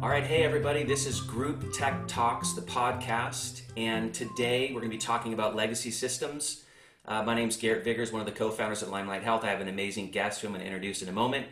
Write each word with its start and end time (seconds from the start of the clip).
All 0.00 0.08
right, 0.08 0.22
hey 0.22 0.44
everybody, 0.44 0.84
this 0.84 1.06
is 1.06 1.20
Group 1.20 1.72
Tech 1.72 2.06
Talks, 2.06 2.52
the 2.52 2.60
podcast, 2.60 3.62
and 3.76 4.14
today 4.14 4.68
we're 4.68 4.78
going 4.78 4.92
to 4.92 4.96
be 4.96 5.00
talking 5.00 5.32
about 5.32 5.56
legacy 5.56 5.90
systems. 5.90 6.62
Uh, 7.04 7.24
my 7.24 7.34
name 7.34 7.48
is 7.48 7.56
Garrett 7.56 7.84
Viggers, 7.84 8.12
one 8.12 8.20
of 8.20 8.26
the 8.26 8.32
co 8.32 8.52
founders 8.52 8.80
at 8.80 8.90
Limelight 8.90 9.24
Health. 9.24 9.42
I 9.42 9.48
have 9.48 9.60
an 9.60 9.66
amazing 9.66 10.12
guest 10.12 10.40
who 10.40 10.46
I'm 10.46 10.52
going 10.52 10.60
to 10.60 10.66
introduce 10.66 11.02
in 11.02 11.08
a 11.08 11.12
moment. 11.12 11.48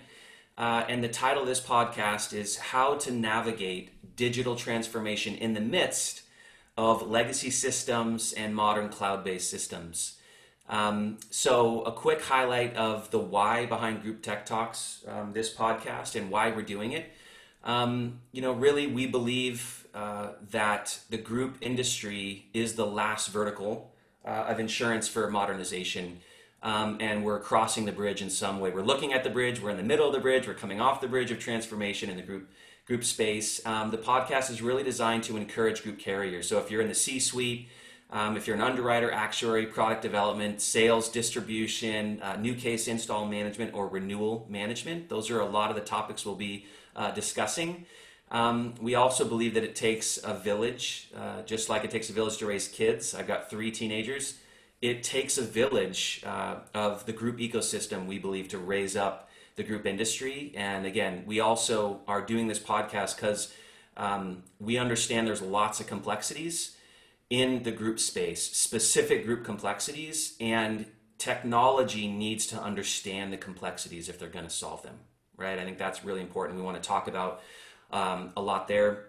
Uh, 0.57 0.85
and 0.89 1.03
the 1.03 1.09
title 1.09 1.43
of 1.43 1.49
this 1.49 1.61
podcast 1.61 2.33
is 2.33 2.57
How 2.57 2.95
to 2.95 3.11
Navigate 3.11 4.15
Digital 4.15 4.55
Transformation 4.55 5.35
in 5.35 5.55
the 5.55 5.61
Midst 5.61 6.23
of 6.79 7.03
Legacy 7.03 7.51
Systems 7.51 8.33
and 8.33 8.55
Modern 8.55 8.91
Cloud 8.91 9.25
Based 9.25 9.51
Systems. 9.51 10.21
Um, 10.69 11.19
so, 11.31 11.83
a 11.83 11.91
quick 11.91 12.23
highlight 12.23 12.77
of 12.77 13.11
the 13.11 13.19
why 13.19 13.67
behind 13.67 14.03
Group 14.03 14.23
Tech 14.23 14.47
Talks, 14.47 15.05
um, 15.09 15.33
this 15.33 15.53
podcast, 15.53 16.15
and 16.15 16.31
why 16.31 16.53
we're 16.53 16.63
doing 16.63 16.93
it. 16.93 17.13
Um, 17.67 18.21
you 18.31 18.41
know, 18.41 18.53
really, 18.53 18.87
we 18.87 19.07
believe 19.07 19.89
uh, 19.93 20.29
that 20.51 21.01
the 21.11 21.19
group 21.19 21.59
industry 21.61 22.47
is 22.55 22.75
the 22.75 22.87
last 22.87 23.29
vertical 23.29 23.93
uh, 24.25 24.47
of 24.49 24.61
insurance 24.61 25.09
for 25.09 25.29
modernization. 25.31 26.21
Um, 26.63 26.99
and 27.01 27.25
we're 27.25 27.41
crossing 27.41 27.85
the 27.85 27.93
bridge 27.93 28.23
in 28.23 28.31
some 28.31 28.61
way. 28.61 28.71
We're 28.71 28.83
looking 28.83 29.13
at 29.13 29.25
the 29.25 29.31
bridge, 29.31 29.61
we're 29.61 29.71
in 29.71 29.77
the 29.77 29.83
middle 29.83 30.07
of 30.07 30.15
the 30.15 30.21
bridge, 30.21 30.47
we're 30.47 30.55
coming 30.55 30.81
off 30.81 31.01
the 31.01 31.09
bridge 31.09 31.31
of 31.31 31.39
transformation 31.39 32.09
in 32.09 32.17
the 32.17 32.23
group 32.23 32.49
group 32.87 33.03
space. 33.03 33.65
Um, 33.67 33.91
the 33.91 33.99
podcast 33.99 34.49
is 34.49 34.63
really 34.63 34.85
designed 34.85 35.25
to 35.25 35.37
encourage 35.37 35.83
group 35.83 35.99
carriers. 35.99 36.49
So 36.49 36.59
if 36.59 36.71
you're 36.71 36.81
in 36.81 36.89
the 36.89 36.95
C 36.95 37.19
suite, 37.19 37.69
um, 38.11 38.37
if 38.37 38.47
you're 38.47 38.55
an 38.55 38.63
underwriter, 38.63 39.11
actuary, 39.11 39.67
product 39.67 40.03
development, 40.03 40.61
sales, 40.61 41.09
distribution, 41.09 42.23
uh, 42.23 42.37
new 42.37 42.55
case 42.55 42.87
install 42.87 43.27
management, 43.27 43.75
or 43.75 43.89
renewal 43.89 44.47
management, 44.49 45.09
those 45.09 45.31
are 45.31 45.41
a 45.41 45.47
lot 45.47 45.71
of 45.71 45.77
the 45.77 45.83
topics 45.83 46.25
we'll 46.25 46.37
be 46.37 46.65
uh, 46.97 47.13
discussing. 47.13 47.87
Um, 48.31 48.75
we 48.81 48.97
also 48.97 49.25
believe 49.25 49.55
that 49.55 49.63
it 49.63 49.77
takes 49.77 50.19
a 50.25 50.35
village, 50.35 51.11
uh, 51.17 51.43
just 51.43 51.69
like 51.69 51.85
it 51.85 51.91
takes 51.91 52.11
a 52.11 52.13
village 52.13 52.39
to 52.39 52.47
raise 52.47 52.67
kids. 52.67 53.15
I've 53.15 53.29
got 53.29 53.49
three 53.49 53.71
teenagers. 53.71 54.39
It 54.83 55.03
takes 55.05 55.39
a 55.39 55.43
village 55.43 56.23
uh, 56.27 56.57
of 56.75 57.07
the 57.07 57.13
group 57.13 57.39
ecosystem, 57.39 58.07
we 58.07 58.19
believe, 58.19 58.49
to 58.49 58.59
raise 58.59 58.97
up 58.97 59.29
the 59.55 59.63
group 59.63 59.87
industry. 59.87 60.53
And 60.57 60.85
again, 60.85 61.23
we 61.27 61.41
also 61.41 62.01
are 62.09 62.21
doing 62.21 62.49
this 62.49 62.59
podcast 62.59 63.17
because 63.17 63.55
um, 63.97 64.43
we 64.61 64.77
understand 64.77 65.27
there's 65.27 65.41
lots 65.41 65.81
of 65.81 65.87
complexities 65.87 66.77
in 67.31 67.63
the 67.63 67.73
group 67.73 67.99
space, 67.99 68.43
specific 68.57 69.25
group 69.25 69.45
complexities, 69.45 70.37
and 70.41 70.87
technology 71.19 72.07
needs 72.07 72.47
to 72.47 72.61
understand 72.61 73.33
the 73.33 73.37
complexities 73.37 74.09
if 74.09 74.19
they're 74.19 74.29
going 74.29 74.45
to 74.45 74.51
solve 74.51 74.83
them, 74.83 74.99
right? 75.37 75.59
I 75.59 75.65
think 75.65 75.79
that's 75.79 76.05
really 76.05 76.21
important. 76.21 76.59
We 76.59 76.65
want 76.65 76.83
to 76.83 76.87
talk 76.87 77.09
about 77.09 77.43
um, 77.91 78.33
a 78.37 78.43
lot 78.43 78.69
there. 78.69 79.07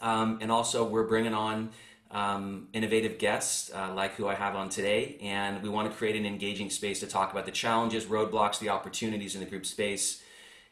Um, 0.00 0.38
and 0.40 0.50
also, 0.50 0.86
we're 0.86 1.06
bringing 1.06 1.34
on 1.34 1.70
um, 2.10 2.68
innovative 2.72 3.18
guests 3.18 3.70
uh, 3.74 3.92
like 3.94 4.14
who 4.14 4.28
I 4.28 4.34
have 4.34 4.54
on 4.54 4.68
today, 4.68 5.18
and 5.22 5.62
we 5.62 5.68
want 5.68 5.90
to 5.90 5.96
create 5.96 6.16
an 6.16 6.26
engaging 6.26 6.70
space 6.70 7.00
to 7.00 7.06
talk 7.06 7.32
about 7.32 7.46
the 7.46 7.52
challenges, 7.52 8.04
roadblocks, 8.04 8.58
the 8.58 8.68
opportunities 8.68 9.34
in 9.34 9.40
the 9.40 9.46
group 9.46 9.66
space. 9.66 10.22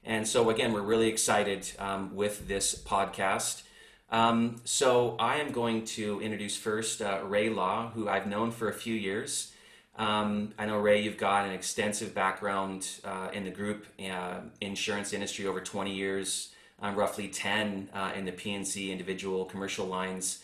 And 0.04 0.28
so, 0.28 0.50
again, 0.50 0.72
we're 0.72 0.82
really 0.82 1.08
excited 1.08 1.70
um, 1.78 2.14
with 2.14 2.46
this 2.46 2.74
podcast. 2.74 3.62
Um, 4.10 4.60
so 4.64 5.16
I 5.18 5.36
am 5.36 5.50
going 5.50 5.86
to 5.86 6.20
introduce 6.20 6.56
first 6.56 7.00
uh, 7.00 7.20
Ray 7.24 7.48
Law, 7.48 7.90
who 7.90 8.08
I've 8.08 8.26
known 8.26 8.50
for 8.50 8.68
a 8.68 8.72
few 8.74 8.94
years. 8.94 9.53
Um, 9.96 10.52
I 10.58 10.66
know 10.66 10.78
Ray, 10.78 11.02
you've 11.02 11.18
got 11.18 11.46
an 11.46 11.52
extensive 11.52 12.14
background 12.14 12.88
uh, 13.04 13.28
in 13.32 13.44
the 13.44 13.50
group 13.50 13.86
uh, 14.00 14.40
insurance 14.60 15.12
industry 15.12 15.46
over 15.46 15.60
20 15.60 15.94
years, 15.94 16.52
um, 16.82 16.96
roughly 16.96 17.28
10 17.28 17.90
uh, 17.94 18.12
in 18.16 18.24
the 18.24 18.32
P&C 18.32 18.90
individual 18.90 19.44
commercial 19.44 19.86
lines. 19.86 20.42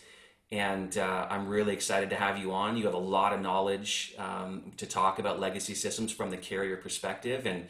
And 0.51 0.97
uh, 0.97 1.27
I'm 1.29 1.47
really 1.47 1.73
excited 1.73 2.09
to 2.09 2.15
have 2.15 2.37
you 2.37 2.53
on. 2.53 2.77
You 2.77 2.85
have 2.85 2.93
a 2.93 2.97
lot 2.97 3.33
of 3.33 3.41
knowledge 3.41 4.15
um, 4.17 4.71
to 4.77 4.85
talk 4.85 5.19
about 5.19 5.39
legacy 5.39 5.73
systems 5.73 6.11
from 6.11 6.29
the 6.29 6.37
carrier 6.37 6.77
perspective. 6.77 7.45
And 7.45 7.67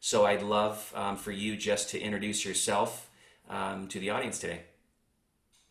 so 0.00 0.26
I'd 0.26 0.42
love 0.42 0.92
um, 0.96 1.16
for 1.16 1.32
you 1.32 1.56
just 1.56 1.90
to 1.90 2.00
introduce 2.00 2.44
yourself 2.44 3.10
um, 3.48 3.88
to 3.88 3.98
the 3.98 4.10
audience 4.10 4.38
today. 4.38 4.62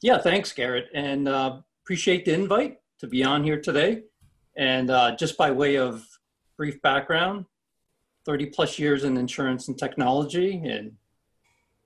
Yeah, 0.02 0.20
thanks, 0.20 0.53
Garrett, 0.53 0.88
and 0.94 1.28
uh, 1.28 1.58
appreciate 1.84 2.24
the 2.24 2.34
invite 2.34 2.80
to 3.00 3.08
be 3.08 3.24
on 3.24 3.44
here 3.44 3.59
today. 3.59 4.03
And 4.58 4.90
uh, 4.90 5.16
just 5.16 5.38
by 5.38 5.52
way 5.52 5.78
of 5.78 6.06
brief 6.58 6.82
background, 6.82 7.46
30 8.26 8.48
plus 8.48 8.78
years 8.78 9.04
in 9.04 9.18
insurance 9.18 9.68
and 9.68 9.78
technology, 9.78 10.62
and 10.66 10.92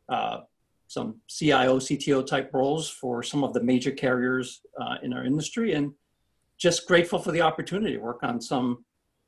uh, 0.09 0.40
some 0.88 1.22
CIO, 1.28 1.78
CTO 1.78 2.25
type 2.25 2.52
roles 2.53 2.90
for 2.90 3.23
some 3.23 3.44
of 3.44 3.53
the 3.53 3.63
major 3.63 3.91
carriers 3.91 4.62
uh, 4.79 4.96
in 5.03 5.13
our 5.13 5.25
industry, 5.25 5.73
and 5.73 5.94
just 6.57 6.88
grateful 6.88 7.19
for 7.19 7.31
the 7.31 7.41
opportunity 7.41 7.94
to 7.94 8.00
work 8.00 8.23
on 8.23 8.40
some 8.41 8.84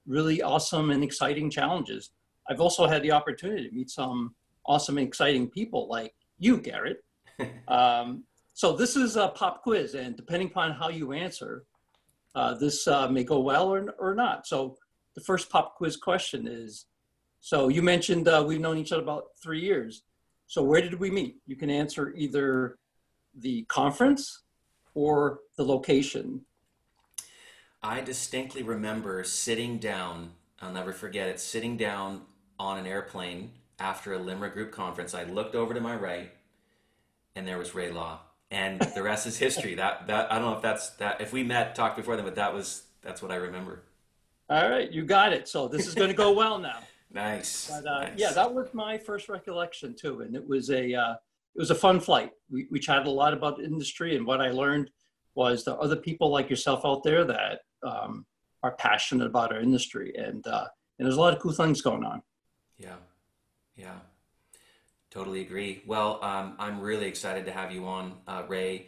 really 0.08 0.42
awesome 0.42 0.92
and 0.92 1.04
exciting 1.04 1.50
challenges. 1.50 2.12
I've 2.50 2.62
also 2.62 2.88
had 2.88 3.02
the 3.02 3.12
opportunity 3.12 3.68
to 3.68 3.76
meet 3.76 3.90
some 3.90 4.36
awesome 4.66 4.98
and 4.98 5.08
exciting 5.08 5.50
people 5.50 5.88
like 5.88 6.14
you, 6.38 6.58
Garrett. 6.58 7.04
Um, 7.68 8.24
so 8.54 8.72
this 8.72 8.96
is 8.96 9.18
a 9.18 9.28
pop 9.28 9.62
quiz, 9.62 9.96
and 9.96 10.16
depending 10.16 10.48
upon 10.48 10.72
how 10.72 10.88
you 10.88 11.12
answer, 11.12 11.66
uh, 12.36 12.54
this 12.54 12.88
uh, 12.88 13.08
may 13.08 13.24
go 13.24 13.40
well 13.40 13.74
or, 13.74 13.96
or 13.98 14.14
not. 14.14 14.46
So 14.46 14.78
the 15.16 15.22
first 15.22 15.50
pop 15.50 15.76
quiz 15.76 15.96
question 15.96 16.48
is, 16.48 16.86
so 17.40 17.70
you 17.70 17.82
mentioned 17.82 18.28
uh, 18.28 18.44
we've 18.46 18.60
known 18.60 18.78
each 18.78 18.92
other 18.92 19.04
about 19.04 19.28
three 19.42 19.62
years. 19.62 20.04
So 20.48 20.62
where 20.62 20.82
did 20.82 21.00
we 21.00 21.10
meet? 21.10 21.38
You 21.48 21.56
can 21.56 21.70
answer 21.70 22.14
either 22.16 22.78
the 23.34 23.64
conference 23.64 24.44
or 24.94 25.40
the 25.58 25.64
location. 25.64 26.42
I 27.82 28.02
distinctly 28.02 28.64
remember 28.64 29.24
sitting 29.24 29.78
down, 29.78 30.32
I'll 30.62 30.74
never 30.74 30.92
forget 30.92 31.30
it, 31.30 31.40
sitting 31.40 31.78
down 31.78 32.22
on 32.60 32.78
an 32.78 32.88
airplane 32.88 33.52
after 33.80 34.14
a 34.14 34.20
LIMRA 34.20 34.54
group 34.54 34.72
conference. 34.72 35.14
I 35.14 35.24
looked 35.24 35.56
over 35.56 35.74
to 35.74 35.82
my 35.82 35.96
right 35.96 36.32
and 37.36 37.48
there 37.48 37.58
was 37.58 37.76
Ray 37.76 37.92
Law 37.92 38.20
and 38.52 38.80
the 38.80 39.04
rest 39.04 39.28
is 39.28 39.38
history. 39.38 39.76
That 39.76 40.08
that 40.08 40.32
I 40.32 40.40
don't 40.40 40.52
know 40.52 40.56
if 40.56 40.62
that's 40.62 40.90
that 40.92 41.22
if 41.22 41.34
we 41.34 41.44
met 41.44 41.76
talked 41.76 41.98
before 41.98 42.16
then, 42.16 42.26
but 42.26 42.36
that 42.36 42.54
was 42.54 42.84
that's 43.02 43.22
what 43.22 43.32
I 43.32 43.36
remember. 43.36 43.84
All 44.50 44.70
right, 44.70 44.92
you 44.92 45.04
got 45.04 45.34
it. 45.34 45.48
So 45.48 45.68
this 45.68 45.88
is 45.88 45.96
going 45.96 46.10
to 46.10 46.16
go 46.16 46.32
well 46.32 46.60
now. 46.60 46.80
nice. 47.12 47.70
But, 47.70 47.88
uh, 47.88 48.00
nice. 48.02 48.14
Yeah, 48.18 48.32
that 48.32 48.54
was 48.54 48.68
my 48.74 48.98
first 48.98 49.28
recollection 49.28 49.96
too, 49.96 50.22
and 50.22 50.36
it 50.36 50.48
was 50.48 50.70
a 50.70 50.94
uh, 50.94 51.14
it 51.14 51.60
was 51.60 51.72
a 51.72 51.76
fun 51.76 52.00
flight. 52.00 52.32
We 52.50 52.68
we 52.70 52.80
chatted 52.80 53.08
a 53.08 53.12
lot 53.12 53.34
about 53.34 53.62
industry, 53.62 54.16
and 54.16 54.26
what 54.26 54.42
I 54.42 54.52
learned 54.52 54.92
was 55.34 55.66
there 55.66 55.74
are 55.74 55.84
other 55.84 55.96
people 55.96 56.30
like 56.30 56.50
yourself 56.50 56.82
out 56.86 57.04
there 57.04 57.26
that 57.26 57.62
um, 57.84 58.26
are 58.64 58.76
passionate 58.76 59.26
about 59.26 59.52
our 59.52 59.60
industry, 59.60 60.14
and 60.16 60.46
uh, 60.46 60.66
and 61.00 61.06
there's 61.06 61.18
a 61.18 61.22
lot 61.22 61.34
of 61.34 61.40
cool 61.40 61.54
things 61.54 61.82
going 61.82 62.04
on. 62.04 62.22
Yeah, 62.78 62.96
yeah. 63.76 63.96
Totally 65.16 65.40
agree. 65.40 65.82
Well, 65.88 66.20
um, 66.22 66.56
I'm 66.60 66.82
really 66.82 67.06
excited 67.06 67.46
to 67.46 67.52
have 67.54 67.72
you 67.72 67.86
on, 67.86 68.16
uh, 68.28 68.44
Ray. 68.50 68.88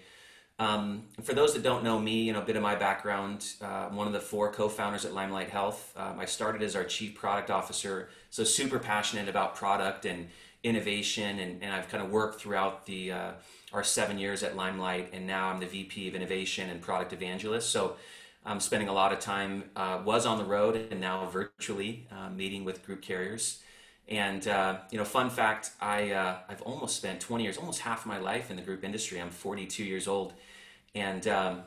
Um, 0.59 1.03
for 1.23 1.33
those 1.33 1.53
that 1.53 1.63
don't 1.63 1.85
know 1.85 1.97
me, 1.97 2.23
you 2.23 2.33
know, 2.33 2.41
a 2.41 2.45
bit 2.45 2.57
of 2.57 2.61
my 2.61 2.75
background, 2.75 3.45
uh, 3.61 3.87
I'm 3.89 3.95
one 3.95 4.07
of 4.07 4.13
the 4.13 4.19
four 4.19 4.51
co-founders 4.51 5.05
at 5.05 5.13
Limelight 5.13 5.49
Health. 5.49 5.93
Um, 5.95 6.19
I 6.19 6.25
started 6.25 6.61
as 6.63 6.75
our 6.75 6.83
chief 6.83 7.15
product 7.15 7.49
officer, 7.49 8.09
so 8.29 8.43
super 8.43 8.77
passionate 8.77 9.29
about 9.29 9.55
product 9.55 10.05
and 10.05 10.27
innovation, 10.63 11.39
and, 11.39 11.63
and 11.63 11.73
I've 11.73 11.87
kind 11.87 12.03
of 12.03 12.09
worked 12.11 12.41
throughout 12.41 12.85
the 12.85 13.13
uh, 13.13 13.31
our 13.71 13.85
seven 13.85 14.19
years 14.19 14.43
at 14.43 14.57
Limelight, 14.57 15.11
and 15.13 15.25
now 15.25 15.47
I'm 15.47 15.61
the 15.61 15.65
VP 15.65 16.09
of 16.09 16.15
Innovation 16.15 16.69
and 16.69 16.81
Product 16.81 17.13
Evangelist. 17.13 17.69
So 17.69 17.95
I'm 18.45 18.59
spending 18.59 18.89
a 18.89 18.93
lot 18.93 19.13
of 19.13 19.19
time, 19.19 19.69
uh, 19.77 20.01
was 20.03 20.25
on 20.25 20.39
the 20.39 20.43
road, 20.43 20.89
and 20.91 20.99
now 20.99 21.25
virtually 21.27 22.05
uh, 22.11 22.29
meeting 22.29 22.65
with 22.65 22.85
group 22.85 23.01
carriers. 23.01 23.61
And 24.09 24.47
uh, 24.47 24.77
you 24.89 24.97
know, 24.97 25.03
fun 25.03 25.29
fact: 25.29 25.71
I 25.81 26.11
uh, 26.11 26.37
I've 26.47 26.61
almost 26.61 26.95
spent 26.95 27.19
20 27.19 27.43
years, 27.43 27.57
almost 27.57 27.81
half 27.81 28.05
my 28.05 28.17
life 28.17 28.49
in 28.49 28.55
the 28.55 28.61
group 28.61 28.83
industry. 28.83 29.19
I'm 29.19 29.29
42 29.29 29.83
years 29.83 30.07
old, 30.07 30.33
and 30.95 31.27
um, 31.27 31.63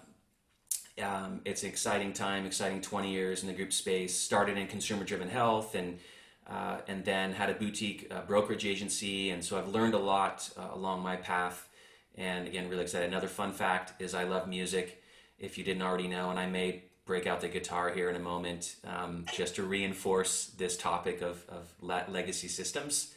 um, 1.03 1.41
it's 1.45 1.63
an 1.63 1.69
exciting 1.69 2.13
time, 2.13 2.47
exciting 2.47 2.81
20 2.81 3.11
years 3.11 3.43
in 3.43 3.49
the 3.49 3.55
group 3.55 3.73
space. 3.73 4.17
Started 4.17 4.57
in 4.57 4.67
consumer-driven 4.67 5.29
health, 5.29 5.75
and 5.75 5.99
uh, 6.47 6.79
and 6.89 7.05
then 7.05 7.33
had 7.33 7.51
a 7.51 7.55
boutique 7.55 8.11
uh, 8.11 8.23
brokerage 8.23 8.65
agency, 8.65 9.31
and 9.31 9.45
so 9.45 9.59
I've 9.59 9.69
learned 9.69 9.95
a 9.95 9.99
lot 9.99 10.51
uh, 10.59 10.75
along 10.75 11.03
my 11.03 11.17
path. 11.17 11.69
And 12.17 12.47
again, 12.49 12.69
really 12.69 12.83
excited. 12.83 13.09
Another 13.09 13.29
fun 13.29 13.53
fact 13.53 14.01
is 14.01 14.15
I 14.15 14.25
love 14.25 14.49
music. 14.49 15.03
If 15.39 15.57
you 15.57 15.65
didn't 15.65 15.83
already 15.83 16.09
know, 16.09 16.31
and 16.31 16.39
I 16.39 16.47
may 16.47 16.85
break 17.07 17.27
out 17.27 17.41
the 17.41 17.49
guitar 17.49 17.91
here 17.91 18.09
in 18.09 18.17
a 18.17 18.21
moment 18.21 18.77
um, 18.85 19.25
just 19.33 19.57
to 19.57 19.63
reinforce 19.63 20.47
this 20.59 20.77
topic 20.77 21.23
of, 21.23 21.45
of 21.49 21.73
legacy 21.81 22.49
systems. 22.49 23.15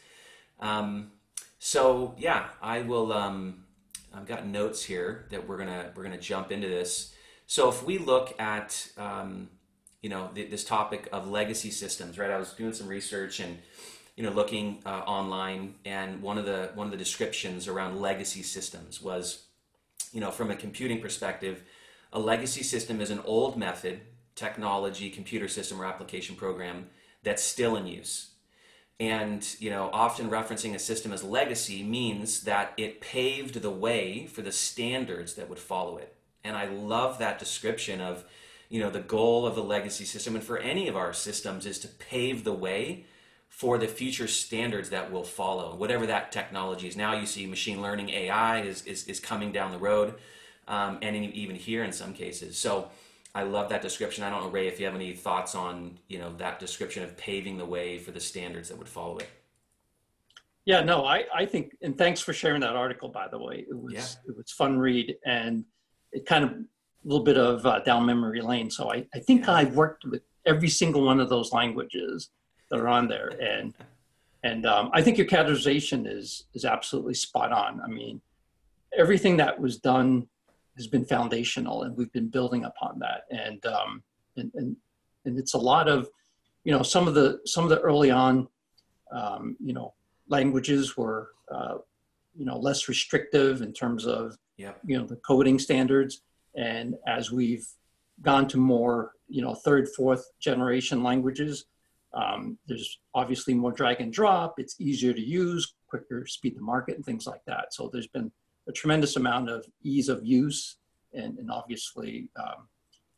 Um, 0.60 1.12
so 1.58 2.14
yeah, 2.18 2.48
I 2.60 2.80
will. 2.80 3.12
Um, 3.12 3.64
I've 4.12 4.26
got 4.26 4.46
notes 4.46 4.84
here 4.84 5.26
that 5.30 5.48
we're 5.48 5.58
gonna 5.58 5.90
we're 5.94 6.04
gonna 6.04 6.18
jump 6.18 6.52
into 6.52 6.68
this. 6.68 7.14
So 7.46 7.68
if 7.68 7.84
we 7.84 7.98
look 7.98 8.34
at 8.40 8.88
um, 8.96 9.48
you 10.02 10.08
know 10.08 10.30
th- 10.34 10.50
this 10.50 10.64
topic 10.64 11.08
of 11.12 11.28
legacy 11.28 11.70
systems, 11.70 12.18
right? 12.18 12.30
I 12.30 12.38
was 12.38 12.52
doing 12.52 12.72
some 12.72 12.88
research 12.88 13.40
and 13.40 13.58
you 14.16 14.22
know, 14.22 14.30
looking 14.30 14.80
uh, 14.86 15.02
online, 15.06 15.74
and 15.84 16.22
one 16.22 16.38
of 16.38 16.46
the 16.46 16.70
one 16.74 16.86
of 16.86 16.90
the 16.92 16.96
descriptions 16.96 17.66
around 17.66 18.00
legacy 18.00 18.42
systems 18.42 19.02
was, 19.02 19.46
you 20.12 20.20
know, 20.20 20.30
from 20.30 20.50
a 20.50 20.56
computing 20.56 21.00
perspective, 21.00 21.64
a 22.14 22.20
legacy 22.20 22.62
system 22.62 23.00
is 23.00 23.10
an 23.10 23.20
old 23.24 23.58
method, 23.58 24.00
technology, 24.36 25.10
computer 25.10 25.48
system, 25.48 25.80
or 25.80 25.84
application 25.84 26.36
program 26.36 26.86
that's 27.24 27.42
still 27.42 27.76
in 27.76 27.86
use. 27.86 28.30
And 29.00 29.44
you 29.58 29.70
know, 29.70 29.90
often 29.92 30.30
referencing 30.30 30.74
a 30.74 30.78
system 30.78 31.12
as 31.12 31.24
legacy 31.24 31.82
means 31.82 32.42
that 32.42 32.72
it 32.76 33.00
paved 33.00 33.60
the 33.60 33.70
way 33.70 34.26
for 34.26 34.42
the 34.42 34.52
standards 34.52 35.34
that 35.34 35.48
would 35.48 35.58
follow 35.58 35.98
it. 35.98 36.14
And 36.44 36.56
I 36.56 36.66
love 36.66 37.18
that 37.18 37.40
description 37.40 38.00
of, 38.00 38.24
you 38.68 38.78
know, 38.78 38.90
the 38.90 39.00
goal 39.00 39.46
of 39.46 39.56
the 39.56 39.64
legacy 39.64 40.04
system 40.04 40.36
and 40.36 40.44
for 40.44 40.58
any 40.58 40.86
of 40.86 40.96
our 40.96 41.12
systems 41.12 41.66
is 41.66 41.80
to 41.80 41.88
pave 41.88 42.44
the 42.44 42.52
way 42.52 43.06
for 43.48 43.78
the 43.78 43.88
future 43.88 44.28
standards 44.28 44.90
that 44.90 45.10
will 45.10 45.24
follow, 45.24 45.74
whatever 45.74 46.06
that 46.06 46.30
technology 46.30 46.86
is. 46.86 46.96
Now 46.96 47.18
you 47.18 47.26
see 47.26 47.46
machine 47.46 47.82
learning, 47.82 48.10
AI 48.10 48.62
is, 48.62 48.84
is, 48.84 49.04
is 49.06 49.20
coming 49.20 49.52
down 49.52 49.72
the 49.72 49.78
road, 49.78 50.14
um, 50.68 50.98
and 51.02 51.16
even 51.16 51.56
here 51.56 51.84
in 51.84 51.92
some 51.92 52.12
cases. 52.12 52.56
So 52.56 52.88
I 53.34 53.42
love 53.42 53.68
that 53.70 53.82
description. 53.82 54.24
I 54.24 54.30
don't 54.30 54.42
know, 54.42 54.50
Ray, 54.50 54.68
if 54.68 54.78
you 54.78 54.86
have 54.86 54.94
any 54.94 55.12
thoughts 55.14 55.54
on 55.54 55.98
you 56.08 56.18
know 56.18 56.32
that 56.36 56.58
description 56.58 57.02
of 57.02 57.16
paving 57.16 57.58
the 57.58 57.66
way 57.66 57.98
for 57.98 58.10
the 58.10 58.20
standards 58.20 58.68
that 58.68 58.78
would 58.78 58.88
follow 58.88 59.18
it. 59.18 59.28
Yeah, 60.66 60.82
no, 60.82 61.04
I, 61.04 61.24
I 61.34 61.44
think, 61.44 61.76
and 61.82 61.96
thanks 61.98 62.22
for 62.22 62.32
sharing 62.32 62.62
that 62.62 62.74
article, 62.74 63.10
by 63.10 63.28
the 63.28 63.38
way. 63.38 63.66
It 63.68 63.78
was 63.78 63.92
yeah. 63.92 64.30
it 64.30 64.36
was 64.36 64.50
fun 64.50 64.78
read, 64.78 65.16
and 65.26 65.64
it 66.12 66.24
kind 66.24 66.44
of 66.44 66.50
a 66.50 66.64
little 67.04 67.24
bit 67.24 67.36
of 67.36 67.66
uh, 67.66 67.80
down 67.80 68.06
memory 68.06 68.40
lane. 68.40 68.70
So 68.70 68.90
I, 68.90 69.06
I 69.14 69.18
think 69.18 69.46
yeah. 69.46 69.52
I've 69.52 69.74
worked 69.74 70.04
with 70.04 70.22
every 70.46 70.68
single 70.68 71.04
one 71.04 71.20
of 71.20 71.28
those 71.28 71.52
languages 71.52 72.30
that 72.70 72.80
are 72.80 72.88
on 72.88 73.08
there. 73.08 73.32
And 73.40 73.74
and 74.42 74.66
um, 74.66 74.90
I 74.92 75.02
think 75.02 75.18
your 75.18 75.26
categorization 75.26 76.06
is 76.06 76.44
is 76.54 76.64
absolutely 76.64 77.14
spot 77.14 77.52
on. 77.52 77.80
I 77.80 77.88
mean, 77.88 78.20
everything 78.96 79.36
that 79.38 79.60
was 79.60 79.78
done 79.78 80.28
has 80.76 80.86
been 80.86 81.04
foundational, 81.04 81.82
and 81.82 81.96
we've 81.96 82.12
been 82.12 82.28
building 82.28 82.64
upon 82.64 82.98
that. 83.00 83.22
And 83.30 83.64
um, 83.66 84.02
and, 84.36 84.50
and 84.54 84.76
and 85.24 85.38
it's 85.38 85.54
a 85.54 85.58
lot 85.58 85.88
of, 85.88 86.08
you 86.64 86.72
know, 86.72 86.82
some 86.82 87.08
of 87.08 87.14
the 87.14 87.40
some 87.44 87.64
of 87.64 87.70
the 87.70 87.80
early 87.80 88.10
on, 88.10 88.48
um, 89.12 89.56
you 89.60 89.72
know, 89.72 89.94
languages 90.28 90.96
were, 90.96 91.30
uh, 91.50 91.76
you 92.36 92.44
know, 92.44 92.58
less 92.58 92.88
restrictive 92.88 93.62
in 93.62 93.72
terms 93.72 94.06
of, 94.06 94.36
yep. 94.56 94.78
you 94.84 94.98
know, 94.98 95.06
the 95.06 95.16
coding 95.16 95.58
standards. 95.58 96.22
And 96.56 96.94
as 97.06 97.30
we've 97.30 97.66
gone 98.22 98.46
to 98.48 98.58
more, 98.58 99.12
you 99.28 99.42
know, 99.42 99.54
third, 99.54 99.88
fourth 99.96 100.24
generation 100.40 101.02
languages, 101.02 101.66
um, 102.12 102.58
there's 102.66 102.98
obviously 103.14 103.54
more 103.54 103.72
drag 103.72 104.00
and 104.00 104.12
drop. 104.12 104.54
It's 104.58 104.80
easier 104.80 105.12
to 105.12 105.20
use, 105.20 105.74
quicker 105.88 106.26
speed 106.26 106.54
to 106.56 106.60
market, 106.60 106.96
and 106.96 107.04
things 107.04 107.26
like 107.26 107.44
that. 107.46 107.74
So 107.74 107.90
there's 107.92 108.06
been 108.06 108.30
a 108.68 108.72
tremendous 108.72 109.16
amount 109.16 109.50
of 109.50 109.66
ease 109.82 110.08
of 110.08 110.24
use, 110.24 110.76
and, 111.12 111.38
and 111.38 111.50
obviously, 111.50 112.30
um, 112.36 112.68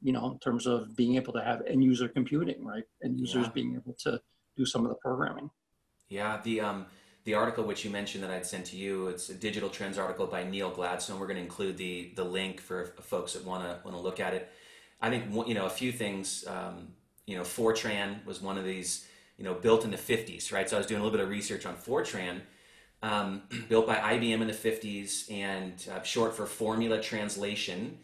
you 0.02 0.12
know, 0.12 0.32
in 0.32 0.38
terms 0.38 0.66
of 0.66 0.96
being 0.96 1.16
able 1.16 1.32
to 1.32 1.42
have 1.42 1.62
end 1.66 1.82
user 1.82 2.08
computing, 2.08 2.64
right? 2.64 2.84
End 3.04 3.18
users 3.18 3.46
yeah. 3.46 3.52
being 3.52 3.74
able 3.74 3.94
to 4.00 4.20
do 4.56 4.66
some 4.66 4.84
of 4.84 4.88
the 4.88 4.96
programming. 4.96 5.50
Yeah, 6.08 6.40
the 6.44 6.60
um, 6.60 6.86
the 7.24 7.34
article 7.34 7.64
which 7.64 7.84
you 7.84 7.90
mentioned 7.90 8.22
that 8.22 8.30
I'd 8.30 8.46
sent 8.46 8.66
to 8.66 8.76
you, 8.76 9.08
it's 9.08 9.28
a 9.30 9.34
digital 9.34 9.68
trends 9.68 9.98
article 9.98 10.26
by 10.26 10.44
Neil 10.44 10.70
Gladstone. 10.70 11.18
We're 11.18 11.26
going 11.26 11.38
to 11.38 11.42
include 11.42 11.76
the 11.76 12.12
the 12.14 12.24
link 12.24 12.60
for 12.60 12.86
folks 13.00 13.32
that 13.32 13.44
want 13.44 13.64
to 13.64 13.78
want 13.84 13.96
to 13.96 14.02
look 14.02 14.20
at 14.20 14.34
it. 14.34 14.50
I 15.00 15.10
think 15.10 15.24
you 15.48 15.54
know 15.54 15.66
a 15.66 15.70
few 15.70 15.92
things. 15.92 16.44
Um, 16.46 16.88
you 17.26 17.36
know, 17.36 17.42
Fortran 17.42 18.24
was 18.24 18.40
one 18.40 18.56
of 18.56 18.64
these, 18.64 19.06
you 19.36 19.44
know, 19.44 19.54
built 19.54 19.84
in 19.84 19.90
the 19.90 19.96
50s, 19.96 20.52
right? 20.52 20.68
So 20.70 20.76
I 20.76 20.78
was 20.78 20.86
doing 20.86 21.00
a 21.00 21.04
little 21.04 21.16
bit 21.16 21.24
of 21.24 21.30
research 21.30 21.66
on 21.66 21.74
Fortran, 21.74 22.40
um, 23.06 23.42
built 23.68 23.86
by 23.86 23.96
IBM 23.96 24.40
in 24.40 24.46
the 24.46 24.52
50s 24.52 25.30
and 25.30 25.72
uh, 25.92 26.02
short 26.02 26.34
for 26.34 26.46
formula 26.46 27.00
translation. 27.00 27.98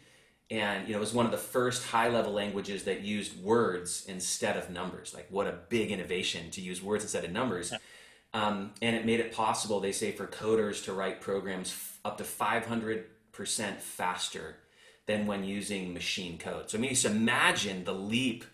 And, 0.49 0.87
you 0.87 0.93
know, 0.93 0.99
it 0.99 1.01
was 1.01 1.13
one 1.13 1.25
of 1.25 1.31
the 1.31 1.37
first 1.37 1.83
high 1.85 2.09
level 2.09 2.31
languages 2.31 2.83
that 2.83 3.01
used 3.01 3.41
words 3.43 4.05
instead 4.07 4.55
of 4.55 4.69
numbers. 4.69 5.13
Like, 5.13 5.27
what 5.29 5.47
a 5.47 5.57
big 5.69 5.91
innovation 5.91 6.51
to 6.51 6.61
use 6.61 6.81
words 6.81 7.03
instead 7.03 7.25
of 7.25 7.31
numbers. 7.31 7.73
Um, 8.33 8.71
and 8.81 8.95
it 8.95 9.05
made 9.05 9.19
it 9.19 9.31
possible, 9.31 9.79
they 9.79 9.91
say, 9.91 10.11
for 10.11 10.27
coders 10.27 10.83
to 10.85 10.93
write 10.93 11.21
programs 11.21 11.69
f- 11.71 11.99
up 12.05 12.17
to 12.17 12.23
500% 12.23 13.03
faster 13.77 14.55
than 15.05 15.27
when 15.27 15.43
using 15.43 15.93
machine 15.93 16.37
code. 16.37 16.69
So, 16.69 16.77
I 16.77 16.81
mean, 16.81 16.91
just 16.91 17.05
imagine 17.05 17.83
the 17.83 17.93
leap 17.93 18.45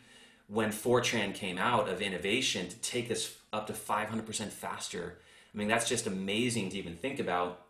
when 0.48 0.70
Fortran 0.70 1.34
came 1.34 1.58
out 1.58 1.88
of 1.88 2.02
innovation 2.02 2.68
to 2.68 2.76
take 2.78 3.08
this 3.08 3.38
up 3.54 3.68
to 3.68 3.74
500% 3.74 4.48
faster. 4.50 5.20
I 5.54 5.58
mean, 5.58 5.68
that's 5.68 5.88
just 5.88 6.08
amazing 6.08 6.70
to 6.70 6.78
even 6.78 6.96
think 6.96 7.20
about. 7.20 7.66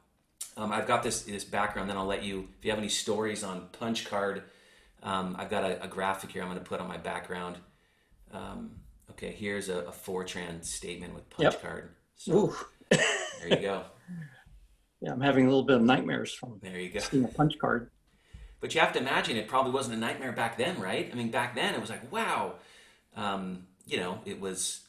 Um, 0.57 0.71
I've 0.71 0.87
got 0.87 1.03
this 1.03 1.23
this 1.23 1.43
background. 1.43 1.89
Then 1.89 1.97
I'll 1.97 2.05
let 2.05 2.23
you, 2.23 2.47
if 2.57 2.65
you 2.65 2.71
have 2.71 2.79
any 2.79 2.89
stories 2.89 3.43
on 3.43 3.67
punch 3.71 4.05
card, 4.05 4.43
um, 5.03 5.35
I've 5.39 5.49
got 5.49 5.63
a, 5.63 5.83
a, 5.83 5.87
graphic 5.87 6.31
here. 6.31 6.41
I'm 6.41 6.49
going 6.49 6.59
to 6.59 6.65
put 6.65 6.81
on 6.81 6.87
my 6.87 6.97
background. 6.97 7.57
Um, 8.33 8.71
okay, 9.11 9.31
here's 9.31 9.69
a, 9.69 9.79
a, 9.79 9.91
Fortran 9.91 10.63
statement 10.63 11.13
with 11.13 11.29
punch 11.29 11.53
yep. 11.53 11.61
card. 11.61 11.89
So, 12.15 12.53
there 12.89 12.99
you 13.49 13.55
go. 13.57 13.83
Yeah, 15.01 15.13
I'm 15.13 15.21
having 15.21 15.45
a 15.45 15.47
little 15.47 15.63
bit 15.63 15.77
of 15.77 15.81
nightmares 15.81 16.33
from 16.33 16.59
there. 16.61 16.77
You 16.77 16.89
go. 16.89 16.99
Seeing 16.99 17.23
a 17.23 17.29
punch 17.29 17.57
card. 17.57 17.89
But 18.59 18.75
you 18.75 18.81
have 18.81 18.91
to 18.93 18.99
imagine 18.99 19.37
it 19.37 19.47
probably 19.47 19.71
wasn't 19.71 19.95
a 19.95 19.97
nightmare 19.97 20.33
back 20.33 20.57
then, 20.57 20.79
right? 20.79 21.09
I 21.09 21.15
mean, 21.15 21.31
back 21.31 21.55
then 21.55 21.73
it 21.73 21.79
was 21.79 21.89
like, 21.89 22.11
wow, 22.11 22.55
um, 23.15 23.67
you 23.85 23.97
know, 23.97 24.19
it 24.25 24.41
was, 24.41 24.81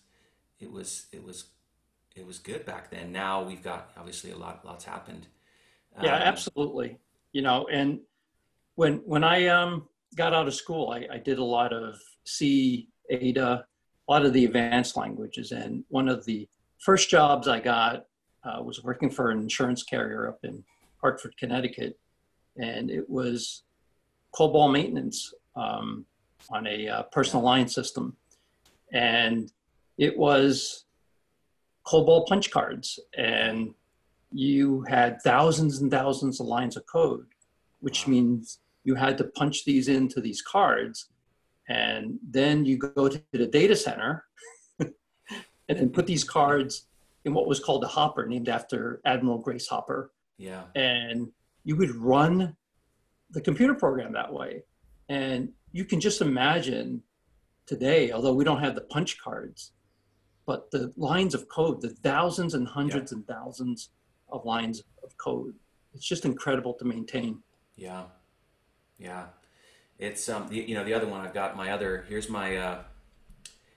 it 0.58 0.72
was, 0.72 1.06
it 1.12 1.24
was, 1.24 1.44
it 2.20 2.26
was 2.26 2.38
good 2.38 2.64
back 2.66 2.90
then. 2.90 3.10
Now 3.10 3.42
we've 3.42 3.62
got 3.62 3.90
obviously 3.96 4.30
a 4.30 4.36
lot, 4.36 4.64
lots 4.64 4.84
happened. 4.84 5.26
Um, 5.96 6.04
yeah, 6.04 6.14
absolutely. 6.14 6.98
You 7.32 7.42
know, 7.42 7.66
and 7.72 8.00
when 8.76 9.02
when 9.06 9.24
I 9.24 9.46
um, 9.46 9.88
got 10.14 10.32
out 10.32 10.46
of 10.46 10.54
school, 10.54 10.90
I, 10.90 11.06
I 11.14 11.18
did 11.18 11.38
a 11.38 11.44
lot 11.44 11.72
of 11.72 11.98
C, 12.24 12.88
Ada, 13.08 13.64
a 14.08 14.12
lot 14.12 14.24
of 14.24 14.32
the 14.32 14.44
advanced 14.44 14.96
languages, 14.96 15.52
and 15.52 15.84
one 15.88 16.08
of 16.08 16.24
the 16.24 16.48
first 16.78 17.10
jobs 17.10 17.48
I 17.48 17.60
got 17.60 18.06
uh, 18.44 18.62
was 18.62 18.84
working 18.84 19.10
for 19.10 19.30
an 19.30 19.40
insurance 19.40 19.82
carrier 19.82 20.28
up 20.28 20.40
in 20.44 20.62
Hartford, 21.00 21.36
Connecticut, 21.36 21.98
and 22.56 22.90
it 22.90 23.08
was 23.08 23.62
COBOL 24.34 24.72
maintenance. 24.72 25.34
Um, 25.56 26.06
on 26.48 26.66
a 26.66 26.88
uh, 26.88 27.02
personal 27.04 27.44
line 27.44 27.68
system. 27.68 28.16
And 28.92 29.52
it 29.98 30.16
was 30.16 30.84
COBOL 31.90 32.26
punch 32.26 32.50
cards. 32.50 33.00
And 33.16 33.74
you 34.32 34.82
had 34.82 35.20
thousands 35.22 35.80
and 35.80 35.90
thousands 35.90 36.40
of 36.40 36.46
lines 36.46 36.76
of 36.76 36.86
code, 36.86 37.26
which 37.80 38.06
wow. 38.06 38.12
means 38.12 38.60
you 38.84 38.94
had 38.94 39.18
to 39.18 39.24
punch 39.24 39.64
these 39.64 39.88
into 39.88 40.20
these 40.20 40.42
cards. 40.42 41.08
And 41.68 42.18
then 42.28 42.64
you 42.64 42.78
go 42.78 43.08
to 43.08 43.22
the 43.32 43.46
data 43.46 43.76
center 43.76 44.24
and 44.80 44.92
then 45.68 45.90
put 45.90 46.06
these 46.06 46.24
cards 46.24 46.86
in 47.24 47.34
what 47.34 47.46
was 47.46 47.60
called 47.60 47.84
a 47.84 47.88
hopper, 47.88 48.26
named 48.26 48.48
after 48.48 49.00
Admiral 49.04 49.38
Grace 49.38 49.66
Hopper. 49.66 50.12
Yeah. 50.38 50.64
And 50.74 51.28
you 51.64 51.76
would 51.76 51.94
run 51.94 52.56
the 53.30 53.40
computer 53.40 53.74
program 53.74 54.12
that 54.12 54.32
way. 54.32 54.62
And 55.08 55.50
you 55.72 55.84
can 55.84 56.00
just 56.00 56.20
imagine 56.20 57.02
today, 57.66 58.10
although 58.10 58.32
we 58.32 58.44
don't 58.44 58.60
have 58.60 58.74
the 58.74 58.80
punch 58.80 59.18
cards, 59.18 59.72
but 60.50 60.68
the 60.72 60.92
lines 60.96 61.32
of 61.32 61.48
code, 61.48 61.80
the 61.80 61.90
thousands 61.90 62.54
and 62.54 62.66
hundreds 62.66 63.12
yeah. 63.12 63.18
and 63.18 63.26
thousands 63.28 63.90
of 64.30 64.44
lines 64.44 64.82
of 65.04 65.16
code. 65.16 65.54
It's 65.94 66.04
just 66.04 66.24
incredible 66.24 66.74
to 66.74 66.84
maintain. 66.84 67.38
Yeah. 67.76 68.06
Yeah. 68.98 69.26
It's 70.00 70.28
um 70.28 70.48
you 70.50 70.74
know 70.74 70.82
the 70.82 70.92
other 70.92 71.06
one 71.06 71.20
I've 71.20 71.32
got 71.34 71.56
my 71.56 71.70
other 71.70 72.04
here's 72.08 72.28
my 72.28 72.56
uh 72.56 72.78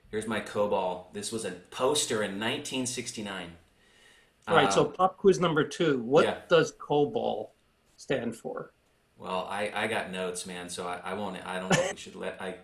here's 0.09 0.25
my 0.25 0.41
COBOL. 0.41 1.13
This 1.13 1.31
was 1.31 1.45
a 1.45 1.51
poster 1.51 2.23
in 2.23 2.39
1969. 2.39 3.51
Right. 4.47 4.73
so 4.73 4.87
um, 4.87 4.93
pop 4.93 5.17
quiz 5.17 5.39
number 5.39 5.63
2. 5.63 5.99
What 5.99 6.25
yeah. 6.25 6.37
does 6.49 6.71
COBOL 6.71 7.49
stand 7.97 8.35
for? 8.35 8.71
Well, 9.19 9.47
I, 9.47 9.71
I 9.75 9.85
got 9.85 10.11
notes, 10.11 10.47
man. 10.47 10.69
So 10.69 10.87
I, 10.87 10.99
I 11.03 11.13
won't. 11.13 11.37
I 11.45 11.59
don't 11.59 11.71
know 11.71 11.83
if 11.83 11.91
we 11.91 11.97
should 11.99 12.15
let. 12.15 12.41
I 12.41 12.55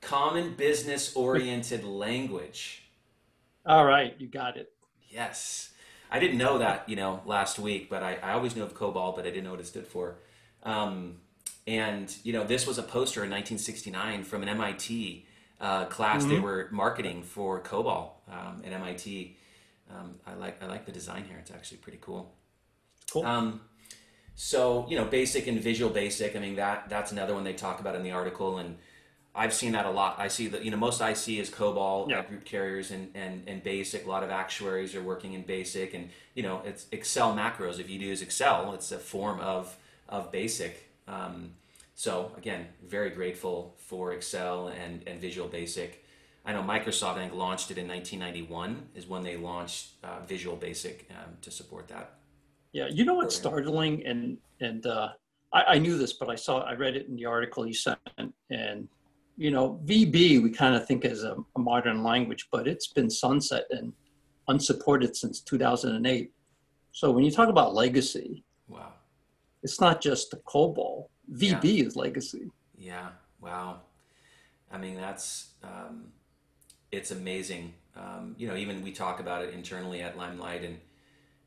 common 0.00 0.54
business 0.54 1.14
oriented 1.14 1.84
language. 1.84 2.83
All 3.66 3.84
right, 3.84 4.14
you 4.18 4.26
got 4.26 4.56
it. 4.56 4.72
Yes, 5.08 5.70
I 6.10 6.18
didn't 6.18 6.38
know 6.38 6.58
that. 6.58 6.88
You 6.88 6.96
know, 6.96 7.22
last 7.24 7.58
week, 7.58 7.88
but 7.88 8.02
I, 8.02 8.18
I 8.22 8.32
always 8.32 8.54
knew 8.54 8.62
of 8.62 8.74
COBOL, 8.74 9.16
but 9.16 9.26
I 9.26 9.30
didn't 9.30 9.44
know 9.44 9.52
what 9.52 9.60
it 9.60 9.66
stood 9.66 9.86
for. 9.86 10.16
Um, 10.62 11.16
and 11.66 12.14
you 12.24 12.32
know, 12.32 12.44
this 12.44 12.66
was 12.66 12.78
a 12.78 12.82
poster 12.82 13.24
in 13.24 13.30
1969 13.30 14.24
from 14.24 14.42
an 14.42 14.48
MIT 14.48 15.26
uh, 15.60 15.86
class. 15.86 16.22
Mm-hmm. 16.22 16.30
They 16.30 16.40
were 16.40 16.68
marketing 16.70 17.22
for 17.22 17.60
COBOL 17.60 18.10
um, 18.30 18.62
at 18.64 18.72
MIT. 18.72 19.36
Um, 19.90 20.16
I 20.26 20.34
like 20.34 20.62
I 20.62 20.66
like 20.66 20.84
the 20.86 20.92
design 20.92 21.24
here. 21.24 21.38
It's 21.38 21.50
actually 21.50 21.78
pretty 21.78 21.98
cool. 22.00 22.34
Cool. 23.10 23.24
Um, 23.24 23.60
so 24.34 24.86
you 24.88 24.96
know, 24.96 25.04
basic 25.04 25.46
and 25.46 25.60
visual 25.60 25.90
basic. 25.90 26.36
I 26.36 26.38
mean 26.38 26.56
that 26.56 26.88
that's 26.88 27.12
another 27.12 27.34
one 27.34 27.44
they 27.44 27.52
talk 27.54 27.80
about 27.80 27.94
in 27.94 28.02
the 28.02 28.10
article. 28.10 28.58
And 28.58 28.76
I've 29.34 29.52
seen 29.52 29.72
that 29.72 29.84
a 29.84 29.90
lot. 29.90 30.16
I 30.18 30.28
see 30.28 30.46
that 30.48 30.64
you 30.64 30.70
know 30.70 30.76
most 30.76 31.02
I 31.02 31.12
see 31.12 31.40
is 31.40 31.50
COBOL 31.50 32.08
Yeah. 32.08 32.22
group 32.24 32.44
carriers 32.44 32.90
and, 32.92 33.10
and 33.14 33.42
and 33.48 33.62
basic. 33.62 34.06
A 34.06 34.08
lot 34.08 34.22
of 34.22 34.30
actuaries 34.30 34.94
are 34.94 35.02
working 35.02 35.32
in 35.34 35.42
basic, 35.42 35.94
and 35.94 36.08
you 36.34 36.42
know 36.42 36.62
it's 36.64 36.86
Excel 36.92 37.34
macros. 37.34 37.80
If 37.80 37.90
you 37.90 37.98
use 37.98 38.22
Excel, 38.22 38.72
it's 38.74 38.92
a 38.92 38.98
form 38.98 39.40
of 39.40 39.76
of 40.08 40.30
basic. 40.30 40.88
Um, 41.08 41.50
so 41.96 42.30
again, 42.36 42.66
very 42.86 43.10
grateful 43.10 43.74
for 43.78 44.12
Excel 44.12 44.68
and 44.68 45.02
and 45.06 45.20
Visual 45.20 45.48
Basic. 45.48 46.04
I 46.46 46.52
know 46.52 46.62
Microsoft 46.62 47.14
I 47.14 47.20
think 47.22 47.34
launched 47.34 47.70
it 47.70 47.78
in 47.78 47.88
1991 47.88 48.88
is 48.94 49.08
when 49.08 49.22
they 49.22 49.36
launched 49.36 49.92
uh, 50.04 50.20
Visual 50.28 50.56
Basic 50.56 51.08
um, 51.10 51.36
to 51.40 51.50
support 51.50 51.88
that. 51.88 52.18
Yeah, 52.72 52.88
you 52.88 53.04
know 53.04 53.14
what's 53.14 53.34
startling, 53.34 54.06
and 54.06 54.38
and 54.60 54.86
uh, 54.86 55.08
I, 55.52 55.64
I 55.74 55.78
knew 55.78 55.98
this, 55.98 56.12
but 56.12 56.28
I 56.30 56.36
saw 56.36 56.60
I 56.60 56.74
read 56.74 56.94
it 56.94 57.08
in 57.08 57.16
the 57.16 57.24
article 57.24 57.66
you 57.66 57.74
sent, 57.74 57.98
and 58.50 58.88
you 59.36 59.50
know 59.50 59.80
VB 59.84 60.42
we 60.42 60.50
kind 60.50 60.74
of 60.74 60.86
think 60.86 61.04
as 61.04 61.24
a, 61.24 61.36
a 61.56 61.58
modern 61.58 62.02
language, 62.02 62.48
but 62.52 62.68
it's 62.68 62.88
been 62.88 63.10
sunset 63.10 63.64
and 63.70 63.92
unsupported 64.48 65.16
since 65.16 65.40
2008. 65.40 66.30
So 66.92 67.10
when 67.10 67.24
you 67.24 67.30
talk 67.30 67.48
about 67.48 67.74
legacy, 67.74 68.44
Wow. 68.68 68.92
it's 69.62 69.80
not 69.80 70.00
just 70.00 70.30
the 70.30 70.36
COBOL. 70.38 71.08
VB 71.32 71.86
is 71.86 71.96
legacy. 71.96 72.50
Yeah. 72.78 73.08
Wow. 73.40 73.80
I 74.70 74.78
mean, 74.78 74.96
that's 74.96 75.48
um, 75.62 76.06
it's 76.92 77.10
amazing. 77.10 77.74
Um, 77.96 78.34
you 78.38 78.46
know, 78.48 78.56
even 78.56 78.82
we 78.82 78.92
talk 78.92 79.20
about 79.20 79.44
it 79.44 79.54
internally 79.54 80.02
at 80.02 80.16
Limelight, 80.16 80.64
and 80.64 80.78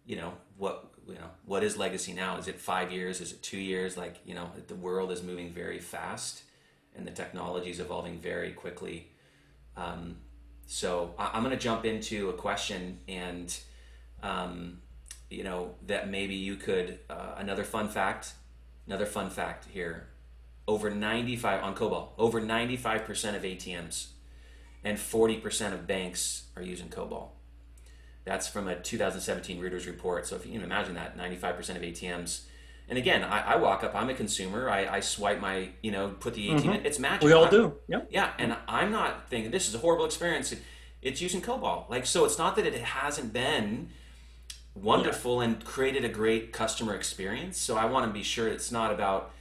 you 0.05 0.15
know 0.15 0.33
what 0.57 0.91
you 1.07 1.15
know 1.15 1.29
what 1.45 1.63
is 1.63 1.77
legacy 1.77 2.13
now? 2.13 2.37
Is 2.37 2.47
it 2.47 2.59
five 2.59 2.91
years? 2.91 3.21
Is 3.21 3.31
it 3.33 3.41
two 3.41 3.57
years? 3.59 3.97
Like 3.97 4.17
you 4.25 4.33
know, 4.33 4.49
the 4.67 4.75
world 4.75 5.11
is 5.11 5.21
moving 5.23 5.51
very 5.51 5.79
fast, 5.79 6.43
and 6.97 7.05
the 7.05 7.11
technology 7.11 7.69
is 7.69 7.79
evolving 7.79 8.19
very 8.19 8.51
quickly. 8.51 9.11
Um, 9.75 10.17
so 10.65 11.13
I, 11.17 11.31
I'm 11.33 11.43
going 11.43 11.55
to 11.55 11.61
jump 11.61 11.85
into 11.85 12.29
a 12.29 12.33
question, 12.33 12.99
and 13.07 13.55
um, 14.23 14.79
you 15.29 15.43
know 15.43 15.75
that 15.85 16.09
maybe 16.09 16.35
you 16.35 16.55
could 16.55 16.99
uh, 17.09 17.35
another 17.37 17.63
fun 17.63 17.89
fact, 17.89 18.33
another 18.85 19.05
fun 19.05 19.29
fact 19.29 19.65
here 19.71 20.07
over 20.67 20.89
95 20.89 21.63
on 21.63 21.75
COBOL, 21.75 22.09
over 22.17 22.41
95% 22.41 23.35
of 23.35 23.43
ATMs 23.43 24.07
and 24.83 24.97
40% 24.97 25.73
of 25.73 25.87
banks 25.87 26.43
are 26.55 26.61
using 26.61 26.89
COBOL. 26.89 27.29
That's 28.25 28.47
from 28.47 28.67
a 28.67 28.75
2017 28.75 29.61
Reuters 29.61 29.87
report. 29.87 30.27
So 30.27 30.35
if 30.35 30.45
you 30.45 30.51
can 30.51 30.63
imagine 30.63 30.95
that, 30.95 31.17
95% 31.17 31.57
of 31.57 31.81
ATMs. 31.81 32.41
And 32.89 32.97
again, 32.97 33.23
I, 33.23 33.53
I 33.53 33.55
walk 33.57 33.83
up, 33.83 33.93
I'm 33.95 34.09
a 34.09 34.13
consumer, 34.13 34.69
I, 34.69 34.87
I 34.87 34.99
swipe 35.01 35.41
my, 35.41 35.69
you 35.81 35.91
know, 35.91 36.15
put 36.19 36.33
the 36.35 36.47
ATM 36.49 36.65
in, 36.79 36.85
it's 36.85 36.99
magic. 36.99 37.23
We 37.23 37.33
all 37.33 37.45
I- 37.45 37.49
do. 37.49 37.73
Yep. 37.87 38.07
yeah, 38.11 38.31
and 38.39 38.55
I'm 38.67 38.91
not 38.91 39.29
thinking 39.29 39.51
this 39.51 39.67
is 39.67 39.75
a 39.75 39.79
horrible 39.79 40.05
experience. 40.05 40.53
It's 41.01 41.21
using 41.21 41.41
COBOL. 41.41 41.89
Like, 41.89 42.05
so 42.05 42.23
it's 42.25 42.37
not 42.37 42.55
that 42.55 42.65
it 42.65 42.73
hasn't 42.81 43.33
been 43.33 43.89
wonderful 44.73 45.41
and 45.41 45.63
created 45.65 46.05
a 46.05 46.09
great 46.09 46.53
customer 46.53 46.95
experience. 46.95 47.57
So 47.57 47.75
I 47.77 47.85
want 47.85 48.05
to 48.07 48.13
be 48.13 48.23
sure 48.23 48.47
it's 48.47 48.71
not 48.71 48.91
about 48.93 49.31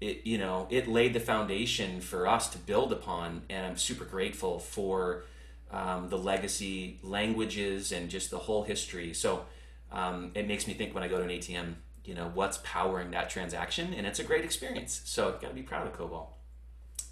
it. 0.00 0.26
You 0.26 0.38
know, 0.38 0.66
it 0.70 0.88
laid 0.88 1.12
the 1.14 1.20
foundation 1.20 2.00
for 2.00 2.26
us 2.26 2.48
to 2.50 2.58
build 2.58 2.92
upon, 2.92 3.42
and 3.48 3.66
I'm 3.66 3.76
super 3.76 4.04
grateful 4.04 4.58
for 4.58 5.24
um, 5.70 6.08
the 6.08 6.18
legacy 6.18 6.98
languages 7.02 7.92
and 7.92 8.08
just 8.08 8.30
the 8.30 8.38
whole 8.38 8.64
history. 8.64 9.12
So 9.14 9.44
um, 9.92 10.32
it 10.34 10.46
makes 10.48 10.66
me 10.66 10.74
think 10.74 10.94
when 10.94 11.02
I 11.02 11.08
go 11.08 11.18
to 11.18 11.24
an 11.24 11.30
ATM, 11.30 11.74
you 12.04 12.14
know, 12.14 12.30
what's 12.34 12.58
powering 12.64 13.10
that 13.12 13.30
transaction, 13.30 13.94
and 13.94 14.06
it's 14.06 14.18
a 14.18 14.24
great 14.24 14.44
experience. 14.44 15.02
So 15.04 15.32
got 15.32 15.48
to 15.48 15.54
be 15.54 15.62
proud 15.62 15.86
of 15.86 15.92
COBOL. 15.92 16.26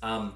Um, 0.03 0.35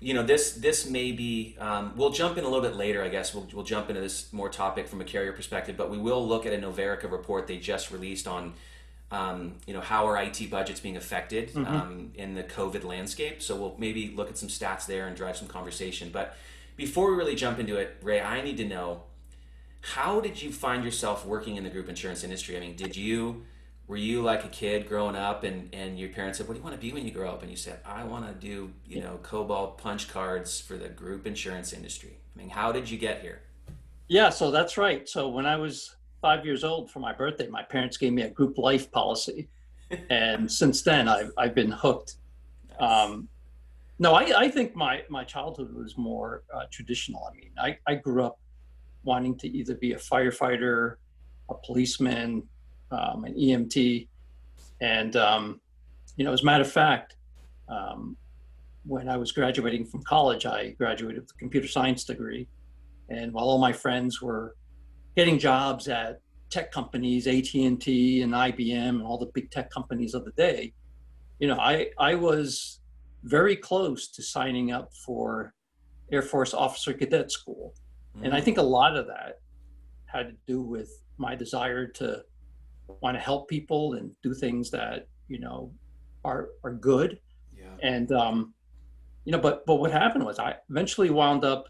you 0.00 0.14
know 0.14 0.22
this 0.22 0.52
this 0.52 0.88
may 0.88 1.12
be 1.12 1.56
um, 1.58 1.92
we'll 1.96 2.10
jump 2.10 2.36
in 2.36 2.44
a 2.44 2.48
little 2.48 2.62
bit 2.62 2.76
later 2.76 3.02
i 3.02 3.08
guess. 3.08 3.34
We'll, 3.34 3.48
we'll 3.52 3.64
jump 3.64 3.88
into 3.88 4.02
this 4.02 4.32
more 4.32 4.50
topic 4.50 4.86
from 4.86 5.00
a 5.00 5.04
carrier 5.04 5.32
perspective 5.32 5.76
but 5.78 5.90
we 5.90 5.96
will 5.96 6.26
look 6.26 6.44
at 6.44 6.52
a 6.52 6.58
Novarica 6.58 7.10
report 7.10 7.46
they 7.46 7.56
just 7.56 7.90
released 7.90 8.28
on 8.28 8.52
um, 9.10 9.54
you 9.66 9.72
know 9.72 9.80
how 9.80 10.06
are 10.06 10.16
it 10.22 10.50
budgets 10.50 10.80
being 10.80 10.98
affected 10.98 11.56
um, 11.56 12.12
in 12.14 12.34
the 12.34 12.44
covid 12.44 12.84
landscape. 12.84 13.42
So 13.42 13.56
we'll 13.56 13.76
maybe 13.78 14.12
look 14.14 14.28
at 14.28 14.36
some 14.36 14.50
stats 14.50 14.84
there 14.84 15.06
and 15.06 15.16
drive 15.16 15.36
some 15.38 15.48
conversation. 15.48 16.10
But 16.12 16.36
before 16.76 17.10
we 17.10 17.16
really 17.16 17.34
jump 17.34 17.58
into 17.58 17.76
it 17.76 17.96
ray 18.02 18.20
i 18.20 18.40
need 18.40 18.56
to 18.56 18.64
know 18.64 19.02
how 19.80 20.20
did 20.20 20.40
you 20.40 20.50
find 20.50 20.84
yourself 20.84 21.26
working 21.26 21.56
in 21.56 21.64
the 21.64 21.70
group 21.70 21.88
insurance 21.88 22.24
industry? 22.24 22.56
I 22.56 22.60
mean 22.60 22.76
did 22.76 22.96
you 22.96 23.44
were 23.88 23.96
you 23.96 24.22
like 24.22 24.44
a 24.44 24.48
kid 24.48 24.88
growing 24.88 25.16
up 25.16 25.42
and, 25.44 25.68
and 25.74 25.98
your 25.98 26.10
parents 26.10 26.38
said 26.38 26.46
what 26.46 26.54
do 26.54 26.58
you 26.60 26.64
want 26.64 26.76
to 26.76 26.80
be 26.80 26.92
when 26.92 27.04
you 27.04 27.10
grow 27.10 27.30
up 27.30 27.42
and 27.42 27.50
you 27.50 27.56
said 27.56 27.80
i 27.84 28.04
want 28.04 28.26
to 28.26 28.46
do 28.46 28.70
you 28.86 29.00
know 29.00 29.18
COBOL 29.22 29.76
punch 29.78 30.08
cards 30.08 30.60
for 30.60 30.76
the 30.76 30.88
group 30.88 31.26
insurance 31.26 31.72
industry 31.72 32.18
i 32.34 32.38
mean 32.38 32.50
how 32.50 32.70
did 32.70 32.88
you 32.88 32.98
get 32.98 33.20
here 33.20 33.40
Yeah, 34.08 34.30
so 34.30 34.50
that's 34.50 34.78
right. 34.78 35.06
So 35.06 35.28
when 35.28 35.44
I 35.44 35.56
was 35.56 35.96
five 36.22 36.44
years 36.44 36.64
old 36.64 36.90
for 36.90 36.98
my 36.98 37.12
birthday, 37.12 37.46
my 37.46 37.62
parents 37.62 37.98
gave 37.98 38.14
me 38.14 38.22
a 38.22 38.30
group 38.30 38.56
life 38.56 38.90
policy, 38.90 39.48
and 40.10 40.50
since 40.50 40.82
then 40.82 41.08
I've 41.08 41.30
I've 41.36 41.54
been 41.54 41.70
hooked. 41.70 42.16
Um, 42.80 43.28
no, 43.98 44.14
I, 44.14 44.44
I 44.44 44.50
think 44.50 44.74
my 44.74 45.02
my 45.10 45.24
childhood 45.24 45.74
was 45.74 45.98
more 45.98 46.42
uh, 46.54 46.64
traditional. 46.70 47.28
I 47.30 47.36
mean, 47.36 47.52
I, 47.58 47.78
I 47.86 47.96
grew 47.96 48.24
up 48.24 48.38
wanting 49.04 49.36
to 49.38 49.48
either 49.48 49.74
be 49.74 49.92
a 49.92 49.98
firefighter, 49.98 50.96
a 51.50 51.54
policeman, 51.54 52.48
um, 52.90 53.24
an 53.24 53.34
EMT, 53.34 54.08
and 54.80 55.16
um, 55.16 55.60
you 56.16 56.24
know, 56.24 56.32
as 56.32 56.42
a 56.42 56.44
matter 56.44 56.62
of 56.62 56.72
fact, 56.72 57.16
um, 57.68 58.16
when 58.84 59.08
I 59.08 59.16
was 59.16 59.32
graduating 59.32 59.84
from 59.84 60.02
college, 60.02 60.46
I 60.46 60.70
graduated 60.70 61.22
with 61.22 61.30
a 61.30 61.38
computer 61.38 61.68
science 61.68 62.04
degree. 62.04 62.48
And 63.10 63.32
while 63.32 63.44
all 63.44 63.58
my 63.58 63.72
friends 63.72 64.22
were 64.22 64.56
getting 65.16 65.38
jobs 65.38 65.88
at 65.88 66.20
tech 66.50 66.72
companies, 66.72 67.26
AT&T 67.26 68.22
and 68.22 68.32
IBM 68.32 68.88
and 68.88 69.02
all 69.02 69.18
the 69.18 69.30
big 69.34 69.50
tech 69.50 69.70
companies 69.70 70.14
of 70.14 70.24
the 70.24 70.32
day, 70.32 70.72
you 71.38 71.48
know, 71.48 71.58
I, 71.58 71.90
I 71.98 72.14
was 72.14 72.80
very 73.24 73.56
close 73.56 74.08
to 74.08 74.22
signing 74.22 74.72
up 74.72 74.92
for 74.94 75.52
Air 76.10 76.22
Force 76.22 76.54
Officer 76.54 76.92
Cadet 76.92 77.30
School. 77.30 77.74
And 78.22 78.34
I 78.34 78.40
think 78.40 78.58
a 78.58 78.62
lot 78.62 78.96
of 78.96 79.06
that 79.06 79.40
had 80.06 80.28
to 80.30 80.34
do 80.46 80.60
with 80.62 80.90
my 81.18 81.36
desire 81.36 81.86
to 81.86 82.22
want 83.00 83.16
to 83.16 83.20
help 83.20 83.48
people 83.48 83.94
and 83.94 84.10
do 84.22 84.34
things 84.34 84.70
that, 84.70 85.06
you 85.28 85.38
know, 85.38 85.72
are, 86.24 86.48
are 86.64 86.72
good 86.72 87.18
yeah 87.56 87.76
and 87.82 88.12
um, 88.12 88.54
you 89.24 89.32
know, 89.32 89.38
but 89.38 89.66
but 89.66 89.76
what 89.76 89.90
happened 89.90 90.24
was 90.24 90.38
I 90.38 90.56
eventually 90.70 91.10
wound 91.10 91.44
up 91.44 91.66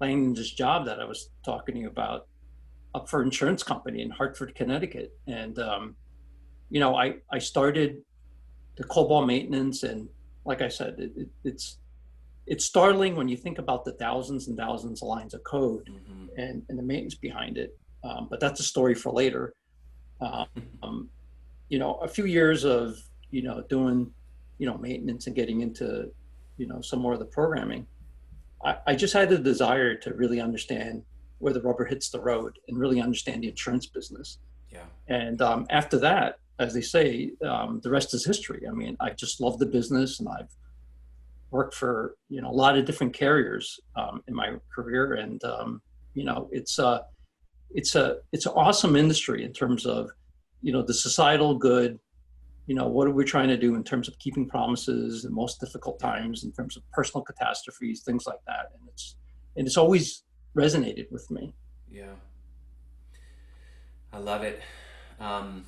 landing 0.00 0.32
this 0.34 0.50
job 0.52 0.86
that 0.86 1.00
I 1.00 1.04
was 1.04 1.30
talking 1.44 1.74
to 1.74 1.80
you 1.82 1.88
about 1.88 2.28
up 2.94 3.08
for 3.10 3.22
insurance 3.22 3.62
company 3.62 4.00
in 4.02 4.10
Hartford, 4.10 4.54
Connecticut, 4.54 5.12
and 5.26 5.58
um, 5.58 5.96
you 6.70 6.80
know, 6.80 6.94
I 6.96 7.16
I 7.30 7.38
started 7.38 7.98
the 8.76 8.84
COBOL 8.84 9.26
maintenance, 9.26 9.82
and 9.82 10.08
like 10.44 10.62
I 10.62 10.68
said, 10.68 10.94
it, 10.98 11.12
it, 11.16 11.28
it's 11.44 11.78
it's 12.46 12.64
startling 12.64 13.16
when 13.16 13.28
you 13.28 13.36
think 13.36 13.58
about 13.58 13.84
the 13.84 13.92
thousands 13.92 14.48
and 14.48 14.56
thousands 14.56 15.02
of 15.02 15.08
lines 15.08 15.34
of 15.34 15.42
code 15.44 15.88
Mhm. 15.88 16.28
and, 16.36 16.62
and 16.68 16.78
the 16.78 16.82
maintenance 16.82 17.14
behind 17.14 17.56
it. 17.58 17.70
Um, 18.02 18.28
but 18.30 18.38
that's 18.40 18.60
a 18.60 18.64
story 18.64 18.94
for 18.94 19.12
later. 19.12 19.54
Um, 20.20 21.08
you 21.68 21.78
know, 21.78 21.94
a 21.96 22.08
few 22.08 22.26
years 22.26 22.64
of 22.64 22.96
you 23.30 23.42
know 23.42 23.62
doing 23.68 24.10
you 24.58 24.66
know 24.66 24.78
maintenance 24.78 25.26
and 25.26 25.34
getting 25.34 25.60
into 25.60 26.10
you 26.56 26.66
know 26.66 26.80
some 26.80 27.00
more 27.00 27.12
of 27.12 27.18
the 27.18 27.24
programming. 27.26 27.86
I, 28.64 28.76
I 28.86 28.94
just 28.94 29.12
had 29.12 29.28
the 29.28 29.38
desire 29.38 29.94
to 29.96 30.14
really 30.14 30.40
understand 30.40 31.02
where 31.38 31.52
the 31.52 31.60
rubber 31.60 31.84
hits 31.84 32.08
the 32.10 32.20
road 32.20 32.58
and 32.68 32.78
really 32.78 33.00
understand 33.00 33.42
the 33.42 33.48
insurance 33.48 33.86
business. 33.86 34.38
yeah 34.70 34.86
And 35.08 35.42
um, 35.42 35.66
after 35.70 35.98
that, 35.98 36.38
as 36.58 36.72
they 36.72 36.80
say, 36.80 37.32
um, 37.44 37.80
the 37.82 37.90
rest 37.90 38.14
is 38.14 38.24
history. 38.24 38.62
I 38.68 38.72
mean, 38.72 38.96
I 39.00 39.10
just 39.10 39.40
love 39.40 39.58
the 39.58 39.66
business, 39.66 40.20
and 40.20 40.28
I've 40.28 40.52
worked 41.50 41.74
for 41.74 42.16
you 42.28 42.40
know 42.40 42.50
a 42.50 42.58
lot 42.64 42.78
of 42.78 42.84
different 42.84 43.12
carriers 43.12 43.80
um, 43.96 44.22
in 44.28 44.34
my 44.34 44.54
career, 44.74 45.14
and 45.14 45.42
um, 45.44 45.82
you 46.14 46.24
know 46.24 46.48
it's 46.52 46.78
a 46.78 47.04
it's 47.74 47.94
a 47.94 48.18
it's 48.32 48.46
an 48.46 48.52
awesome 48.56 48.96
industry 48.96 49.44
in 49.44 49.52
terms 49.52 49.84
of 49.84 50.08
you 50.62 50.72
know 50.72 50.82
the 50.82 50.94
societal 50.94 51.56
good. 51.56 51.98
You 52.66 52.74
know 52.74 52.88
what 52.88 53.06
are 53.06 53.10
we 53.10 53.24
trying 53.24 53.48
to 53.48 53.58
do 53.58 53.74
in 53.74 53.84
terms 53.84 54.08
of 54.08 54.18
keeping 54.18 54.48
promises 54.48 55.26
in 55.26 55.34
most 55.34 55.60
difficult 55.60 56.00
times, 56.00 56.44
in 56.44 56.52
terms 56.52 56.76
of 56.76 56.82
personal 56.92 57.22
catastrophes, 57.22 58.02
things 58.02 58.26
like 58.26 58.40
that, 58.46 58.70
and 58.78 58.88
it's 58.88 59.16
and 59.56 59.66
it's 59.66 59.76
always 59.76 60.24
resonated 60.56 61.10
with 61.10 61.30
me. 61.30 61.54
Yeah. 61.90 62.14
I 64.12 64.18
love 64.18 64.42
it. 64.42 64.62
Um, 65.18 65.64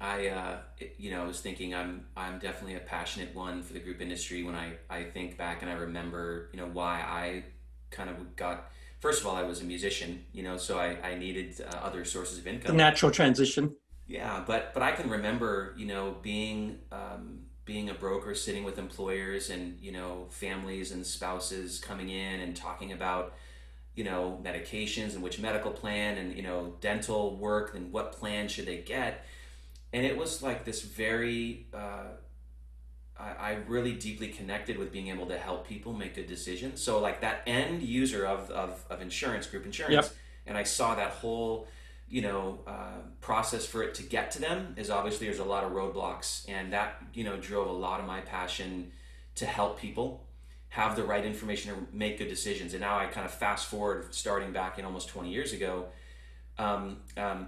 I, 0.00 0.28
uh, 0.28 0.56
you 0.96 1.10
know, 1.10 1.22
I 1.22 1.26
was 1.26 1.40
thinking 1.40 1.74
I'm, 1.74 2.06
I'm 2.16 2.38
definitely 2.38 2.76
a 2.76 2.80
passionate 2.80 3.34
one 3.34 3.62
for 3.62 3.74
the 3.74 3.80
group 3.80 4.00
industry 4.00 4.42
when 4.42 4.54
I, 4.54 4.72
I 4.88 5.04
think 5.04 5.36
back 5.36 5.60
and 5.60 5.70
I 5.70 5.74
remember, 5.74 6.48
you 6.52 6.58
know, 6.58 6.66
why 6.66 7.00
I 7.00 7.44
kind 7.90 8.08
of 8.08 8.34
got, 8.36 8.70
first 9.00 9.20
of 9.20 9.26
all, 9.26 9.34
I 9.34 9.42
was 9.42 9.60
a 9.60 9.64
musician, 9.64 10.24
you 10.32 10.42
know, 10.42 10.56
so 10.56 10.78
I, 10.78 10.96
I 11.02 11.14
needed 11.16 11.60
uh, 11.60 11.76
other 11.78 12.04
sources 12.04 12.38
of 12.38 12.46
income. 12.46 12.60
The 12.60 12.66
income. 12.68 12.76
natural 12.76 13.10
transition. 13.10 13.74
Yeah, 14.06 14.42
but 14.46 14.74
but 14.74 14.82
I 14.82 14.92
can 14.92 15.08
remember, 15.08 15.74
you 15.76 15.86
know, 15.86 16.16
being 16.22 16.78
um, 16.92 17.40
being 17.64 17.90
a 17.90 17.94
broker, 17.94 18.34
sitting 18.34 18.64
with 18.64 18.78
employers 18.78 19.50
and 19.50 19.78
you 19.80 19.92
know 19.92 20.26
families 20.30 20.92
and 20.92 21.06
spouses 21.06 21.78
coming 21.78 22.10
in 22.10 22.40
and 22.40 22.54
talking 22.56 22.92
about 22.92 23.34
you 23.94 24.04
know 24.04 24.40
medications 24.42 25.14
and 25.14 25.22
which 25.22 25.38
medical 25.38 25.70
plan 25.70 26.18
and 26.18 26.36
you 26.36 26.42
know 26.42 26.74
dental 26.80 27.36
work 27.36 27.74
and 27.74 27.92
what 27.92 28.12
plan 28.12 28.48
should 28.48 28.66
they 28.66 28.78
get, 28.78 29.24
and 29.92 30.04
it 30.04 30.16
was 30.16 30.42
like 30.42 30.64
this 30.64 30.82
very. 30.82 31.66
Uh, 31.72 32.04
I, 33.20 33.50
I 33.50 33.58
really 33.68 33.92
deeply 33.92 34.28
connected 34.28 34.78
with 34.78 34.90
being 34.92 35.08
able 35.08 35.26
to 35.26 35.38
help 35.38 35.66
people 35.66 35.92
make 35.92 36.14
good 36.14 36.26
decisions. 36.26 36.80
So 36.82 37.00
like 37.00 37.20
that 37.20 37.42
end 37.46 37.82
user 37.82 38.26
of, 38.26 38.50
of, 38.50 38.84
of 38.88 39.00
insurance, 39.02 39.46
group 39.46 39.66
insurance, 39.66 39.94
Yep. 39.94 40.14
and 40.46 40.58
I 40.58 40.62
saw 40.64 40.94
that 40.94 41.10
whole 41.10 41.68
you 42.08 42.22
know 42.22 42.58
uh, 42.66 42.98
process 43.20 43.64
for 43.64 43.82
it 43.84 43.94
to 43.94 44.02
get 44.02 44.32
to 44.32 44.40
them 44.40 44.74
is 44.76 44.90
obviously 44.90 45.26
there's 45.28 45.38
a 45.38 45.44
lot 45.44 45.62
of 45.62 45.70
roadblocks 45.72 46.44
and 46.48 46.72
that 46.72 47.00
you 47.14 47.22
know 47.22 47.36
drove 47.36 47.68
a 47.68 47.72
lot 47.72 48.00
of 48.00 48.06
my 48.06 48.20
passion 48.20 48.90
to 49.36 49.46
help 49.46 49.78
people 49.78 50.26
have 50.70 50.96
the 50.96 51.04
right 51.04 51.24
information 51.24 51.72
to 51.72 51.86
make 51.96 52.18
good 52.18 52.26
decisions 52.28 52.74
and 52.74 52.80
now 52.80 52.98
i 52.98 53.06
kind 53.06 53.24
of 53.24 53.32
fast 53.32 53.66
forward 53.66 54.12
starting 54.12 54.50
back 54.52 54.76
in 54.78 54.84
almost 54.84 55.08
20 55.08 55.30
years 55.30 55.52
ago 55.52 55.86
um, 56.58 56.96
um, 57.16 57.46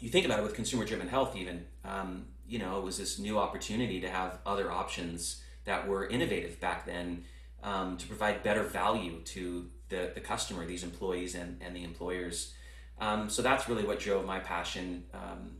you 0.00 0.08
think 0.10 0.26
about 0.26 0.40
it 0.40 0.42
with 0.42 0.54
consumer 0.54 0.84
driven 0.84 1.06
health 1.08 1.36
even 1.36 1.64
um, 1.84 2.26
you 2.52 2.58
know 2.58 2.78
it 2.78 2.84
was 2.84 2.98
this 2.98 3.18
new 3.18 3.38
opportunity 3.38 4.00
to 4.00 4.08
have 4.08 4.38
other 4.44 4.70
options 4.70 5.42
that 5.64 5.86
were 5.88 6.06
innovative 6.06 6.60
back 6.60 6.84
then 6.86 7.24
um, 7.62 7.96
to 7.96 8.06
provide 8.06 8.42
better 8.42 8.64
value 8.64 9.20
to 9.24 9.68
the, 9.88 10.10
the 10.14 10.20
customer 10.20 10.66
these 10.66 10.84
employees 10.84 11.34
and, 11.34 11.60
and 11.60 11.74
the 11.74 11.84
employers 11.84 12.54
um, 13.02 13.28
so 13.28 13.42
that's 13.42 13.68
really 13.68 13.84
what 13.84 13.98
drove 13.98 14.24
my 14.24 14.38
passion, 14.38 15.04
um, 15.12 15.56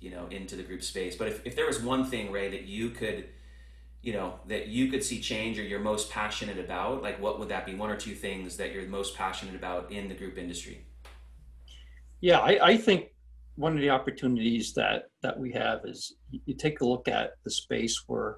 you 0.00 0.10
know, 0.10 0.26
into 0.30 0.56
the 0.56 0.62
group 0.62 0.82
space. 0.82 1.14
But 1.14 1.28
if, 1.28 1.46
if 1.46 1.54
there 1.54 1.66
was 1.66 1.78
one 1.78 2.06
thing, 2.06 2.32
Ray, 2.32 2.48
that 2.50 2.64
you 2.64 2.88
could, 2.88 3.26
you 4.00 4.14
know, 4.14 4.40
that 4.46 4.68
you 4.68 4.90
could 4.90 5.04
see 5.04 5.20
change 5.20 5.58
or 5.58 5.62
you're 5.62 5.78
most 5.80 6.10
passionate 6.10 6.58
about, 6.58 7.02
like 7.02 7.20
what 7.20 7.38
would 7.38 7.50
that 7.50 7.66
be? 7.66 7.74
One 7.74 7.90
or 7.90 7.96
two 7.96 8.14
things 8.14 8.56
that 8.56 8.72
you're 8.72 8.86
most 8.86 9.14
passionate 9.14 9.54
about 9.54 9.92
in 9.92 10.08
the 10.08 10.14
group 10.14 10.38
industry? 10.38 10.86
Yeah, 12.20 12.38
I, 12.38 12.58
I 12.62 12.76
think 12.78 13.10
one 13.56 13.72
of 13.72 13.80
the 13.80 13.90
opportunities 13.90 14.74
that 14.74 15.04
that 15.22 15.38
we 15.38 15.50
have 15.52 15.80
is 15.84 16.14
you, 16.30 16.54
take 16.54 16.80
a 16.80 16.86
look 16.86 17.08
at 17.08 17.32
the 17.44 17.50
space 17.50 18.04
where 18.06 18.36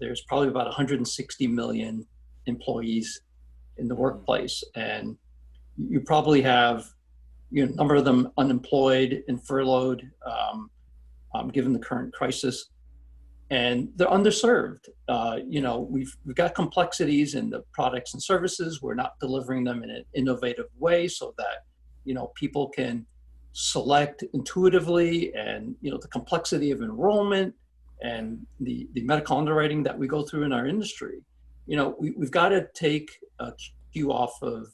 there's 0.00 0.22
probably 0.22 0.48
about 0.48 0.66
160 0.66 1.46
million 1.46 2.06
employees 2.46 3.22
in 3.78 3.88
the 3.88 3.94
workplace, 3.94 4.62
and 4.74 5.16
you 5.76 6.00
probably 6.00 6.42
have 6.42 6.86
you 7.50 7.64
know, 7.64 7.72
a 7.72 7.76
number 7.76 7.94
of 7.94 8.04
them 8.04 8.28
unemployed 8.36 9.22
and 9.28 9.44
furloughed, 9.46 10.02
um, 10.26 10.70
um, 11.34 11.48
given 11.48 11.72
the 11.72 11.78
current 11.78 12.12
crisis, 12.12 12.70
and 13.50 13.90
they're 13.96 14.08
underserved. 14.08 14.88
Uh, 15.08 15.38
you 15.46 15.60
know, 15.60 15.86
we've 15.88 16.16
we've 16.24 16.36
got 16.36 16.54
complexities 16.54 17.34
in 17.34 17.48
the 17.48 17.62
products 17.72 18.12
and 18.14 18.22
services. 18.22 18.82
We're 18.82 18.94
not 18.94 19.20
delivering 19.20 19.62
them 19.62 19.84
in 19.84 19.90
an 19.90 20.04
innovative 20.14 20.66
way 20.78 21.06
so 21.06 21.32
that 21.38 21.64
you 22.04 22.14
know 22.14 22.32
people 22.34 22.68
can 22.68 23.06
select 23.52 24.24
intuitively, 24.34 25.34
and 25.34 25.74
you 25.80 25.90
know 25.90 25.98
the 25.98 26.08
complexity 26.08 26.70
of 26.70 26.80
enrollment 26.82 27.54
and 28.02 28.44
the 28.60 28.88
the 28.94 29.02
medical 29.04 29.36
underwriting 29.36 29.82
that 29.82 29.96
we 29.96 30.06
go 30.06 30.22
through 30.22 30.44
in 30.44 30.52
our 30.52 30.66
industry. 30.66 31.20
You 31.66 31.76
know, 31.76 31.94
we, 31.98 32.10
we've 32.12 32.30
got 32.30 32.48
to 32.50 32.68
take 32.74 33.10
a 33.38 33.52
cue 33.92 34.12
off 34.12 34.42
of 34.42 34.66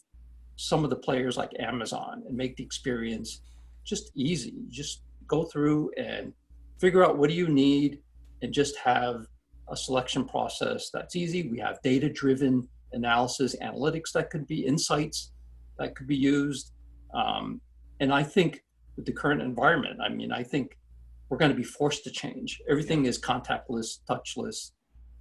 some 0.56 0.84
of 0.84 0.90
the 0.90 0.96
players 0.96 1.36
like 1.36 1.50
Amazon 1.58 2.22
and 2.26 2.36
make 2.36 2.56
the 2.56 2.64
experience 2.64 3.42
just 3.84 4.10
easy. 4.14 4.54
Just 4.68 5.02
go 5.26 5.44
through 5.44 5.90
and 5.96 6.32
figure 6.78 7.04
out 7.04 7.18
what 7.18 7.28
do 7.28 7.36
you 7.36 7.48
need 7.48 8.00
and 8.42 8.52
just 8.52 8.76
have 8.78 9.26
a 9.70 9.76
selection 9.76 10.24
process 10.24 10.90
that's 10.90 11.14
easy. 11.14 11.48
We 11.48 11.58
have 11.58 11.80
data 11.82 12.08
driven 12.08 12.66
analysis, 12.92 13.54
analytics 13.62 14.12
that 14.12 14.30
could 14.30 14.46
be 14.46 14.64
insights 14.64 15.32
that 15.78 15.94
could 15.94 16.06
be 16.06 16.16
used. 16.16 16.72
Um, 17.14 17.60
and 18.00 18.12
I 18.12 18.22
think 18.22 18.62
with 18.98 19.06
the 19.06 19.12
current 19.12 19.40
environment, 19.40 20.00
I 20.04 20.08
mean, 20.08 20.32
I 20.32 20.42
think 20.42 20.76
we're 21.28 21.38
going 21.38 21.52
to 21.52 21.56
be 21.56 21.62
forced 21.62 22.02
to 22.04 22.10
change. 22.10 22.60
Everything 22.68 23.06
is 23.06 23.18
contactless, 23.18 24.00
touchless. 24.10 24.72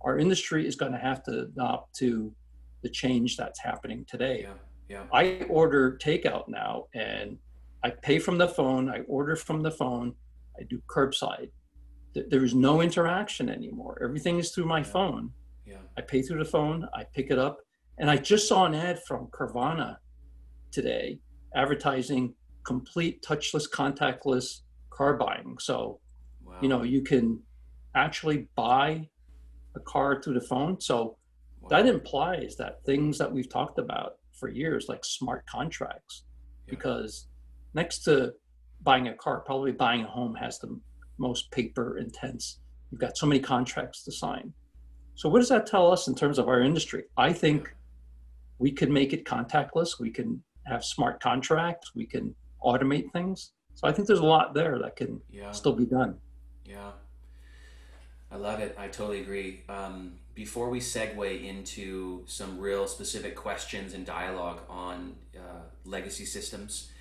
Our 0.02 0.18
industry 0.18 0.68
is 0.68 0.76
going 0.76 0.94
to 0.94 0.98
have 0.98 1.22
to 1.24 1.42
adopt 1.42 1.96
to 1.98 2.34
the 2.82 2.90
change 2.90 3.38
that's 3.38 3.60
happening 3.60 4.04
today. 4.10 4.42
Yeah, 4.42 4.54
yeah. 4.90 5.04
I 5.14 5.46
order 5.48 5.98
takeout 6.04 6.48
now 6.48 6.86
and 6.96 7.38
I 7.84 7.92
pay 7.92 8.18
from 8.18 8.40
the 8.40 8.48
phone, 8.48 8.90
I 8.90 9.02
order 9.02 9.36
from 9.36 9.62
the 9.62 9.72
phone, 9.72 10.16
I 10.60 10.64
do 10.64 10.82
curbside. 10.90 11.52
There 12.16 12.44
is 12.44 12.56
no 12.56 12.82
interaction 12.82 13.48
anymore. 13.48 14.02
Everything 14.04 14.40
is 14.40 14.52
through 14.52 14.66
my 14.66 14.80
Yeah. 14.80 14.86
phone. 14.86 15.32
Yeah. 15.68 15.82
I 15.98 16.02
pay 16.02 16.24
through 16.24 16.40
the 16.40 16.50
phone, 16.50 16.88
I 16.96 17.04
pick 17.14 17.30
it 17.30 17.38
up. 17.38 17.60
And 18.00 18.10
I 18.10 18.18
just 18.18 18.48
saw 18.48 18.66
an 18.66 18.74
ad 18.74 19.04
from 19.08 19.28
Carvana 19.28 19.98
today 20.72 21.20
advertising 21.56 22.34
complete 22.68 23.24
touchless, 23.24 23.66
contactless 23.72 24.62
car 24.90 25.16
buying. 25.16 25.58
So, 25.60 26.00
Wow. 26.44 26.60
you 26.62 26.68
know, 26.68 26.84
you 26.84 27.02
can 27.02 27.42
actually 27.96 28.50
buy 28.56 29.10
a 29.76 29.80
car 29.80 30.22
through 30.22 30.34
the 30.34 30.48
phone. 30.52 30.80
So 30.82 31.18
Wow. 31.62 31.70
that 31.70 31.86
implies 31.86 32.58
that 32.58 32.84
things 32.84 33.18
that 33.20 33.32
we've 33.32 33.50
talked 33.50 33.80
about 33.80 34.18
for 34.34 34.50
years, 34.50 34.88
like 34.90 35.04
smart 35.06 35.46
contracts, 35.48 36.26
Yeah. 36.66 36.72
because 36.72 37.28
next 37.74 38.00
to 38.04 38.34
buying 38.82 39.08
a 39.08 39.16
car, 39.16 39.40
probably 39.40 39.72
buying 39.72 40.04
a 40.04 40.08
home 40.08 40.36
has 40.36 40.60
the 40.60 40.78
most 41.18 41.50
paper 41.52 41.98
intense. 41.98 42.60
You've 42.92 43.02
got 43.02 43.18
so 43.18 43.26
many 43.28 43.40
contracts 43.40 44.04
to 44.04 44.12
sign. 44.12 44.54
So, 45.16 45.30
what 45.30 45.40
does 45.40 45.50
that 45.50 45.66
tell 45.66 45.92
us 45.92 46.08
in 46.08 46.16
terms 46.16 46.38
of 46.38 46.48
our 46.48 46.62
industry? 46.62 47.06
I 47.16 47.32
think 47.34 47.74
we 48.60 48.72
can 48.72 48.92
make 48.92 49.14
it 49.14 49.26
contactless. 49.26 50.00
We 50.00 50.12
can 50.12 50.44
have 50.66 50.84
smart 50.84 51.22
contracts. 51.22 51.96
We 51.96 52.06
can 52.06 52.36
automate 52.64 53.12
things. 53.12 53.52
So, 53.76 53.88
I 53.88 53.92
think 53.92 54.08
there's 54.08 54.20
a 54.20 54.26
lot 54.26 54.54
there 54.54 54.80
that 54.80 54.96
can 54.96 55.22
yeah. 55.30 55.52
still 55.52 55.74
be 55.74 55.86
done. 55.86 56.18
Yeah, 56.66 56.92
I 58.32 58.38
love 58.38 58.60
it. 58.60 58.76
I 58.78 58.88
totally 58.88 59.22
agree. 59.22 59.62
Um, 59.70 60.14
before 60.34 60.70
we 60.70 60.80
segue 60.80 61.44
into 61.44 62.24
some 62.28 62.60
real 62.60 62.88
specific 62.88 63.36
questions 63.36 63.94
and 63.94 64.06
dialogue 64.06 64.60
on 64.70 65.16
uh, 65.36 65.62
legacy 65.86 66.26
systems 66.26 66.92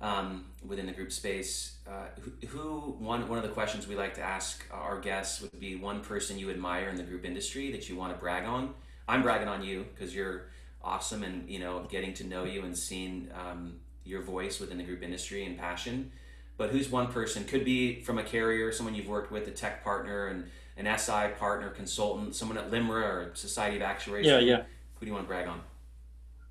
um, 0.00 0.44
within 0.64 0.86
the 0.86 0.92
group 0.92 1.10
space, 1.10 1.78
uh, 1.88 2.06
who, 2.20 2.46
who 2.46 2.96
one 2.98 3.28
one 3.28 3.38
of 3.38 3.42
the 3.42 3.50
questions 3.50 3.88
we 3.88 3.96
like 3.96 4.14
to 4.14 4.20
ask 4.20 4.64
our 4.70 5.00
guests 5.00 5.40
would 5.40 5.58
be 5.58 5.74
one 5.74 6.00
person 6.00 6.38
you 6.38 6.50
admire 6.50 6.88
in 6.88 6.96
the 6.96 7.02
group 7.02 7.24
industry 7.24 7.72
that 7.72 7.88
you 7.88 7.96
want 7.96 8.12
to 8.12 8.18
brag 8.18 8.44
on. 8.44 8.74
I'm 9.08 9.22
bragging 9.22 9.48
on 9.48 9.64
you 9.64 9.86
because 9.94 10.14
you're 10.14 10.50
awesome, 10.82 11.24
and 11.24 11.48
you 11.48 11.58
know, 11.58 11.86
getting 11.88 12.14
to 12.14 12.24
know 12.24 12.44
you 12.44 12.62
and 12.62 12.76
seeing 12.76 13.28
um, 13.34 13.74
your 14.04 14.22
voice 14.22 14.60
within 14.60 14.78
the 14.78 14.84
group 14.84 15.02
industry 15.02 15.44
and 15.44 15.58
passion 15.58 16.10
but 16.56 16.70
who's 16.70 16.88
one 16.88 17.08
person 17.08 17.44
could 17.44 17.64
be 17.64 18.00
from 18.02 18.18
a 18.18 18.22
carrier 18.22 18.70
someone 18.72 18.94
you've 18.94 19.08
worked 19.08 19.32
with 19.32 19.48
a 19.48 19.50
tech 19.50 19.82
partner 19.82 20.26
and 20.26 20.44
an 20.76 20.98
si 20.98 21.28
partner 21.38 21.70
consultant 21.70 22.34
someone 22.34 22.58
at 22.58 22.70
limra 22.70 23.02
or 23.02 23.30
society 23.34 23.76
of 23.76 23.82
actuaries 23.82 24.26
Yeah, 24.26 24.38
yeah. 24.38 24.62
who 24.94 25.00
do 25.00 25.06
you 25.06 25.12
want 25.12 25.24
to 25.24 25.28
brag 25.28 25.48
on 25.48 25.60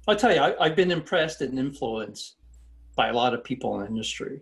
I'll 0.08 0.16
tell 0.18 0.34
you, 0.34 0.42
I, 0.42 0.66
I've 0.66 0.76
been 0.76 0.92
impressed 0.92 1.42
and 1.42 1.58
influenced 1.58 2.36
by 2.96 3.08
a 3.08 3.14
lot 3.14 3.34
of 3.34 3.44
people 3.44 3.76
in 3.76 3.82
the 3.82 3.88
industry. 3.88 4.42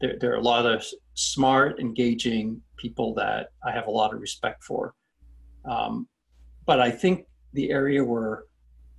There, 0.00 0.16
there 0.20 0.32
are 0.32 0.36
a 0.36 0.42
lot 0.42 0.66
of 0.66 0.84
smart, 1.14 1.80
engaging 1.80 2.60
people 2.76 3.14
that 3.14 3.48
I 3.66 3.72
have 3.72 3.86
a 3.86 3.90
lot 3.90 4.12
of 4.12 4.20
respect 4.20 4.62
for. 4.62 4.94
Um, 5.64 6.06
but 6.66 6.78
I 6.78 6.90
think 6.90 7.26
the 7.54 7.70
area 7.70 8.04
where 8.04 8.44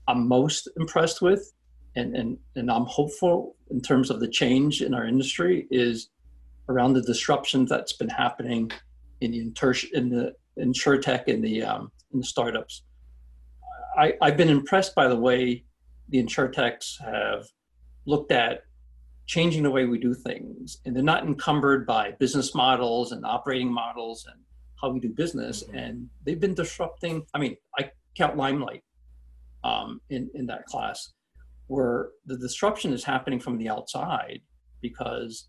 I'm 0.07 0.27
most 0.27 0.67
impressed 0.77 1.21
with 1.21 1.53
and, 1.99 2.15
and, 2.15 2.37
and 2.55 2.71
I'm 2.71 2.85
hopeful 2.85 3.55
in 3.69 3.81
terms 3.81 4.09
of 4.09 4.19
the 4.19 4.27
change 4.27 4.81
in 4.81 4.93
our 4.93 5.05
industry 5.05 5.67
is 5.69 6.09
around 6.69 6.93
the 6.93 7.01
disruption 7.01 7.65
that's 7.65 7.93
been 7.93 8.09
happening 8.09 8.71
in 9.21 9.31
the 9.31 9.39
inter- 9.39 9.73
in 9.93 10.09
the 10.09 10.33
insurtech 10.57 11.27
and 11.27 11.43
the 11.43 11.63
um, 11.63 11.91
in 12.13 12.19
the 12.19 12.25
startups. 12.25 12.83
I, 13.97 14.13
I've 14.21 14.37
been 14.37 14.49
impressed 14.49 14.95
by 14.95 15.07
the 15.07 15.15
way 15.15 15.65
the 16.09 16.23
insurtechs 16.23 16.99
have 17.03 17.45
looked 18.05 18.31
at 18.31 18.61
changing 19.25 19.63
the 19.63 19.69
way 19.69 19.85
we 19.85 19.99
do 19.99 20.13
things 20.13 20.79
and 20.85 20.95
they're 20.95 21.03
not 21.03 21.23
encumbered 21.23 21.85
by 21.85 22.11
business 22.19 22.55
models 22.55 23.11
and 23.11 23.23
operating 23.25 23.71
models 23.71 24.25
and 24.31 24.41
how 24.81 24.89
we 24.89 24.99
do 24.99 25.09
business 25.09 25.63
Mhm. 25.63 25.77
and 25.83 26.09
they've 26.23 26.39
been 26.39 26.55
disrupting 26.55 27.23
i 27.35 27.37
mean 27.37 27.55
i 27.77 27.91
count 28.17 28.37
limelight 28.37 28.83
um, 29.63 30.01
in, 30.09 30.31
in 30.33 30.47
that 30.47 30.65
class 30.65 31.13
where 31.69 32.09
the 32.25 32.37
disruption 32.37 32.91
is 32.91 33.03
happening 33.03 33.39
from 33.39 33.57
the 33.57 33.69
outside 33.69 34.41
because 34.81 35.47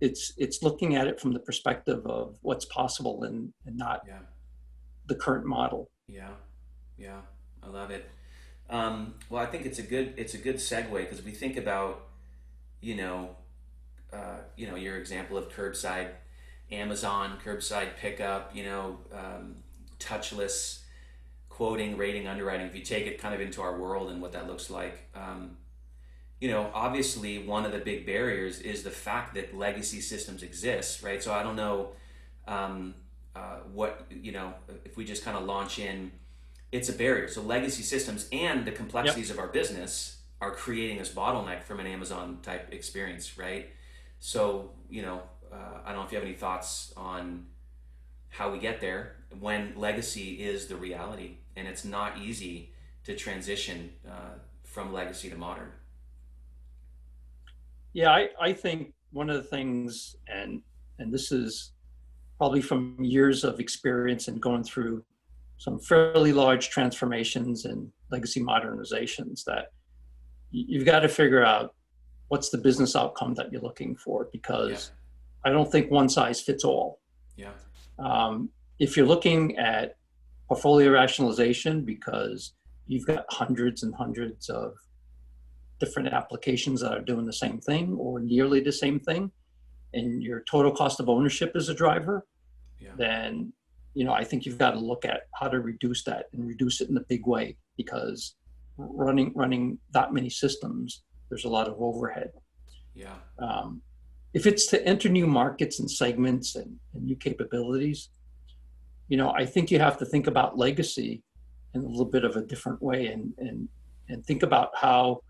it's 0.00 0.32
it's 0.36 0.62
looking 0.62 0.96
at 0.96 1.06
it 1.06 1.20
from 1.20 1.32
the 1.32 1.38
perspective 1.38 2.04
of 2.06 2.36
what's 2.42 2.64
possible 2.66 3.22
and, 3.24 3.52
and 3.64 3.76
not 3.76 4.02
yeah. 4.06 4.18
the 5.06 5.14
current 5.14 5.46
model. 5.46 5.90
Yeah. 6.08 6.30
Yeah. 6.96 7.20
I 7.62 7.68
love 7.68 7.90
it. 7.90 8.08
Um, 8.70 9.14
well 9.30 9.42
i 9.42 9.46
think 9.46 9.64
it's 9.64 9.78
a 9.78 9.82
good 9.82 10.12
it's 10.18 10.34
a 10.34 10.38
good 10.38 10.56
segue 10.56 10.92
because 10.92 11.22
we 11.22 11.30
think 11.30 11.56
about 11.56 12.08
you 12.82 12.96
know 12.96 13.30
uh, 14.12 14.40
you 14.56 14.66
know 14.66 14.76
your 14.76 14.98
example 14.98 15.38
of 15.38 15.48
curbside 15.48 16.10
amazon 16.70 17.38
curbside 17.42 17.96
pickup 17.96 18.54
you 18.54 18.64
know 18.64 18.98
um, 19.10 19.56
touchless 19.98 20.80
quoting, 21.58 21.96
rating, 21.96 22.28
underwriting. 22.28 22.68
If 22.68 22.76
you 22.76 22.82
take 22.82 23.08
it 23.08 23.18
kind 23.18 23.34
of 23.34 23.40
into 23.40 23.60
our 23.60 23.76
world 23.76 24.12
and 24.12 24.22
what 24.22 24.30
that 24.30 24.46
looks 24.46 24.70
like, 24.70 25.10
um, 25.16 25.56
you 26.40 26.48
know, 26.48 26.70
obviously 26.72 27.38
one 27.38 27.66
of 27.66 27.72
the 27.72 27.80
big 27.80 28.06
barriers 28.06 28.60
is 28.60 28.84
the 28.84 28.92
fact 28.92 29.34
that 29.34 29.58
legacy 29.58 30.00
systems 30.00 30.44
exist, 30.44 31.02
right? 31.02 31.20
So 31.20 31.32
I 31.32 31.42
don't 31.42 31.56
know 31.56 31.88
um, 32.46 32.94
uh, 33.34 33.56
what 33.72 34.06
you 34.08 34.30
know 34.30 34.54
if 34.84 34.96
we 34.96 35.04
just 35.04 35.24
kind 35.24 35.36
of 35.36 35.46
launch 35.46 35.80
in. 35.80 36.12
It's 36.70 36.88
a 36.90 36.92
barrier. 36.92 37.26
So 37.26 37.42
legacy 37.42 37.82
systems 37.82 38.28
and 38.30 38.64
the 38.64 38.70
complexities 38.70 39.30
yep. 39.30 39.38
of 39.38 39.40
our 39.40 39.48
business 39.48 40.18
are 40.40 40.52
creating 40.52 40.98
this 40.98 41.08
bottleneck 41.08 41.64
from 41.64 41.80
an 41.80 41.88
Amazon 41.88 42.38
type 42.40 42.72
experience, 42.72 43.36
right? 43.36 43.70
So 44.20 44.70
you 44.88 45.02
know, 45.02 45.22
uh, 45.52 45.80
I 45.84 45.88
don't 45.88 46.02
know 46.02 46.06
if 46.06 46.12
you 46.12 46.18
have 46.18 46.26
any 46.26 46.36
thoughts 46.36 46.92
on 46.96 47.46
how 48.28 48.52
we 48.52 48.60
get 48.60 48.80
there 48.80 49.16
when 49.40 49.72
legacy 49.76 50.42
is 50.42 50.66
the 50.66 50.76
reality, 50.76 51.36
and 51.58 51.66
it's 51.66 51.84
not 51.84 52.18
easy 52.18 52.72
to 53.04 53.14
transition 53.16 53.90
uh, 54.08 54.38
from 54.62 54.92
legacy 54.92 55.28
to 55.30 55.36
modern. 55.36 55.70
Yeah, 57.92 58.10
I, 58.10 58.28
I 58.40 58.52
think 58.52 58.92
one 59.12 59.28
of 59.30 59.36
the 59.36 59.42
things, 59.42 60.16
and 60.28 60.62
and 60.98 61.12
this 61.12 61.32
is 61.32 61.72
probably 62.36 62.60
from 62.60 62.96
years 63.02 63.44
of 63.44 63.58
experience 63.60 64.28
and 64.28 64.40
going 64.40 64.62
through 64.62 65.02
some 65.56 65.78
fairly 65.80 66.32
large 66.32 66.70
transformations 66.70 67.64
and 67.64 67.90
legacy 68.10 68.40
modernizations, 68.40 69.42
that 69.44 69.72
you've 70.50 70.84
got 70.84 71.00
to 71.00 71.08
figure 71.08 71.44
out 71.44 71.74
what's 72.28 72.50
the 72.50 72.58
business 72.58 72.94
outcome 72.94 73.34
that 73.34 73.50
you're 73.50 73.62
looking 73.62 73.96
for 73.96 74.28
because 74.32 74.92
yeah. 75.44 75.50
I 75.50 75.52
don't 75.52 75.70
think 75.70 75.90
one 75.90 76.08
size 76.08 76.40
fits 76.40 76.64
all. 76.64 77.00
Yeah. 77.36 77.50
Um, 77.98 78.50
if 78.78 78.96
you're 78.96 79.06
looking 79.06 79.56
at 79.56 79.96
portfolio 80.48 80.90
rationalization 80.90 81.84
because 81.84 82.54
you've 82.86 83.06
got 83.06 83.24
hundreds 83.28 83.82
and 83.82 83.94
hundreds 83.94 84.48
of 84.48 84.74
different 85.78 86.08
applications 86.08 86.80
that 86.80 86.92
are 86.92 87.02
doing 87.02 87.26
the 87.26 87.32
same 87.32 87.60
thing 87.60 87.94
or 87.98 88.18
nearly 88.18 88.60
the 88.60 88.72
same 88.72 88.98
thing 88.98 89.30
and 89.94 90.22
your 90.22 90.40
total 90.50 90.72
cost 90.72 90.98
of 91.00 91.08
ownership 91.08 91.52
is 91.54 91.68
a 91.68 91.74
driver 91.74 92.26
yeah. 92.80 92.90
then 92.96 93.52
you 93.94 94.04
know 94.04 94.12
i 94.12 94.24
think 94.24 94.44
you've 94.44 94.58
got 94.58 94.72
to 94.72 94.78
look 94.78 95.04
at 95.04 95.22
how 95.38 95.46
to 95.46 95.60
reduce 95.60 96.02
that 96.04 96.26
and 96.32 96.46
reduce 96.46 96.80
it 96.80 96.88
in 96.88 96.96
a 96.96 97.04
big 97.08 97.26
way 97.26 97.56
because 97.76 98.34
running 98.76 99.32
running 99.34 99.78
that 99.92 100.12
many 100.12 100.30
systems 100.30 101.02
there's 101.28 101.44
a 101.44 101.48
lot 101.48 101.68
of 101.68 101.76
overhead 101.78 102.30
yeah 102.94 103.14
um, 103.38 103.80
if 104.34 104.46
it's 104.46 104.66
to 104.66 104.84
enter 104.86 105.08
new 105.08 105.26
markets 105.26 105.80
and 105.80 105.90
segments 105.90 106.54
and, 106.56 106.76
and 106.94 107.04
new 107.04 107.16
capabilities 107.16 108.10
you 109.08 109.16
know 109.16 109.30
i 109.32 109.44
think 109.44 109.70
you 109.70 109.78
have 109.78 109.98
to 109.98 110.04
think 110.04 110.26
about 110.26 110.58
legacy 110.58 111.22
in 111.74 111.82
a 111.82 111.86
little 111.86 112.04
bit 112.04 112.24
of 112.24 112.36
a 112.36 112.42
different 112.42 112.80
way 112.82 113.06
and 113.08 113.32
and 113.38 113.68
and 114.08 114.24
think 114.24 114.42
about 114.42 114.70
how 114.74 115.20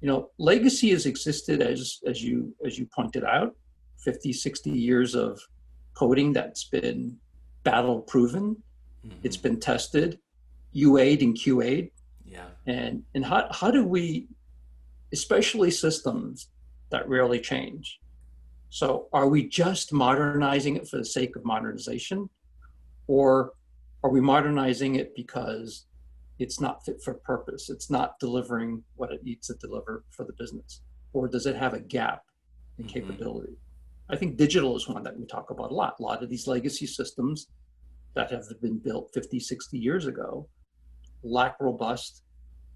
you 0.00 0.08
know 0.08 0.30
legacy 0.38 0.90
has 0.90 1.06
existed 1.06 1.62
as 1.62 2.00
as 2.06 2.22
you 2.22 2.54
as 2.64 2.78
you 2.78 2.86
pointed 2.94 3.24
out 3.24 3.54
50 3.98 4.32
60 4.32 4.70
years 4.70 5.14
of 5.14 5.40
coding 5.94 6.32
that's 6.32 6.64
been 6.64 7.16
battle 7.64 8.00
proven. 8.00 8.56
Mm-hmm. 9.04 9.18
it's 9.22 9.36
been 9.36 9.58
tested 9.58 10.18
UA'd 10.74 11.22
and 11.22 11.36
QA'd 11.36 11.90
yeah. 12.26 12.46
And 12.66 13.02
and 13.14 13.24
how 13.24 13.48
how 13.50 13.70
do 13.70 13.84
we 13.84 14.26
especially 15.12 15.70
systems 15.70 16.48
that 16.90 17.08
rarely 17.08 17.40
change. 17.40 18.00
So 18.70 19.08
are 19.12 19.28
we 19.28 19.48
just 19.48 19.92
modernizing 19.92 20.76
it 20.76 20.88
for 20.88 20.98
the 20.98 21.04
sake 21.04 21.36
of 21.36 21.44
modernization 21.44 22.28
or 23.06 23.52
are 24.02 24.10
we 24.10 24.20
modernizing 24.20 24.96
it 24.96 25.14
because 25.14 25.86
it's 26.38 26.60
not 26.60 26.84
fit 26.84 27.02
for 27.02 27.14
purpose. 27.14 27.70
It's 27.70 27.90
not 27.90 28.18
delivering 28.18 28.82
what 28.96 29.12
it 29.12 29.24
needs 29.24 29.46
to 29.48 29.54
deliver 29.54 30.04
for 30.10 30.24
the 30.24 30.34
business. 30.34 30.82
Or 31.12 31.28
does 31.28 31.46
it 31.46 31.56
have 31.56 31.74
a 31.74 31.80
gap 31.80 32.22
in 32.78 32.84
mm-hmm. 32.84 32.92
capability? 32.92 33.56
I 34.08 34.16
think 34.16 34.36
digital 34.36 34.76
is 34.76 34.88
one 34.88 35.02
that 35.04 35.18
we 35.18 35.26
talk 35.26 35.50
about 35.50 35.70
a 35.70 35.74
lot. 35.74 35.96
A 35.98 36.02
lot 36.02 36.22
of 36.22 36.28
these 36.28 36.46
legacy 36.46 36.86
systems 36.86 37.48
that 38.14 38.30
have 38.30 38.44
been 38.60 38.78
built 38.78 39.10
50, 39.14 39.40
60 39.40 39.78
years 39.78 40.06
ago 40.06 40.48
lack 41.22 41.56
robust 41.60 42.22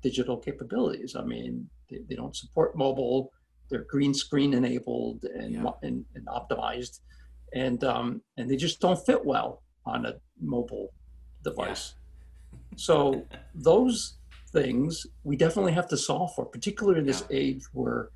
digital 0.03 0.37
capabilities. 0.37 1.15
I 1.15 1.23
mean, 1.23 1.69
they, 1.89 1.99
they 2.09 2.15
don't 2.15 2.35
support 2.35 2.77
mobile, 2.77 3.31
they're 3.69 3.85
green 3.89 4.15
screen 4.15 4.55
enabled 4.55 5.25
and, 5.25 5.55
yeah. 5.55 5.71
and, 5.83 6.05
and, 6.15 6.27
optimized, 6.27 7.01
and, 7.55 7.85
um, 7.85 8.23
and 8.37 8.51
they 8.51 8.57
just 8.57 8.81
don't 8.81 8.99
fit 9.07 9.25
well 9.25 9.63
on 9.87 10.07
a 10.07 10.15
mobile 10.41 10.93
device. 11.45 11.95
So 12.77 13.27
those 13.55 14.15
things 14.53 15.07
we 15.25 15.37
definitely 15.37 15.73
have 15.73 15.89
to 15.89 15.97
solve 15.97 16.35
for, 16.35 16.45
particularly 16.45 17.01
in 17.01 17.07
this 17.07 17.25
yeah. 17.29 17.37
age 17.37 17.65
where, 17.73 18.11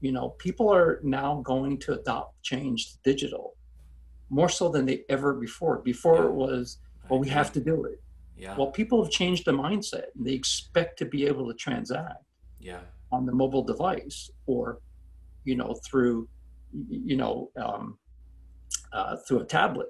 you 0.00 0.12
know, 0.12 0.30
people 0.30 0.72
are 0.72 1.00
now 1.02 1.42
going 1.44 1.78
to 1.78 1.94
adopt 1.94 2.40
change 2.42 2.92
to 2.92 2.98
digital 3.04 3.54
more 4.30 4.48
so 4.48 4.68
than 4.68 4.86
they 4.86 5.04
ever 5.08 5.34
before. 5.34 5.78
Before 5.78 6.16
yeah. 6.16 6.24
it 6.26 6.32
was, 6.32 6.78
well, 7.08 7.18
we 7.18 7.28
have 7.28 7.52
to 7.52 7.60
do 7.60 7.84
it. 7.84 8.00
Yeah. 8.36 8.56
Well, 8.56 8.68
people 8.68 9.02
have 9.02 9.10
changed 9.10 9.46
their 9.46 9.54
mindset 9.54 10.06
and 10.14 10.24
they 10.24 10.32
expect 10.32 10.98
to 11.00 11.04
be 11.04 11.26
able 11.26 11.48
to 11.48 11.54
transact 11.54 12.22
yeah. 12.60 12.80
on 13.10 13.26
the 13.26 13.32
mobile 13.32 13.64
device 13.64 14.30
or, 14.46 14.78
you 15.44 15.56
know, 15.56 15.74
through, 15.84 16.28
you 16.88 17.16
know, 17.16 17.50
um, 17.56 17.98
uh, 18.92 19.16
through 19.26 19.40
a 19.40 19.44
tablet. 19.44 19.88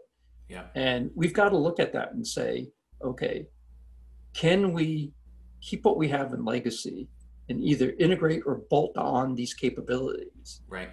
Yeah. 0.48 0.64
And 0.74 1.10
we've 1.14 1.34
got 1.34 1.50
to 1.50 1.56
look 1.56 1.78
at 1.78 1.92
that 1.92 2.12
and 2.12 2.26
say, 2.26 2.68
okay, 3.02 3.46
can 4.34 4.72
we 4.72 5.12
keep 5.60 5.84
what 5.84 5.96
we 5.96 6.08
have 6.08 6.32
in 6.32 6.44
legacy 6.44 7.08
and 7.48 7.62
either 7.62 7.94
integrate 7.98 8.42
or 8.46 8.62
bolt 8.70 8.96
on 8.96 9.34
these 9.34 9.54
capabilities? 9.54 10.62
Right. 10.68 10.90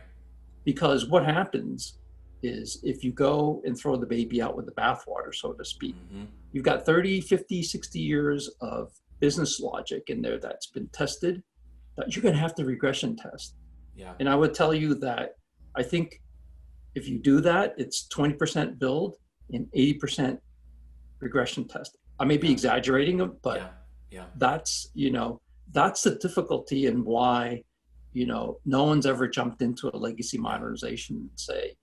Because 0.64 1.08
what 1.08 1.26
happens 1.26 2.00
is 2.44 2.80
if 2.84 3.04
you 3.04 3.12
go 3.12 3.62
and 3.66 3.78
throw 3.78 3.96
the 3.96 4.06
baby 4.06 4.42
out 4.42 4.56
with 4.56 4.66
the 4.66 4.72
bathwater, 4.74 5.34
so 5.34 5.54
to 5.54 5.66
speak, 5.66 5.96
mm-hmm. 5.96 6.26
you've 6.52 6.64
got 6.64 6.86
30, 6.86 7.22
50, 7.22 7.64
60 7.64 8.00
years 8.00 8.50
of 8.62 8.92
business 9.20 9.60
logic 9.60 10.04
in 10.08 10.22
there 10.22 10.40
that's 10.40 10.68
been 10.68 10.88
tested 10.90 11.42
that 11.98 12.16
you're 12.16 12.24
going 12.24 12.34
to 12.36 12.40
have 12.40 12.56
to 12.56 12.66
regression 12.66 13.16
test. 13.16 13.56
Yeah. 13.96 14.14
And 14.20 14.28
I 14.28 14.36
would 14.36 14.54
tell 14.54 14.74
you 14.74 14.96
that 14.96 15.36
I 15.76 15.84
think 15.84 16.22
if 16.96 17.08
you 17.08 17.20
do 17.20 17.42
that, 17.42 17.74
it's 17.78 18.08
20% 18.14 18.80
build 18.80 19.16
and 19.52 19.68
80% 19.76 20.40
regression 21.20 21.68
test. 21.68 21.98
I 22.20 22.26
may 22.26 22.38
be 22.38 22.52
exaggerating 22.52 23.18
but 23.42 23.58
yeah. 23.58 23.68
Yeah. 24.12 24.26
that's 24.38 24.90
you 24.94 25.12
know 25.12 25.42
that's 25.74 26.04
the 26.04 26.16
difficulty 26.16 26.86
and 26.86 27.04
why 27.04 27.64
you 28.14 28.26
know 28.26 28.60
no 28.66 28.84
one's 28.84 29.06
ever 29.06 29.28
jumped 29.28 29.62
into 29.62 29.90
a 29.94 29.98
legacy 29.98 30.38
modernization 30.38 31.18
and 31.18 31.30
say 31.36 31.76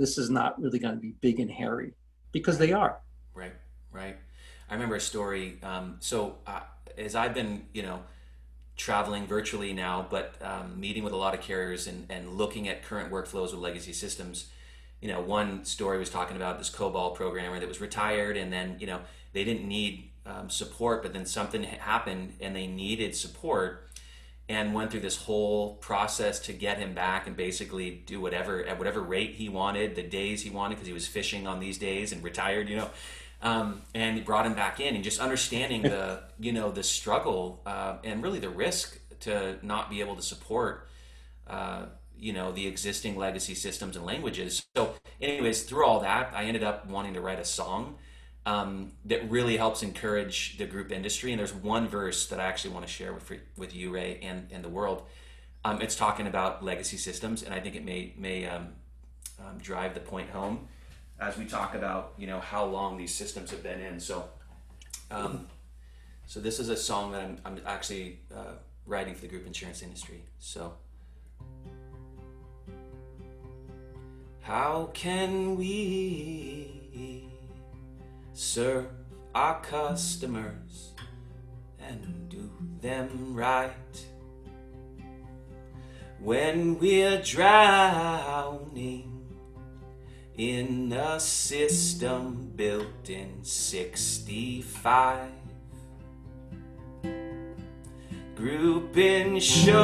this 0.00 0.18
is 0.18 0.30
not 0.30 0.60
really 0.60 0.78
going 0.78 0.94
to 0.94 1.00
be 1.00 1.14
big 1.20 1.40
and 1.40 1.50
hairy 1.50 1.92
because 2.32 2.58
right. 2.58 2.68
they 2.68 2.72
are. 2.72 3.00
Right, 3.34 3.52
right. 3.92 4.16
I 4.68 4.74
remember 4.74 4.96
a 4.96 5.00
story. 5.00 5.58
Um, 5.62 5.96
so 6.00 6.38
uh, 6.46 6.60
as 6.96 7.14
I've 7.14 7.34
been, 7.34 7.66
you 7.74 7.82
know, 7.82 8.00
traveling 8.76 9.26
virtually 9.26 9.74
now, 9.74 10.06
but 10.08 10.36
um, 10.40 10.80
meeting 10.80 11.04
with 11.04 11.12
a 11.12 11.16
lot 11.16 11.34
of 11.34 11.42
carriers 11.42 11.86
and, 11.86 12.06
and 12.08 12.38
looking 12.38 12.66
at 12.66 12.82
current 12.82 13.12
workflows 13.12 13.52
with 13.52 13.60
legacy 13.60 13.92
systems 13.92 14.50
you 15.00 15.08
know, 15.08 15.20
one 15.20 15.64
story 15.64 15.98
was 15.98 16.10
talking 16.10 16.36
about 16.36 16.58
this 16.58 16.70
COBOL 16.70 17.14
programmer 17.14 17.58
that 17.58 17.68
was 17.68 17.80
retired, 17.80 18.36
and 18.36 18.52
then 18.52 18.76
you 18.78 18.86
know 18.86 19.00
they 19.32 19.44
didn't 19.44 19.66
need 19.66 20.10
um, 20.26 20.50
support, 20.50 21.02
but 21.02 21.12
then 21.12 21.26
something 21.26 21.62
happened 21.62 22.34
and 22.40 22.54
they 22.54 22.66
needed 22.66 23.16
support, 23.16 23.88
and 24.48 24.74
went 24.74 24.90
through 24.90 25.00
this 25.00 25.16
whole 25.16 25.76
process 25.76 26.38
to 26.40 26.52
get 26.52 26.78
him 26.78 26.92
back 26.92 27.26
and 27.26 27.36
basically 27.36 28.02
do 28.06 28.20
whatever 28.20 28.64
at 28.64 28.78
whatever 28.78 29.00
rate 29.00 29.34
he 29.34 29.48
wanted, 29.48 29.94
the 29.94 30.02
days 30.02 30.42
he 30.42 30.50
wanted, 30.50 30.74
because 30.74 30.86
he 30.86 30.92
was 30.92 31.06
fishing 31.06 31.46
on 31.46 31.60
these 31.60 31.78
days 31.78 32.12
and 32.12 32.22
retired, 32.22 32.68
you 32.68 32.76
know. 32.76 32.90
Um, 33.42 33.80
and 33.94 34.16
he 34.16 34.22
brought 34.22 34.44
him 34.44 34.54
back 34.54 34.80
in, 34.80 34.94
and 34.94 35.02
just 35.02 35.18
understanding 35.18 35.82
the 35.82 36.22
you 36.38 36.52
know 36.52 36.70
the 36.70 36.82
struggle 36.82 37.62
uh, 37.64 37.96
and 38.04 38.22
really 38.22 38.38
the 38.38 38.50
risk 38.50 38.98
to 39.20 39.56
not 39.62 39.88
be 39.88 40.00
able 40.00 40.16
to 40.16 40.22
support. 40.22 40.88
Uh, 41.46 41.86
you 42.20 42.32
know 42.32 42.52
the 42.52 42.66
existing 42.66 43.16
legacy 43.16 43.54
systems 43.54 43.96
and 43.96 44.04
languages. 44.04 44.66
So 44.76 44.94
anyways 45.20 45.62
through 45.64 45.84
all 45.84 46.00
that 46.00 46.32
i 46.34 46.44
ended 46.44 46.62
up 46.62 46.86
wanting 46.86 47.14
to 47.14 47.20
write 47.20 47.38
a 47.38 47.44
song 47.44 47.96
um, 48.46 48.92
that 49.04 49.30
really 49.30 49.58
helps 49.58 49.82
encourage 49.82 50.56
the 50.56 50.64
group 50.64 50.90
industry. 50.90 51.30
And 51.30 51.38
there's 51.38 51.54
one 51.54 51.88
verse 51.88 52.26
that 52.28 52.40
i 52.40 52.44
actually 52.44 52.72
want 52.74 52.86
to 52.86 52.92
share 52.92 53.12
with, 53.12 53.30
with 53.56 53.74
you 53.74 53.90
ray 53.90 54.18
and, 54.22 54.48
and 54.50 54.64
the 54.64 54.68
world. 54.68 55.02
Um, 55.64 55.82
it's 55.82 55.94
talking 55.94 56.26
about 56.26 56.64
legacy 56.64 56.96
systems 56.96 57.42
and 57.42 57.52
i 57.54 57.60
think 57.60 57.76
it 57.76 57.84
may 57.84 58.14
may 58.16 58.46
um, 58.46 58.68
um 59.38 59.58
drive 59.58 59.94
the 59.94 60.00
point 60.00 60.30
home 60.30 60.68
as 61.18 61.36
we 61.36 61.44
talk 61.44 61.74
about 61.74 62.14
you 62.16 62.26
know 62.26 62.40
how 62.40 62.64
long 62.64 62.96
these 62.96 63.14
systems 63.14 63.50
have 63.50 63.62
been 63.62 63.80
in. 63.80 64.00
So 64.00 64.28
um, 65.10 65.46
so 66.26 66.38
this 66.40 66.60
is 66.60 66.68
a 66.68 66.76
song 66.76 67.12
that 67.12 67.22
i'm, 67.22 67.38
I'm 67.44 67.60
actually 67.66 68.20
uh, 68.34 68.54
writing 68.86 69.14
for 69.14 69.22
the 69.22 69.28
group 69.28 69.46
insurance 69.46 69.82
industry. 69.82 70.22
So 70.38 70.74
How 74.40 74.90
can 74.94 75.56
we 75.56 76.80
serve 78.32 78.86
our 79.34 79.60
customers 79.60 80.92
and 81.78 82.28
do 82.28 82.50
them 82.80 83.34
right. 83.34 84.06
When 86.18 86.78
we're 86.78 87.22
drowning 87.22 89.10
in 90.36 90.92
a 90.92 91.18
system 91.20 92.52
built 92.56 93.08
in 93.08 93.42
65. 93.44 95.28
Group 98.34 98.96
insurance, 98.96 99.74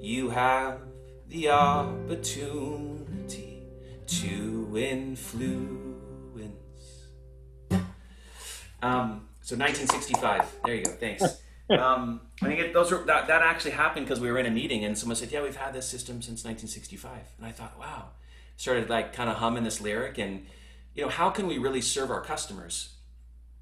you 0.00 0.30
have 0.30 0.91
the 1.32 1.48
opportunity 1.48 3.62
to 4.06 4.74
influence. 4.76 5.48
Um, 8.82 9.28
so 9.40 9.56
1965. 9.56 10.56
There 10.64 10.74
you 10.74 10.84
go. 10.84 10.90
Thanks. 10.92 11.24
Um, 11.70 12.22
I 12.42 12.48
think 12.48 12.60
it, 12.60 12.74
those 12.74 12.90
were 12.90 13.02
that, 13.04 13.28
that 13.28 13.40
actually 13.40 13.70
happened 13.70 14.04
because 14.04 14.20
we 14.20 14.30
were 14.30 14.38
in 14.38 14.44
a 14.44 14.50
meeting 14.50 14.84
and 14.84 14.98
someone 14.98 15.16
said, 15.16 15.32
"Yeah, 15.32 15.42
we've 15.42 15.56
had 15.56 15.72
this 15.72 15.88
system 15.88 16.16
since 16.16 16.44
1965," 16.44 17.12
and 17.38 17.46
I 17.46 17.50
thought, 17.50 17.78
"Wow." 17.78 18.08
Started 18.58 18.90
like 18.90 19.14
kind 19.14 19.30
of 19.30 19.36
humming 19.36 19.64
this 19.64 19.80
lyric, 19.80 20.18
and 20.18 20.44
you 20.94 21.02
know, 21.02 21.08
how 21.08 21.30
can 21.30 21.46
we 21.46 21.56
really 21.56 21.80
serve 21.80 22.10
our 22.10 22.20
customers? 22.20 22.96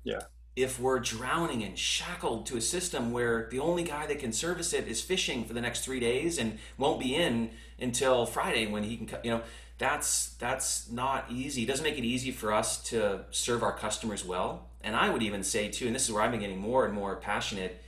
Yeah. 0.02 0.22
If 0.56 0.80
we're 0.80 0.98
drowning 0.98 1.62
and 1.62 1.78
shackled 1.78 2.46
to 2.46 2.56
a 2.56 2.60
system 2.60 3.12
where 3.12 3.48
the 3.50 3.60
only 3.60 3.84
guy 3.84 4.06
that 4.06 4.18
can 4.18 4.32
service 4.32 4.72
it 4.72 4.88
is 4.88 5.00
fishing 5.00 5.44
for 5.44 5.54
the 5.54 5.60
next 5.60 5.84
three 5.84 6.00
days 6.00 6.38
and 6.38 6.58
won't 6.76 7.00
be 7.00 7.14
in 7.14 7.50
until 7.78 8.26
Friday 8.26 8.66
when 8.66 8.82
he 8.82 8.96
can, 8.96 9.18
you 9.22 9.30
know, 9.30 9.42
that's 9.78 10.30
that's 10.34 10.90
not 10.90 11.26
easy. 11.30 11.62
It 11.62 11.66
doesn't 11.66 11.84
make 11.84 11.96
it 11.96 12.04
easy 12.04 12.30
for 12.30 12.52
us 12.52 12.82
to 12.90 13.20
serve 13.30 13.62
our 13.62 13.72
customers 13.72 14.24
well. 14.24 14.68
And 14.82 14.96
I 14.96 15.08
would 15.08 15.22
even 15.22 15.42
say 15.42 15.68
too, 15.68 15.86
and 15.86 15.94
this 15.94 16.06
is 16.06 16.12
where 16.12 16.22
I'm 16.22 16.38
getting 16.38 16.58
more 16.58 16.84
and 16.84 16.92
more 16.92 17.16
passionate 17.16 17.82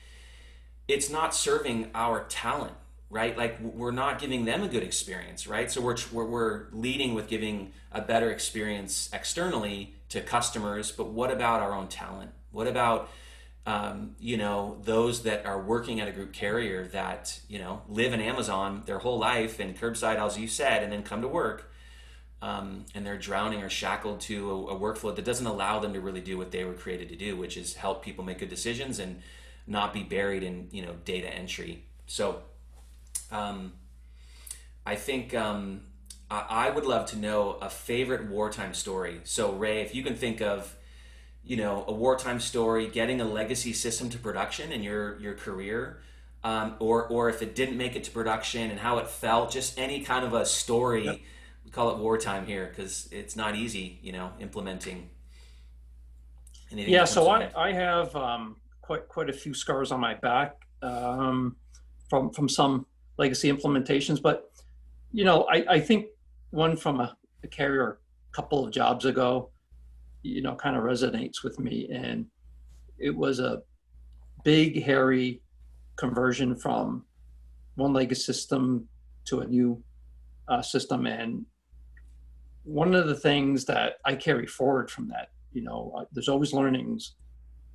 it's 0.89 1.11
not 1.11 1.35
serving 1.35 1.91
our 1.95 2.25
talent 2.25 2.75
right 3.11 3.37
like 3.37 3.59
we're 3.61 3.91
not 3.91 4.19
giving 4.19 4.45
them 4.45 4.63
a 4.63 4.69
good 4.69 4.83
experience 4.83 5.47
right 5.47 5.71
so 5.71 5.81
we're, 5.81 5.97
we're, 6.13 6.25
we're 6.25 6.67
leading 6.73 7.15
with 7.15 7.29
giving 7.29 7.73
a 7.93 8.01
better 8.01 8.31
experience 8.31 9.09
externally 9.13 9.95
to 10.09 10.21
customers 10.21 10.91
but 10.91 11.09
what 11.09 11.31
about 11.31 11.61
our 11.61 11.73
own 11.73 11.89
talent 11.89 12.31
what 12.53 12.67
about 12.67 13.11
um, 13.65 14.17
you 14.19 14.37
know 14.37 14.79
those 14.83 15.23
that 15.23 15.47
are 15.47 15.61
working 15.61 16.01
at 16.01 16.09
a 16.09 16.13
group 16.13 16.33
carrier 16.33 16.87
that 16.89 17.41
you 17.49 17.59
know 17.59 17.83
live 17.89 18.13
in 18.13 18.21
amazon 18.21 18.83
their 18.87 18.99
whole 18.99 19.19
life 19.19 19.61
and 19.61 19.79
curbside 19.79 20.17
as 20.17 20.39
you 20.39 20.49
said 20.49 20.83
and 20.83 20.93
then 20.93 21.03
come 21.03 21.23
to 21.23 21.29
work 21.29 21.73
um, 22.41 22.87
and 22.95 23.07
they're 23.07 23.19
drowning 23.19 23.63
or 23.63 23.71
shackled 23.71 24.21
to 24.21 24.51
a, 24.51 24.67
a 24.75 24.79
workflow 24.79 25.15
that 25.15 25.25
doesn't 25.25 25.47
allow 25.47 25.79
them 25.79 25.93
to 25.93 26.01
really 26.01 26.21
do 26.21 26.37
what 26.37 26.51
they 26.51 26.65
were 26.65 26.75
created 26.75 27.09
to 27.09 27.17
do 27.17 27.37
which 27.37 27.57
is 27.57 27.75
help 27.75 28.05
people 28.05 28.25
make 28.25 28.39
good 28.39 28.49
decisions 28.49 28.99
and 28.99 29.23
not 29.67 29.93
be 29.93 30.03
buried 30.03 30.43
in 30.43 30.69
you 30.71 30.83
know 30.83 30.95
data 31.05 31.29
entry. 31.29 31.85
So 32.07 32.43
um, 33.31 33.73
I 34.85 34.97
think 34.97 35.35
um, 35.35 35.83
I, 36.31 36.47
I 36.49 36.71
would 36.71 36.85
love 36.85 37.07
to 37.07 37.17
know 37.17 37.53
a 37.53 37.71
favorite 37.71 38.29
wartime 38.29 38.75
story. 38.75 39.21
So 39.25 39.53
Ray, 39.53 39.81
if 39.83 39.95
you 39.95 40.03
can 40.03 40.17
think 40.17 40.41
of 40.41 40.77
you 41.45 41.57
know 41.57 41.85
a 41.87 41.93
wartime 41.93 42.41
story, 42.41 42.87
getting 42.89 43.21
a 43.21 43.25
legacy 43.25 43.73
system 43.73 44.09
to 44.11 44.19
production 44.19 44.73
in 44.73 44.83
your 44.83 45.19
your 45.21 45.35
career. 45.35 45.99
Um, 46.45 46.75
or, 46.81 47.07
or 47.07 47.29
if 47.29 47.41
it 47.41 47.55
didn't 47.55 47.77
make 47.77 47.95
it 47.95 48.03
to 48.03 48.11
production 48.11 48.69
and 48.69 48.81
how 48.81 48.99
it 48.99 49.07
felt, 49.07 49.53
just 49.53 49.79
any 49.79 50.01
kind 50.01 50.25
of 50.25 50.35
a 50.35 50.45
story. 50.45 51.05
Yep. 51.05 51.21
We 51.65 51.71
call 51.71 51.93
it 51.93 51.99
wartime 51.99 52.47
here 52.47 52.67
because 52.67 53.09
it's 53.13 53.37
not 53.37 53.55
easy, 53.55 54.01
you 54.03 54.11
know, 54.11 54.33
implementing. 54.41 55.09
Anything 56.73 56.93
yeah, 56.93 57.05
so 57.05 57.29
I, 57.29 57.49
I 57.57 57.73
have 57.73 58.17
um, 58.17 58.57
quite 58.81 59.07
quite 59.07 59.31
a 59.31 59.33
few 59.33 59.55
scars 59.55 59.93
on 59.93 60.01
my 60.01 60.15
back 60.15 60.67
um, 60.83 61.55
from 62.11 62.31
from 62.31 62.49
some 62.49 62.87
legacy 63.19 63.53
implementations. 63.53 64.21
But 64.21 64.51
you 65.13 65.25
know, 65.25 65.47
I, 65.49 65.65
I 65.69 65.81
think 65.81 66.07
one 66.51 66.77
from 66.77 66.99
a, 66.99 67.17
a 67.45 67.47
carrier 67.47 68.01
a 68.31 68.35
couple 68.35 68.65
of 68.67 68.73
jobs 68.73 69.05
ago, 69.05 69.51
you 70.23 70.43
know, 70.43 70.55
kind 70.55 70.77
of 70.77 70.83
resonates 70.83 71.43
with 71.43 71.59
me, 71.59 71.89
and 71.93 72.27
it 72.99 73.15
was 73.15 73.41
a 73.41 73.63
big, 74.45 74.83
hairy 74.83 75.43
conversion 75.97 76.57
from 76.57 77.05
one 77.77 77.93
legacy 77.93 78.21
system 78.21 78.89
to 79.25 79.41
a 79.41 79.47
new 79.47 79.83
uh, 80.49 80.63
system, 80.63 81.07
and 81.07 81.45
one 82.65 82.95
of 82.95 83.09
the 83.09 83.15
things 83.15 83.65
that 83.65 83.95
I 84.05 84.15
carry 84.15 84.47
forward 84.47 84.91
from 84.91 85.09
that, 85.09 85.29
you 85.53 85.63
know, 85.63 85.93
uh, 85.97 86.05
there's 86.13 86.29
always 86.29 86.53
learnings. 86.53 87.15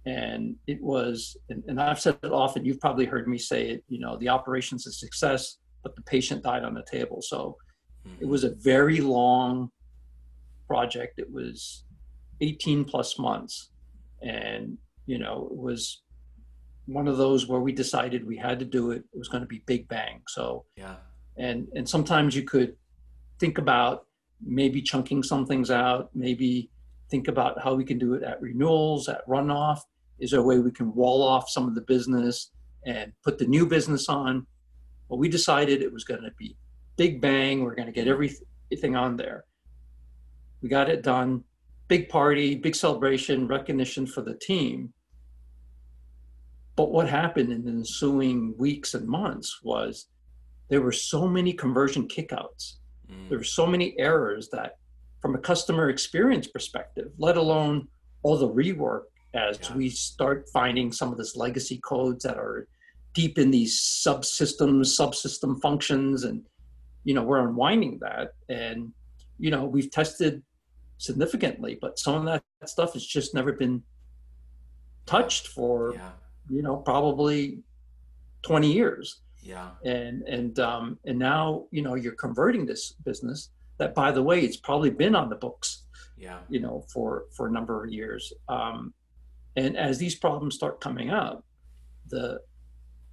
And 0.06 0.56
it 0.68 0.82
was 0.82 1.36
and, 1.50 1.62
and, 1.68 1.82
i've 1.82 2.00
said 2.00 2.18
it 2.24 2.32
often 2.32 2.64
you've 2.64 2.80
probably 2.80 3.04
heard 3.04 3.28
me 3.28 3.38
say 3.38 3.72
it 3.72 3.84
you 3.90 4.00
know 4.00 4.16
the 4.16 4.30
operation's 4.30 4.88
a 4.88 4.92
success 4.94 5.58
but 5.88 5.96
the 5.96 6.02
patient 6.02 6.44
died 6.44 6.64
on 6.64 6.74
the 6.74 6.84
table. 6.84 7.22
So 7.22 7.56
it 8.20 8.28
was 8.28 8.44
a 8.44 8.56
very 8.56 9.00
long 9.00 9.70
project. 10.68 11.18
It 11.18 11.32
was 11.32 11.86
18 12.42 12.86
plus 12.86 13.18
months 13.20 13.72
and 14.22 14.78
you 15.06 15.18
know 15.18 15.48
it 15.52 15.58
was 15.58 16.02
one 16.86 17.08
of 17.08 17.18
those 17.18 17.48
where 17.48 17.60
we 17.60 17.72
decided 17.72 18.26
we 18.26 18.38
had 18.38 18.60
to 18.60 18.66
do 18.66 18.92
it 18.92 19.04
it 19.14 19.18
was 19.18 19.28
going 19.28 19.42
to 19.42 19.48
be 19.48 19.62
big 19.66 19.88
bang 19.88 20.22
so 20.28 20.66
yeah 20.76 20.96
and 21.38 21.68
and 21.76 21.88
sometimes 21.88 22.36
you 22.36 22.44
could 22.44 22.76
think 23.40 23.58
about 23.58 24.06
maybe 24.46 24.82
chunking 24.82 25.24
some 25.24 25.46
things 25.46 25.70
out 25.72 26.10
maybe 26.14 26.70
think 27.10 27.28
about 27.28 27.62
how 27.62 27.74
we 27.74 27.84
can 27.84 27.98
do 27.98 28.14
it 28.14 28.24
at 28.24 28.42
renewals 28.42 29.08
at 29.10 29.28
runoff 29.28 29.80
is 30.20 30.32
there 30.32 30.40
a 30.40 30.44
way 30.44 30.60
we 30.60 30.72
can 30.72 30.94
wall 30.94 31.22
off 31.22 31.50
some 31.50 31.68
of 31.68 31.76
the 31.76 31.82
business 31.82 32.52
and 32.86 33.14
put 33.24 33.38
the 33.38 33.46
new 33.46 33.66
business 33.66 34.10
on? 34.10 34.46
Well, 35.10 35.20
we 35.20 35.30
decided 35.30 35.82
it 35.82 35.94
was 35.94 36.04
going 36.04 36.24
to 36.24 36.32
be 36.38 36.58
big 36.96 37.22
bang. 37.22 37.64
We're 37.64 37.76
going 37.76 37.88
to 37.88 37.92
get 37.92 38.08
everything 38.08 38.96
on 38.96 39.18
there. 39.18 39.46
We 40.62 40.70
got 40.70 40.90
it 40.90 41.04
done. 41.04 41.44
Big 41.88 42.10
party, 42.10 42.56
big 42.56 42.76
celebration, 42.76 43.48
recognition 43.48 44.06
for 44.06 44.22
the 44.22 44.36
team. 44.36 44.94
But 46.76 46.92
what 46.92 47.10
happened 47.10 47.52
in 47.52 47.66
the 47.66 47.72
ensuing 47.72 48.54
weeks 48.58 48.94
and 48.94 49.08
months 49.08 49.62
was 49.64 50.08
there 50.70 50.82
were 50.82 50.92
so 50.92 51.28
many 51.28 51.54
conversion 51.54 52.08
kickouts. 52.08 52.76
Mm. 53.12 53.30
There 53.30 53.38
were 53.38 53.44
so 53.44 53.66
many 53.66 53.98
errors 53.98 54.50
that, 54.50 54.78
from 55.22 55.34
a 55.34 55.40
customer 55.40 55.90
experience 55.90 56.48
perspective, 56.48 57.12
let 57.18 57.38
alone 57.38 57.88
all 58.24 58.38
the 58.38 58.50
rework 58.50 59.04
as 59.34 59.60
yeah. 59.62 59.76
we 59.76 59.90
start 59.90 60.50
finding 60.52 60.92
some 60.92 61.12
of 61.12 61.18
this 61.18 61.36
legacy 61.36 61.80
codes 61.84 62.24
that 62.24 62.38
are 62.38 62.68
deep 63.14 63.38
in 63.38 63.50
these 63.50 63.80
subsystems, 64.06 64.96
subsystem 65.00 65.60
functions, 65.62 66.24
and 66.24 66.44
you 67.04 67.14
know 67.14 67.24
we're 67.24 67.40
unwinding 67.40 68.00
that, 68.00 68.34
and 68.50 68.92
you 69.40 69.50
know 69.50 69.66
we've 69.66 69.90
tested 69.92 70.44
significantly, 70.98 71.78
but 71.80 72.00
some 72.00 72.16
of 72.16 72.26
that 72.26 72.44
stuff 72.70 72.94
has 72.94 73.06
just 73.06 73.34
never 73.34 73.54
been 73.54 73.84
touched 75.06 75.48
for 75.48 75.94
yeah. 75.94 76.10
you 76.50 76.62
know 76.62 76.76
probably 76.76 77.60
20 78.42 78.74
years 78.74 79.22
yeah 79.42 79.70
and 79.86 80.22
and 80.24 80.60
um 80.60 81.00
and 81.06 81.18
now 81.18 81.64
you 81.72 81.82
know 81.82 81.96
you're 81.96 82.16
converting 82.16 82.66
this 82.66 82.92
business 83.06 83.52
that 83.78 83.96
by 83.96 84.12
the 84.12 84.22
way 84.22 84.42
it's 84.42 84.58
probably 84.58 84.90
been 84.90 85.16
on 85.16 85.30
the 85.30 85.36
books 85.36 85.84
yeah 86.18 86.40
you 86.50 86.60
know 86.60 86.84
for 86.92 87.24
for 87.32 87.48
a 87.48 87.52
number 87.52 87.86
of 87.86 87.90
years 87.90 88.34
um 88.50 88.94
and 89.58 89.76
as 89.76 89.98
these 89.98 90.16
problems 90.16 90.54
start 90.56 90.80
coming 90.80 91.10
up, 91.10 91.44
the 92.10 92.40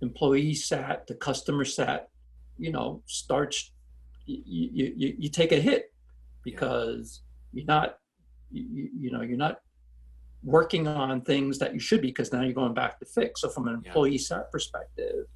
employee 0.03 0.55
sat, 0.55 1.07
the 1.07 1.15
customer 1.15 1.65
sat, 1.65 2.11
you 2.59 2.71
know, 2.71 3.03
starts, 3.07 3.73
you, 4.27 4.71
you, 4.73 5.15
you 5.19 5.29
take 5.29 5.51
a 5.51 5.61
hit 5.61 5.93
because. 6.45 7.23
You're 7.55 7.67
not, 7.67 7.99
you, 8.51 8.91
you 8.99 9.11
know, 9.11 9.23
you're 9.23 9.37
not 9.37 9.61
working 10.43 10.87
on 10.87 11.23
things 11.23 11.59
that 11.59 11.73
you 11.73 11.81
should 11.81 12.03
be 12.03 12.09
because 12.09 12.33
now 12.33 12.43
you're 12.43 12.53
going 12.53 12.75
back 12.75 12.99
to 12.99 13.07
fix. 13.07 13.41
So 13.41 13.49
from 13.49 13.69
an 13.69 13.75
employee 13.75 14.21
yeah. 14.31 14.43
perspective, 14.53 15.27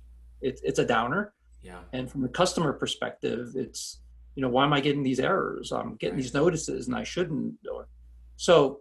it's 0.40 0.60
it's 0.62 0.78
a 0.78 0.84
downer. 0.84 1.32
Yeah. 1.62 1.80
And 1.92 2.10
from 2.10 2.24
a 2.24 2.28
customer 2.28 2.72
perspective, 2.72 3.52
it's, 3.56 4.00
you 4.34 4.42
know, 4.42 4.48
why 4.48 4.64
am 4.64 4.72
I 4.72 4.80
getting 4.80 5.02
these 5.02 5.18
errors? 5.18 5.72
I'm 5.72 5.96
getting 5.96 6.14
right. 6.14 6.22
these 6.22 6.34
notices 6.34 6.86
and 6.86 6.96
I 6.96 7.04
shouldn't. 7.04 7.54
So 8.36 8.80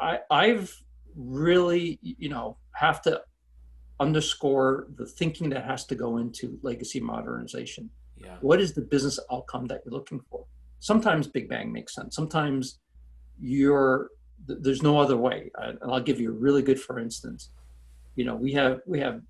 I, 0.00 0.20
I've 0.30 0.74
really, 1.14 1.98
you 2.00 2.30
know, 2.30 2.56
have 2.74 3.02
to 3.02 3.22
underscore 4.00 4.86
the 4.96 5.04
thinking 5.04 5.50
that 5.50 5.64
has 5.64 5.84
to 5.86 5.94
go 5.94 6.16
into 6.16 6.58
legacy 6.62 7.00
modernization. 7.00 7.90
Yeah. 8.16 8.36
What 8.40 8.60
is 8.60 8.72
the 8.72 8.80
business 8.80 9.18
outcome 9.30 9.66
that 9.66 9.82
you're 9.84 9.92
looking 9.92 10.20
for? 10.30 10.46
Sometimes 10.80 11.26
Big 11.26 11.48
Bang 11.48 11.72
makes 11.72 11.94
sense. 11.94 12.14
Sometimes 12.14 12.78
you're 13.40 14.10
there's 14.46 14.82
no 14.82 14.98
other 14.98 15.16
way. 15.16 15.50
And 15.58 15.78
I'll 15.82 16.00
give 16.00 16.20
you 16.20 16.30
a 16.30 16.38
really 16.38 16.62
good 16.62 16.80
for 16.80 16.98
instance. 16.98 17.50
You 18.16 18.24
know, 18.24 18.34
we 18.34 18.52
have 18.52 18.80
we 18.86 19.00
have 19.00 19.20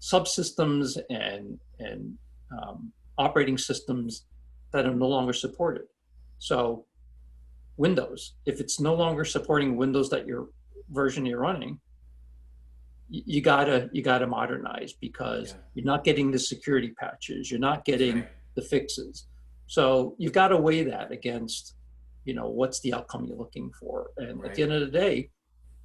subsystems 0.00 0.98
and 1.10 1.58
and 1.78 2.16
um, 2.50 2.92
operating 3.18 3.58
systems 3.58 4.24
that 4.72 4.86
are 4.86 4.94
no 4.94 5.08
longer 5.08 5.32
supported. 5.32 5.86
So 6.38 6.86
Windows. 7.76 8.34
If 8.46 8.60
it's 8.60 8.80
no 8.80 8.94
longer 8.94 9.24
supporting 9.24 9.76
Windows 9.76 10.10
that 10.10 10.26
your 10.26 10.48
version 10.90 11.24
you're 11.24 11.40
running, 11.40 11.80
you 13.08 13.40
gotta 13.42 13.90
you 13.92 14.02
gotta 14.02 14.26
modernize 14.26 14.92
because 14.92 15.50
yeah. 15.50 15.56
you're 15.74 15.84
not 15.84 16.04
getting 16.04 16.30
the 16.30 16.38
security 16.38 16.92
patches, 16.98 17.50
you're 17.50 17.60
not 17.60 17.84
getting 17.84 18.24
the 18.54 18.62
fixes. 18.62 19.26
So 19.72 20.14
you've 20.18 20.34
got 20.34 20.48
to 20.48 20.58
weigh 20.58 20.82
that 20.82 21.12
against, 21.12 21.76
you 22.26 22.34
know, 22.34 22.46
what's 22.46 22.80
the 22.80 22.92
outcome 22.92 23.24
you're 23.24 23.38
looking 23.38 23.72
for. 23.80 24.10
And 24.18 24.38
right. 24.38 24.50
at 24.50 24.54
the 24.54 24.64
end 24.64 24.72
of 24.72 24.80
the 24.82 24.98
day, 24.98 25.30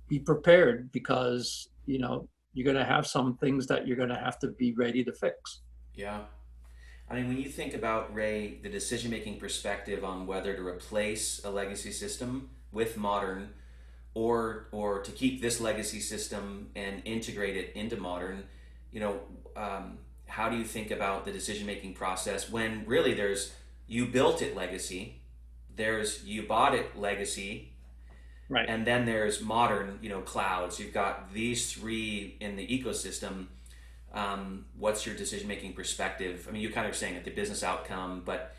be 0.10 0.20
prepared 0.20 0.92
because 0.92 1.70
you 1.86 1.98
know 1.98 2.28
you're 2.54 2.66
going 2.66 2.76
to 2.76 2.84
have 2.84 3.08
some 3.08 3.38
things 3.38 3.66
that 3.68 3.88
you're 3.88 3.96
going 3.96 4.10
to 4.10 4.20
have 4.20 4.40
to 4.40 4.50
be 4.50 4.74
ready 4.74 5.06
to 5.06 5.14
fix. 5.14 5.62
Yeah. 5.96 6.20
I 7.10 7.16
mean, 7.16 7.30
when 7.30 7.38
you 7.38 7.48
think 7.48 7.74
about 7.74 8.14
Ray, 8.14 8.60
the 8.62 8.68
decision 8.68 9.10
making 9.10 9.40
perspective 9.40 10.04
on 10.04 10.28
whether 10.28 10.54
to 10.54 10.68
replace 10.68 11.42
a 11.46 11.50
legacy 11.50 11.94
system 11.94 12.50
with 12.74 12.98
modern 12.98 13.52
or 14.14 14.68
or 14.74 15.02
to 15.02 15.12
keep 15.14 15.42
this 15.42 15.62
legacy 15.62 16.02
system 16.02 16.72
and 16.76 17.02
integrate 17.06 17.56
it 17.56 17.72
into 17.74 17.96
modern, 17.96 18.44
you 18.92 19.00
know, 19.00 19.22
um, 19.56 20.00
how 20.26 20.50
do 20.50 20.58
you 20.58 20.66
think 20.66 20.92
about 20.92 21.24
the 21.24 21.32
decision 21.32 21.66
making 21.66 21.94
process 21.94 22.50
when 22.50 22.84
really 22.86 23.14
there's 23.14 23.54
you 23.88 24.06
built 24.06 24.42
it 24.42 24.56
legacy, 24.56 25.22
there's 25.76 26.24
you 26.24 26.44
bought 26.44 26.76
it 26.76 26.98
legacy, 26.98 27.74
right, 28.50 28.68
and 28.68 28.86
then 28.86 29.06
there's 29.06 29.42
modern, 29.42 30.00
you 30.02 30.10
know, 30.10 30.22
clouds. 30.22 30.80
You've 30.80 30.94
got 30.94 31.34
these 31.34 31.72
three 31.72 32.38
in 32.40 32.56
the 32.56 32.68
ecosystem 32.68 33.48
um, 34.14 34.66
what's 34.78 35.06
your 35.06 35.16
decision 35.16 35.48
making 35.48 35.74
perspective? 35.74 36.48
I 36.48 36.52
mean, 36.52 36.62
you 36.62 36.70
kind 36.70 36.88
of 36.88 36.96
saying 36.96 37.16
at 37.16 37.26
the 37.26 37.32
business 37.32 37.64
outcome, 37.64 38.24
but 38.26 38.56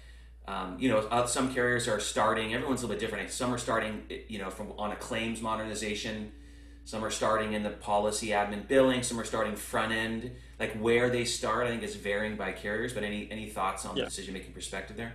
um, 0.46 0.76
you 0.78 0.88
know, 0.88 1.00
uh, 1.10 1.26
some 1.26 1.52
carriers 1.52 1.88
are 1.88 2.00
starting. 2.00 2.54
Everyone's 2.54 2.82
a 2.82 2.86
little 2.86 2.98
bit 2.98 3.04
different. 3.04 3.30
Some 3.30 3.52
are 3.52 3.58
starting, 3.58 4.04
you 4.28 4.38
know, 4.38 4.50
from 4.50 4.72
on 4.78 4.92
a 4.92 4.96
claims 4.96 5.42
modernization. 5.42 6.32
Some 6.88 7.04
are 7.04 7.10
starting 7.10 7.52
in 7.52 7.62
the 7.62 7.68
policy 7.68 8.28
admin 8.28 8.66
billing. 8.66 9.02
Some 9.02 9.20
are 9.20 9.24
starting 9.24 9.54
front 9.56 9.92
end. 9.92 10.30
Like 10.58 10.72
where 10.78 11.10
they 11.10 11.26
start, 11.26 11.66
I 11.66 11.68
think 11.68 11.82
is 11.82 11.94
varying 11.94 12.34
by 12.34 12.52
carriers. 12.52 12.94
But 12.94 13.04
any 13.04 13.30
any 13.30 13.50
thoughts 13.50 13.84
on 13.84 13.94
yeah. 13.94 14.04
the 14.04 14.08
decision 14.08 14.32
making 14.32 14.54
perspective 14.54 14.96
there? 14.96 15.12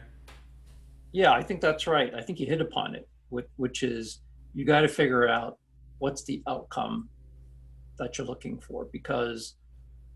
Yeah, 1.13 1.31
I 1.31 1.41
think 1.41 1.61
that's 1.61 1.87
right. 1.87 2.13
I 2.13 2.21
think 2.21 2.39
you 2.39 2.45
hit 2.45 2.61
upon 2.61 2.93
it, 2.93 3.09
which 3.55 3.81
is 3.81 4.21
you 4.53 4.65
got 4.65 4.81
to 4.81 4.87
figure 4.87 5.27
out 5.27 5.57
what's 5.97 6.23
the 6.25 6.43
outcome 6.47 7.09
that 7.97 8.19
you're 8.19 8.27
looking 8.27 8.59
for 8.59 8.87
because 8.91 9.55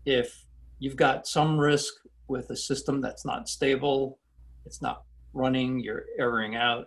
if 0.06 0.44
you've 0.78 0.94
got 0.94 1.26
some 1.26 1.58
risk 1.58 1.92
with 2.28 2.50
a 2.50 2.56
system 2.56 3.00
that's 3.00 3.26
not 3.26 3.48
stable, 3.48 4.20
it's 4.64 4.80
not 4.80 5.02
running, 5.32 5.80
you're 5.80 6.04
erroring 6.20 6.54
out, 6.54 6.86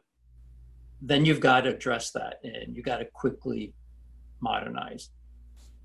then 1.01 1.25
you've 1.25 1.41
got 1.41 1.61
to 1.61 1.75
address 1.75 2.11
that 2.11 2.35
and 2.45 2.73
you 2.73 2.81
got 2.81 2.99
to 2.99 3.05
quickly 3.13 3.73
modernize. 4.41 5.09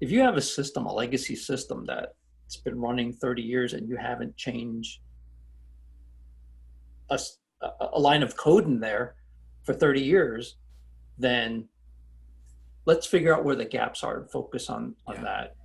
If 0.00 0.10
you 0.10 0.20
have 0.20 0.36
a 0.36 0.42
system, 0.42 0.86
a 0.86 0.92
legacy 0.92 1.36
system 1.36 1.84
that's 1.86 2.56
been 2.64 2.78
running 2.78 3.12
30 3.12 3.42
years 3.42 3.72
and 3.72 3.88
you 3.88 3.96
haven't 3.96 4.36
changed 4.36 5.00
a, 7.10 7.18
a 7.92 7.98
line 7.98 8.22
of 8.22 8.36
code 8.36 8.66
in 8.66 8.80
there 8.80 9.14
for 9.62 9.72
30 9.72 10.00
years, 10.00 10.56
then 11.18 11.68
let's 12.84 13.06
figure 13.06 13.34
out 13.34 13.44
where 13.44 13.56
the 13.56 13.64
gaps 13.64 14.02
are 14.02 14.20
and 14.20 14.30
focus 14.30 14.68
on, 14.68 14.94
on 15.06 15.16
yeah. 15.16 15.22
that 15.22 15.56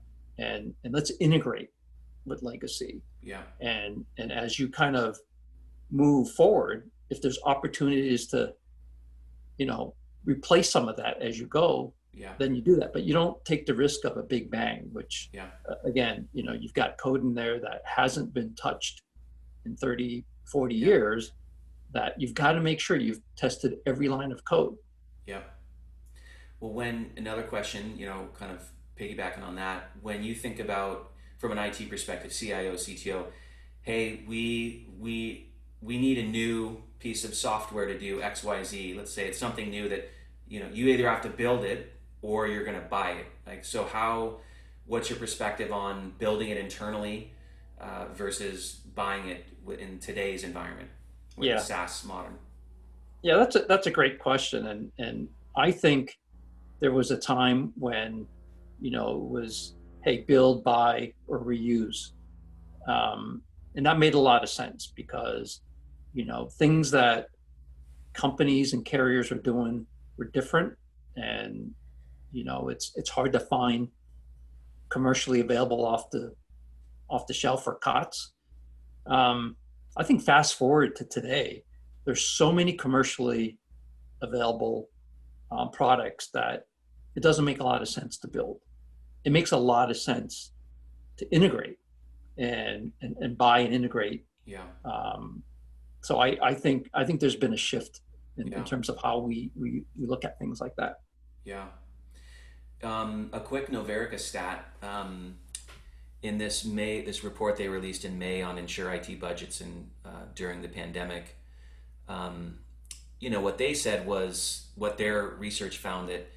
and 0.41 0.73
and 0.83 0.93
let's 0.93 1.11
integrate 1.19 1.69
with 2.25 2.41
legacy 2.43 3.01
yeah 3.21 3.43
and 3.61 4.05
and 4.17 4.31
as 4.31 4.59
you 4.59 4.67
kind 4.67 4.95
of 4.95 5.17
move 5.91 6.29
forward 6.31 6.89
if 7.09 7.21
there's 7.21 7.39
opportunities 7.45 8.27
to 8.27 8.53
you 9.57 9.65
know 9.65 9.93
replace 10.25 10.69
some 10.69 10.87
of 10.87 10.95
that 10.97 11.21
as 11.21 11.39
you 11.39 11.45
go 11.47 11.93
yeah 12.13 12.33
then 12.39 12.53
you 12.53 12.61
do 12.61 12.75
that 12.75 12.91
but 12.93 13.03
you 13.03 13.13
don't 13.13 13.43
take 13.45 13.65
the 13.65 13.73
risk 13.73 14.03
of 14.05 14.17
a 14.17 14.23
big 14.23 14.51
bang 14.51 14.89
which 14.91 15.29
yeah 15.33 15.47
uh, 15.69 15.75
again 15.85 16.27
you 16.33 16.43
know 16.43 16.53
you've 16.53 16.73
got 16.73 16.97
code 16.97 17.21
in 17.21 17.33
there 17.33 17.59
that 17.59 17.81
hasn't 17.85 18.33
been 18.33 18.53
touched 18.55 19.01
in 19.65 19.75
30 19.75 20.25
40 20.51 20.75
yeah. 20.75 20.85
years 20.85 21.31
that 21.93 22.13
you've 22.17 22.33
got 22.33 22.53
to 22.53 22.61
make 22.61 22.79
sure 22.79 22.97
you've 22.97 23.21
tested 23.35 23.75
every 23.85 24.09
line 24.09 24.31
of 24.31 24.43
code 24.43 24.75
yeah 25.25 25.41
well 26.59 26.73
when 26.73 27.11
another 27.17 27.43
question 27.43 27.93
you 27.97 28.05
know 28.05 28.27
kind 28.37 28.51
of 28.51 28.71
piggybacking 29.01 29.43
on 29.43 29.55
that, 29.55 29.91
when 30.01 30.23
you 30.23 30.35
think 30.35 30.59
about 30.59 31.11
from 31.39 31.51
an 31.51 31.57
IT 31.57 31.89
perspective, 31.89 32.31
CIO, 32.31 32.73
CTO, 32.73 33.25
hey, 33.81 34.23
we 34.27 34.87
we 34.99 35.49
we 35.81 35.97
need 35.97 36.19
a 36.19 36.23
new 36.23 36.83
piece 36.99 37.25
of 37.25 37.33
software 37.33 37.87
to 37.87 37.97
do 37.97 38.21
X, 38.21 38.43
Y, 38.43 38.63
Z. 38.63 38.93
Let's 38.95 39.11
say 39.11 39.27
it's 39.27 39.39
something 39.39 39.69
new 39.69 39.89
that 39.89 40.09
you 40.47 40.59
know 40.59 40.67
you 40.71 40.87
either 40.87 41.09
have 41.09 41.21
to 41.23 41.29
build 41.29 41.63
it 41.63 41.93
or 42.21 42.47
you're 42.47 42.63
going 42.63 42.79
to 42.79 42.87
buy 42.87 43.11
it. 43.11 43.25
Like 43.45 43.65
so, 43.65 43.85
how? 43.85 44.37
What's 44.87 45.09
your 45.09 45.19
perspective 45.19 45.71
on 45.71 46.13
building 46.17 46.49
it 46.49 46.57
internally 46.57 47.33
uh, 47.79 48.05
versus 48.13 48.81
buying 48.95 49.29
it 49.29 49.45
in 49.79 49.99
today's 49.99 50.43
environment 50.43 50.89
with 51.37 51.47
yeah. 51.47 51.59
SaaS 51.59 52.03
modern? 52.03 52.33
Yeah, 53.21 53.37
that's 53.37 53.55
a, 53.55 53.59
that's 53.59 53.87
a 53.87 53.91
great 53.91 54.19
question, 54.19 54.67
and 54.67 54.91
and 54.97 55.27
I 55.55 55.71
think 55.71 56.17
there 56.79 56.91
was 56.91 57.11
a 57.11 57.17
time 57.17 57.71
when 57.77 58.25
you 58.81 58.89
know, 58.89 59.15
was 59.15 59.75
hey, 60.03 60.25
build, 60.27 60.63
buy, 60.63 61.13
or 61.27 61.39
reuse. 61.39 62.11
Um, 62.87 63.43
and 63.75 63.85
that 63.85 63.99
made 63.99 64.15
a 64.15 64.19
lot 64.19 64.41
of 64.41 64.49
sense 64.49 64.91
because, 64.95 65.61
you 66.13 66.25
know, 66.25 66.49
things 66.57 66.89
that 66.91 67.27
companies 68.13 68.73
and 68.73 68.83
carriers 68.83 69.31
are 69.31 69.35
doing 69.35 69.85
were 70.17 70.25
different, 70.25 70.73
and 71.15 71.71
you 72.31 72.43
know, 72.43 72.69
it's 72.69 72.91
it's 72.95 73.09
hard 73.09 73.31
to 73.33 73.39
find 73.39 73.87
commercially 74.89 75.39
available 75.39 75.85
off 75.85 76.09
the 76.11 76.33
off 77.09 77.27
the 77.27 77.33
shelf 77.33 77.63
for 77.63 77.75
COTS. 77.75 78.33
Um, 79.07 79.55
I 79.97 80.03
think 80.03 80.21
fast 80.21 80.55
forward 80.55 80.95
to 80.97 81.05
today, 81.05 81.63
there's 82.05 82.23
so 82.23 82.51
many 82.51 82.73
commercially 82.73 83.57
available 84.21 84.89
um, 85.51 85.71
products 85.71 86.29
that 86.33 86.65
it 87.15 87.23
doesn't 87.23 87.43
make 87.43 87.59
a 87.59 87.63
lot 87.63 87.81
of 87.81 87.89
sense 87.89 88.17
to 88.19 88.27
build 88.27 88.59
it 89.23 89.31
makes 89.31 89.51
a 89.51 89.57
lot 89.57 89.89
of 89.91 89.97
sense 89.97 90.51
to 91.17 91.29
integrate 91.31 91.77
and 92.37 92.91
and, 93.01 93.15
and 93.19 93.37
buy 93.37 93.59
and 93.59 93.73
integrate. 93.73 94.25
Yeah. 94.45 94.63
Um, 94.85 95.43
so 96.01 96.19
I, 96.19 96.37
I 96.41 96.53
think 96.53 96.89
I 96.93 97.03
think 97.03 97.19
there's 97.19 97.35
been 97.35 97.53
a 97.53 97.57
shift 97.57 98.01
in, 98.37 98.47
yeah. 98.47 98.57
in 98.57 98.63
terms 98.63 98.89
of 98.89 98.97
how 99.01 99.19
we, 99.19 99.51
we 99.55 99.83
we 99.99 100.07
look 100.07 100.25
at 100.25 100.39
things 100.39 100.59
like 100.59 100.75
that. 100.77 101.01
Yeah. 101.45 101.67
Um, 102.83 103.29
a 103.31 103.39
quick 103.39 103.69
Novarica 103.69 104.19
stat. 104.19 104.65
Um, 104.81 105.35
in 106.23 106.37
this 106.37 106.65
May, 106.65 107.01
this 107.01 107.23
report 107.23 107.57
they 107.57 107.67
released 107.67 108.05
in 108.05 108.19
May 108.19 108.41
on 108.41 108.57
insure 108.57 108.91
IT 108.93 109.19
budgets 109.19 109.61
and 109.61 109.89
uh, 110.05 110.25
during 110.35 110.61
the 110.61 110.67
pandemic, 110.67 111.35
um, 112.07 112.59
you 113.19 113.29
know 113.29 113.41
what 113.41 113.57
they 113.57 113.73
said 113.73 114.05
was 114.05 114.67
what 114.75 114.97
their 114.97 115.25
research 115.25 115.77
found 115.77 116.09
that 116.09 116.31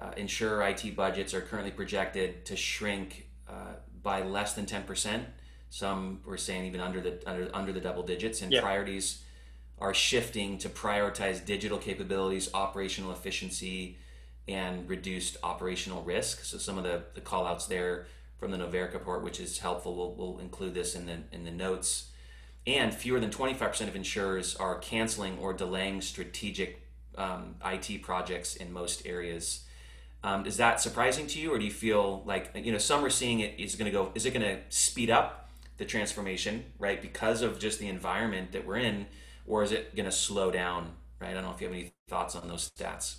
uh, 0.00 0.10
insure 0.16 0.62
IT 0.62 0.96
budgets 0.96 1.34
are 1.34 1.40
currently 1.40 1.70
projected 1.70 2.44
to 2.46 2.56
shrink 2.56 3.28
uh, 3.48 3.74
by 4.02 4.22
less 4.22 4.54
than 4.54 4.66
10%. 4.66 5.24
Some 5.68 6.20
were 6.24 6.38
saying 6.38 6.64
even 6.64 6.80
under 6.80 7.00
the 7.00 7.22
under, 7.26 7.50
under 7.54 7.72
the 7.72 7.80
double 7.80 8.02
digits, 8.02 8.42
and 8.42 8.52
yeah. 8.52 8.60
priorities 8.60 9.22
are 9.78 9.94
shifting 9.94 10.58
to 10.58 10.68
prioritize 10.68 11.44
digital 11.44 11.78
capabilities, 11.78 12.50
operational 12.52 13.12
efficiency, 13.12 13.98
and 14.48 14.88
reduced 14.88 15.36
operational 15.42 16.02
risk. 16.02 16.44
So 16.44 16.58
some 16.58 16.78
of 16.78 16.84
the, 16.84 17.02
the 17.14 17.20
call 17.20 17.46
outs 17.46 17.66
there 17.66 18.06
from 18.38 18.50
the 18.50 18.56
Novarica 18.56 18.94
report, 18.94 19.22
which 19.22 19.38
is 19.38 19.58
helpful, 19.58 19.94
we'll, 19.94 20.14
we'll 20.14 20.38
include 20.40 20.74
this 20.74 20.94
in 20.94 21.06
the 21.06 21.18
in 21.32 21.44
the 21.44 21.50
notes. 21.50 22.10
And 22.66 22.92
fewer 22.92 23.20
than 23.20 23.30
25% 23.30 23.88
of 23.88 23.96
insurers 23.96 24.54
are 24.56 24.78
canceling 24.78 25.38
or 25.38 25.52
delaying 25.52 26.02
strategic 26.02 26.86
um, 27.16 27.56
IT 27.64 28.02
projects 28.02 28.54
in 28.54 28.72
most 28.72 29.06
areas. 29.06 29.64
Um, 30.22 30.44
is 30.44 30.58
that 30.58 30.80
surprising 30.80 31.26
to 31.28 31.40
you, 31.40 31.52
or 31.52 31.58
do 31.58 31.64
you 31.64 31.70
feel 31.70 32.22
like 32.26 32.50
you 32.54 32.72
know 32.72 32.78
some 32.78 33.04
are 33.04 33.10
seeing 33.10 33.40
it 33.40 33.58
is 33.58 33.74
going 33.74 33.86
to 33.86 33.92
go? 33.92 34.12
Is 34.14 34.26
it 34.26 34.34
going 34.34 34.44
to 34.44 34.58
speed 34.68 35.10
up 35.10 35.48
the 35.78 35.86
transformation, 35.86 36.64
right, 36.78 37.00
because 37.00 37.40
of 37.40 37.58
just 37.58 37.78
the 37.78 37.88
environment 37.88 38.52
that 38.52 38.66
we're 38.66 38.76
in, 38.76 39.06
or 39.46 39.62
is 39.62 39.72
it 39.72 39.96
going 39.96 40.04
to 40.04 40.12
slow 40.12 40.50
down? 40.50 40.92
Right. 41.18 41.30
I 41.30 41.34
don't 41.34 41.44
know 41.44 41.52
if 41.52 41.60
you 41.60 41.68
have 41.68 41.76
any 41.76 41.92
thoughts 42.08 42.36
on 42.36 42.48
those 42.48 42.70
stats. 42.70 43.16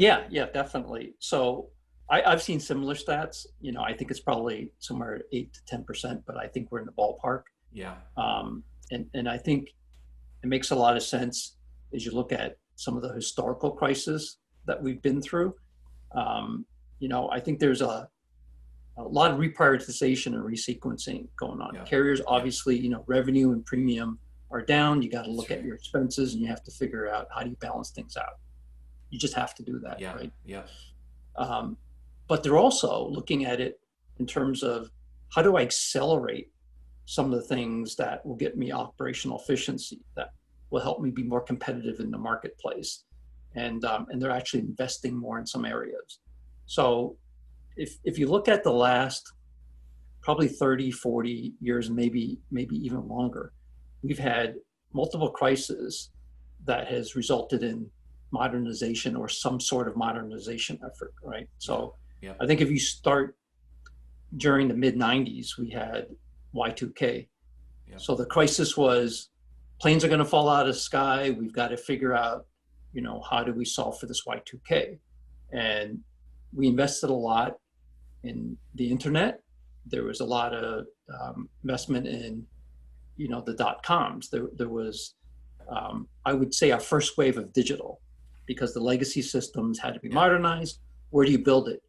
Yeah, 0.00 0.24
yeah, 0.30 0.46
definitely. 0.52 1.14
So 1.18 1.68
I, 2.08 2.22
have 2.28 2.42
seen 2.42 2.58
similar 2.58 2.94
stats. 2.94 3.46
You 3.60 3.72
know, 3.72 3.82
I 3.82 3.92
think 3.92 4.10
it's 4.10 4.20
probably 4.20 4.72
somewhere 4.78 5.22
eight 5.32 5.52
to 5.54 5.60
ten 5.66 5.84
percent, 5.84 6.22
but 6.26 6.36
I 6.36 6.46
think 6.46 6.70
we're 6.70 6.80
in 6.80 6.86
the 6.86 6.92
ballpark. 6.92 7.42
Yeah. 7.72 7.94
Um, 8.16 8.64
and 8.90 9.06
and 9.14 9.28
I 9.28 9.38
think 9.38 9.68
it 10.42 10.48
makes 10.48 10.70
a 10.70 10.74
lot 10.74 10.96
of 10.96 11.02
sense 11.02 11.56
as 11.94 12.04
you 12.04 12.12
look 12.12 12.32
at 12.32 12.56
some 12.76 12.96
of 12.96 13.02
the 13.02 13.12
historical 13.12 13.70
crises 13.70 14.38
that 14.66 14.82
we've 14.82 15.02
been 15.02 15.20
through 15.20 15.54
um, 16.12 16.64
you 16.98 17.08
know, 17.08 17.30
I 17.30 17.40
think 17.40 17.58
there's 17.58 17.82
a, 17.82 18.08
a 18.96 19.02
lot 19.02 19.30
of 19.30 19.38
reprioritization 19.38 20.34
and 20.34 20.44
resequencing 20.44 21.28
going 21.36 21.60
on. 21.60 21.74
Yeah. 21.74 21.84
Carriers, 21.84 22.20
obviously, 22.26 22.78
you 22.78 22.90
know, 22.90 23.04
revenue 23.06 23.52
and 23.52 23.64
premium 23.64 24.18
are 24.50 24.62
down. 24.62 25.02
You 25.02 25.10
got 25.10 25.24
to 25.24 25.30
look 25.30 25.50
at 25.50 25.64
your 25.64 25.74
expenses 25.74 26.34
and 26.34 26.42
you 26.42 26.48
have 26.48 26.62
to 26.64 26.70
figure 26.70 27.08
out 27.08 27.28
how 27.34 27.42
do 27.42 27.50
you 27.50 27.56
balance 27.60 27.90
things 27.90 28.16
out. 28.16 28.34
You 29.10 29.18
just 29.18 29.34
have 29.34 29.54
to 29.56 29.62
do 29.62 29.78
that, 29.80 30.00
yeah. 30.00 30.14
right? 30.14 30.32
Yeah. 30.44 30.62
Um, 31.36 31.76
but 32.28 32.42
they're 32.42 32.58
also 32.58 33.08
looking 33.08 33.44
at 33.44 33.60
it 33.60 33.80
in 34.18 34.26
terms 34.26 34.62
of 34.62 34.90
how 35.34 35.42
do 35.42 35.56
I 35.56 35.62
accelerate 35.62 36.50
some 37.06 37.32
of 37.32 37.40
the 37.40 37.46
things 37.46 37.96
that 37.96 38.24
will 38.24 38.36
get 38.36 38.56
me 38.56 38.70
operational 38.70 39.40
efficiency 39.40 40.00
that 40.16 40.30
will 40.70 40.80
help 40.80 41.00
me 41.00 41.10
be 41.10 41.24
more 41.24 41.40
competitive 41.40 41.98
in 41.98 42.10
the 42.10 42.18
marketplace, 42.18 43.04
and 43.56 43.84
um, 43.84 44.06
and 44.10 44.22
they're 44.22 44.30
actually 44.30 44.60
investing 44.60 45.16
more 45.16 45.38
in 45.38 45.46
some 45.46 45.64
areas. 45.64 46.20
So, 46.66 47.16
if 47.76 47.96
if 48.04 48.18
you 48.18 48.28
look 48.28 48.48
at 48.48 48.62
the 48.62 48.72
last 48.72 49.32
probably 50.22 50.48
30, 50.48 50.90
40 50.90 51.54
years, 51.60 51.90
maybe 51.90 52.38
maybe 52.50 52.76
even 52.76 53.08
longer, 53.08 53.52
we've 54.02 54.18
had 54.18 54.54
multiple 54.92 55.30
crises 55.30 56.10
that 56.66 56.86
has 56.88 57.16
resulted 57.16 57.62
in 57.62 57.90
modernization 58.32 59.16
or 59.16 59.28
some 59.28 59.60
sort 59.60 59.88
of 59.88 59.96
modernization 59.96 60.78
effort, 60.84 61.14
right? 61.22 61.48
So 61.58 61.96
Yeah. 62.22 62.34
I 62.40 62.46
think 62.46 62.60
if 62.60 62.70
you 62.70 62.78
start 62.78 63.36
during 64.36 64.68
the 64.68 64.74
mid 64.74 64.96
90s, 64.96 65.58
we 65.58 65.70
had 65.70 66.06
Y2K. 66.54 67.28
Yeah. 67.88 67.96
So 67.96 68.14
the 68.14 68.26
crisis 68.26 68.76
was 68.76 69.30
planes 69.80 70.04
are 70.04 70.08
going 70.08 70.20
to 70.20 70.24
fall 70.24 70.48
out 70.48 70.68
of 70.68 70.74
the 70.74 70.80
sky. 70.80 71.30
We've 71.30 71.52
got 71.52 71.68
to 71.68 71.76
figure 71.76 72.14
out, 72.14 72.46
you 72.92 73.02
know, 73.02 73.22
how 73.28 73.42
do 73.42 73.52
we 73.52 73.64
solve 73.64 73.98
for 73.98 74.06
this 74.06 74.24
Y2K? 74.26 74.98
And 75.52 76.00
we 76.52 76.68
invested 76.68 77.10
a 77.10 77.14
lot 77.14 77.56
in 78.22 78.56
the 78.74 78.90
internet. 78.90 79.40
There 79.86 80.04
was 80.04 80.20
a 80.20 80.24
lot 80.24 80.54
of 80.54 80.86
um, 81.20 81.48
investment 81.64 82.06
in, 82.06 82.46
you 83.16 83.28
know, 83.28 83.40
the 83.40 83.54
dot 83.54 83.82
coms. 83.82 84.28
There, 84.28 84.48
there 84.56 84.68
was, 84.68 85.14
um, 85.68 86.06
I 86.24 86.34
would 86.34 86.54
say, 86.54 86.70
our 86.70 86.80
first 86.80 87.16
wave 87.16 87.38
of 87.38 87.52
digital 87.52 88.00
because 88.50 88.74
the 88.74 88.80
legacy 88.80 89.22
systems 89.22 89.78
had 89.78 89.94
to 89.94 90.00
be 90.00 90.08
modernized. 90.08 90.80
Where 91.10 91.24
do 91.24 91.30
you 91.30 91.38
build 91.38 91.68
it? 91.68 91.80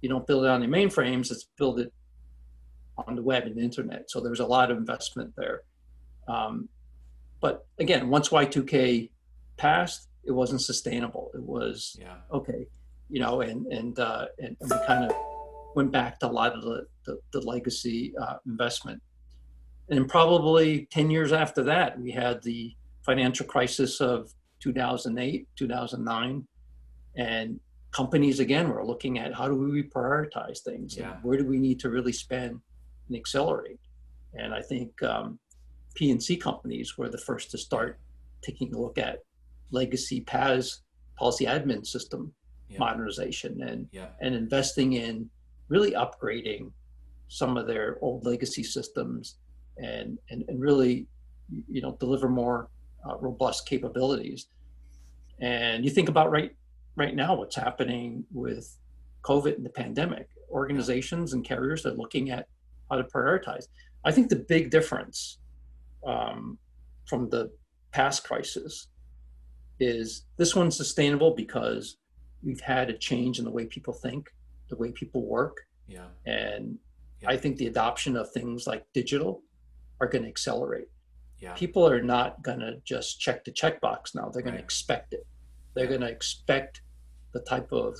You 0.00 0.08
don't 0.08 0.26
build 0.26 0.46
it 0.46 0.48
on 0.48 0.62
the 0.62 0.66
mainframes, 0.66 1.30
it's 1.30 1.46
build 1.58 1.78
it 1.78 1.92
on 2.96 3.16
the 3.16 3.22
web 3.22 3.42
and 3.44 3.54
the 3.54 3.60
internet. 3.60 4.10
So 4.10 4.18
there 4.18 4.30
was 4.30 4.40
a 4.40 4.46
lot 4.46 4.70
of 4.70 4.78
investment 4.78 5.34
there. 5.36 5.60
Um, 6.26 6.70
but 7.42 7.66
again, 7.78 8.08
once 8.08 8.30
Y2K 8.30 9.10
passed, 9.58 10.08
it 10.24 10.32
wasn't 10.32 10.62
sustainable. 10.62 11.30
It 11.34 11.42
was 11.42 11.98
Yeah. 12.00 12.16
okay, 12.32 12.66
you 13.10 13.20
know, 13.20 13.42
and 13.42 13.66
and 13.66 13.98
uh, 13.98 14.24
and, 14.38 14.56
and 14.58 14.70
we 14.70 14.76
kind 14.86 15.04
of 15.04 15.14
went 15.74 15.92
back 15.92 16.18
to 16.20 16.30
a 16.30 16.32
lot 16.40 16.54
of 16.56 16.62
the 16.62 16.86
the, 17.04 17.18
the 17.34 17.40
legacy 17.42 18.14
uh, 18.16 18.36
investment. 18.46 19.02
And 19.90 20.08
probably 20.08 20.86
ten 20.90 21.10
years 21.10 21.30
after 21.30 21.62
that, 21.64 22.00
we 22.00 22.10
had 22.10 22.42
the 22.42 22.74
financial 23.04 23.44
crisis 23.44 24.00
of 24.00 24.32
2008, 24.60 25.48
2009, 25.56 26.46
and 27.16 27.60
companies 27.90 28.38
again 28.40 28.68
were 28.68 28.84
looking 28.86 29.18
at 29.18 29.34
how 29.34 29.48
do 29.48 29.54
we 29.56 29.82
prioritize 29.82 30.60
things 30.60 30.96
and 30.96 31.06
Yeah. 31.06 31.18
where 31.22 31.36
do 31.38 31.44
we 31.46 31.58
need 31.58 31.80
to 31.80 31.90
really 31.90 32.12
spend 32.12 32.60
and 33.08 33.16
accelerate. 33.16 33.80
And 34.34 34.54
I 34.54 34.62
think 34.62 35.02
um, 35.02 35.40
P&C 35.96 36.36
companies 36.36 36.96
were 36.96 37.08
the 37.08 37.18
first 37.18 37.50
to 37.50 37.58
start 37.58 37.98
taking 38.42 38.72
a 38.74 38.78
look 38.78 38.96
at 38.96 39.24
legacy 39.72 40.20
PAS 40.20 40.82
policy 41.16 41.46
admin 41.46 41.84
system 41.84 42.32
Yeah. 42.68 42.78
modernization 42.78 43.60
and 43.62 43.88
Yeah. 43.90 44.10
and 44.20 44.34
investing 44.34 44.92
in 44.92 45.28
really 45.68 45.92
upgrading 45.92 46.72
some 47.28 47.56
of 47.56 47.66
their 47.66 47.98
old 48.00 48.24
legacy 48.24 48.62
systems 48.62 49.36
and 49.78 50.18
and, 50.30 50.44
and 50.48 50.60
really 50.60 51.08
you 51.68 51.80
know 51.82 51.96
deliver 51.98 52.28
more 52.28 52.68
uh, 53.08 53.16
robust 53.18 53.66
capabilities 53.66 54.46
and 55.40 55.84
you 55.84 55.90
think 55.90 56.08
about 56.08 56.30
right 56.30 56.52
right 56.96 57.14
now 57.14 57.34
what's 57.34 57.56
happening 57.56 58.24
with 58.32 58.76
covid 59.22 59.56
and 59.56 59.64
the 59.64 59.70
pandemic 59.70 60.28
organizations 60.50 61.32
and 61.32 61.44
carriers 61.44 61.86
are 61.86 61.92
looking 61.92 62.30
at 62.30 62.46
how 62.90 62.96
to 62.96 63.04
prioritize 63.04 63.64
i 64.04 64.10
think 64.12 64.28
the 64.28 64.36
big 64.36 64.70
difference 64.70 65.38
um, 66.06 66.58
from 67.06 67.28
the 67.28 67.50
past 67.92 68.24
crisis 68.24 68.88
is 69.80 70.26
this 70.36 70.54
one's 70.54 70.76
sustainable 70.76 71.34
because 71.34 71.96
we've 72.42 72.60
had 72.60 72.90
a 72.90 72.96
change 72.96 73.38
in 73.38 73.44
the 73.44 73.50
way 73.50 73.66
people 73.66 73.92
think, 73.92 74.30
the 74.68 74.76
way 74.76 74.92
people 74.92 75.26
work, 75.26 75.56
Yeah. 75.88 76.06
and 76.26 76.78
Yeah. 77.20 77.30
I 77.30 77.36
think 77.36 77.56
the 77.56 77.66
adoption 77.66 78.16
of 78.16 78.30
things 78.30 78.66
like 78.66 78.84
digital 78.92 79.42
are 80.00 80.06
going 80.06 80.22
to 80.22 80.28
accelerate. 80.28 80.88
Yeah. 81.40 81.54
People 81.54 81.86
are 81.86 82.02
not 82.02 82.42
going 82.42 82.60
to 82.60 82.80
just 82.84 83.18
check 83.20 83.44
the 83.44 83.50
checkbox 83.52 84.14
now; 84.14 84.28
they're 84.28 84.42
going 84.42 84.54
Right. 84.54 84.58
to 84.60 84.64
expect 84.64 85.14
it. 85.14 85.26
They're 85.74 85.84
Yeah. 85.84 85.90
going 85.90 86.00
to 86.02 86.08
expect 86.10 86.82
the 87.32 87.40
type 87.40 87.72
of 87.72 87.96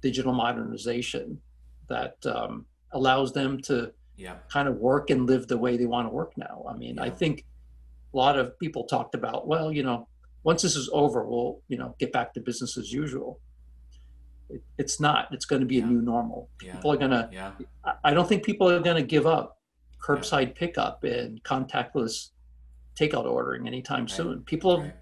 digital 0.00 0.32
modernization 0.32 1.40
that 1.88 2.24
um, 2.26 2.66
allows 2.92 3.32
them 3.32 3.60
to 3.62 3.92
Yeah. 4.16 4.36
kind 4.48 4.68
of 4.68 4.76
work 4.76 5.10
and 5.10 5.26
live 5.26 5.48
the 5.48 5.58
way 5.58 5.76
they 5.76 5.86
want 5.86 6.06
to 6.08 6.12
work 6.12 6.36
now. 6.36 6.64
I 6.68 6.76
mean, 6.76 6.98
I 6.98 7.10
think 7.10 7.44
a 8.12 8.16
lot 8.16 8.38
of 8.38 8.56
people 8.58 8.84
talked 8.84 9.14
about, 9.14 9.48
well, 9.48 9.72
you 9.72 9.82
know, 9.82 10.06
once 10.44 10.62
this 10.62 10.76
is 10.76 10.88
over, 10.92 11.26
we'll, 11.26 11.62
you 11.68 11.76
know, 11.78 11.96
get 11.98 12.12
back 12.12 12.32
to 12.34 12.40
business 12.40 12.76
as 12.76 12.92
usual. 12.92 13.40
It, 14.50 14.62
it's 14.78 15.00
not. 15.00 15.32
It's 15.32 15.46
going 15.46 15.60
to 15.60 15.66
be 15.66 15.76
Yeah. 15.76 15.84
a 15.84 15.86
new 15.86 16.02
normal. 16.02 16.48
Yeah. 16.62 16.74
People 16.76 16.92
are 16.92 16.96
going 16.98 17.10
to, 17.10 17.28
Yeah. 17.32 17.52
I- 17.84 17.96
I 18.04 18.14
don't 18.14 18.28
think 18.28 18.44
people 18.44 18.70
are 18.70 18.78
going 18.80 18.96
to 18.96 19.02
give 19.02 19.26
up 19.26 19.58
curbside 20.00 20.54
pickup 20.54 21.02
and 21.02 21.42
contactless 21.42 22.30
takeout 22.96 23.24
ordering 23.24 23.66
anytime 23.66 24.02
Right. 24.02 24.10
soon. 24.10 24.42
People, 24.44 24.82
Right. 24.82 24.94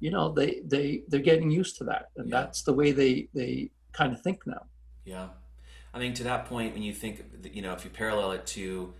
you 0.00 0.10
know, 0.10 0.32
they, 0.32 0.60
they, 0.64 1.02
they're 1.08 1.20
getting 1.20 1.50
used 1.50 1.76
to 1.78 1.84
that. 1.84 2.10
And 2.16 2.28
Yeah. 2.30 2.40
that's 2.42 2.62
the 2.62 2.72
way 2.72 2.92
they, 2.92 3.28
they 3.34 3.70
kind 3.92 4.12
of 4.12 4.20
think 4.22 4.46
now. 4.46 4.66
Yeah, 5.04 5.28
I 5.92 5.98
mean 5.98 6.14
to 6.14 6.24
that 6.24 6.46
point, 6.46 6.72
when 6.74 6.82
you 6.82 6.92
think, 6.92 7.22
you 7.52 7.62
know, 7.62 7.72
if 7.72 7.84
you 7.84 7.90
parallel 7.90 8.32
it 8.32 8.46
to 8.46 8.94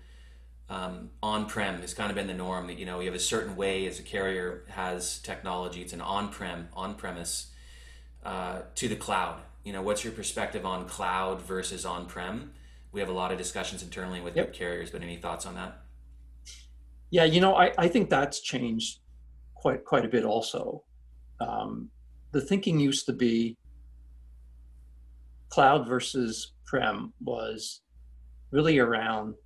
um, 0.70 1.10
on-prem, 1.22 1.80
has 1.82 1.92
kind 1.92 2.10
of 2.10 2.14
been 2.16 2.26
the 2.26 2.34
norm. 2.34 2.66
That 2.68 2.78
you 2.78 2.86
know, 2.86 3.00
you 3.00 3.06
have 3.06 3.14
a 3.14 3.18
certain 3.18 3.54
way 3.54 3.86
as 3.86 3.98
a 3.98 4.02
carrier 4.02 4.64
has 4.68 5.18
technology. 5.18 5.82
It's 5.82 5.92
an 5.92 6.00
on-prem, 6.00 6.68
on-premise 6.72 7.50
uh, 8.24 8.62
to 8.74 8.88
the 8.88 8.96
cloud. 8.96 9.42
You 9.62 9.74
know, 9.74 9.82
what's 9.82 10.04
your 10.04 10.12
perspective 10.14 10.64
on 10.64 10.86
cloud 10.88 11.42
versus 11.42 11.84
on-prem? 11.84 12.52
We 12.92 13.00
have 13.00 13.10
a 13.10 13.12
lot 13.12 13.30
of 13.30 13.36
discussions 13.38 13.82
internally 13.82 14.20
with 14.22 14.36
Yep. 14.36 14.54
carriers, 14.54 14.90
but 14.90 15.02
any 15.02 15.16
thoughts 15.16 15.44
on 15.44 15.54
that? 15.56 15.82
Yeah, 17.14 17.22
you 17.22 17.40
know, 17.40 17.54
I, 17.54 17.70
I 17.78 17.86
think 17.86 18.10
that's 18.10 18.40
changed 18.40 18.98
quite 19.54 19.84
quite 19.84 20.04
a 20.04 20.08
bit 20.08 20.24
also. 20.24 20.82
Um, 21.40 21.88
the 22.32 22.40
thinking 22.40 22.80
used 22.80 23.06
to 23.06 23.12
be 23.12 23.56
cloud 25.48 25.86
versus 25.86 26.54
prem 26.66 27.12
was 27.22 27.82
really 28.50 28.80
around 28.80 29.36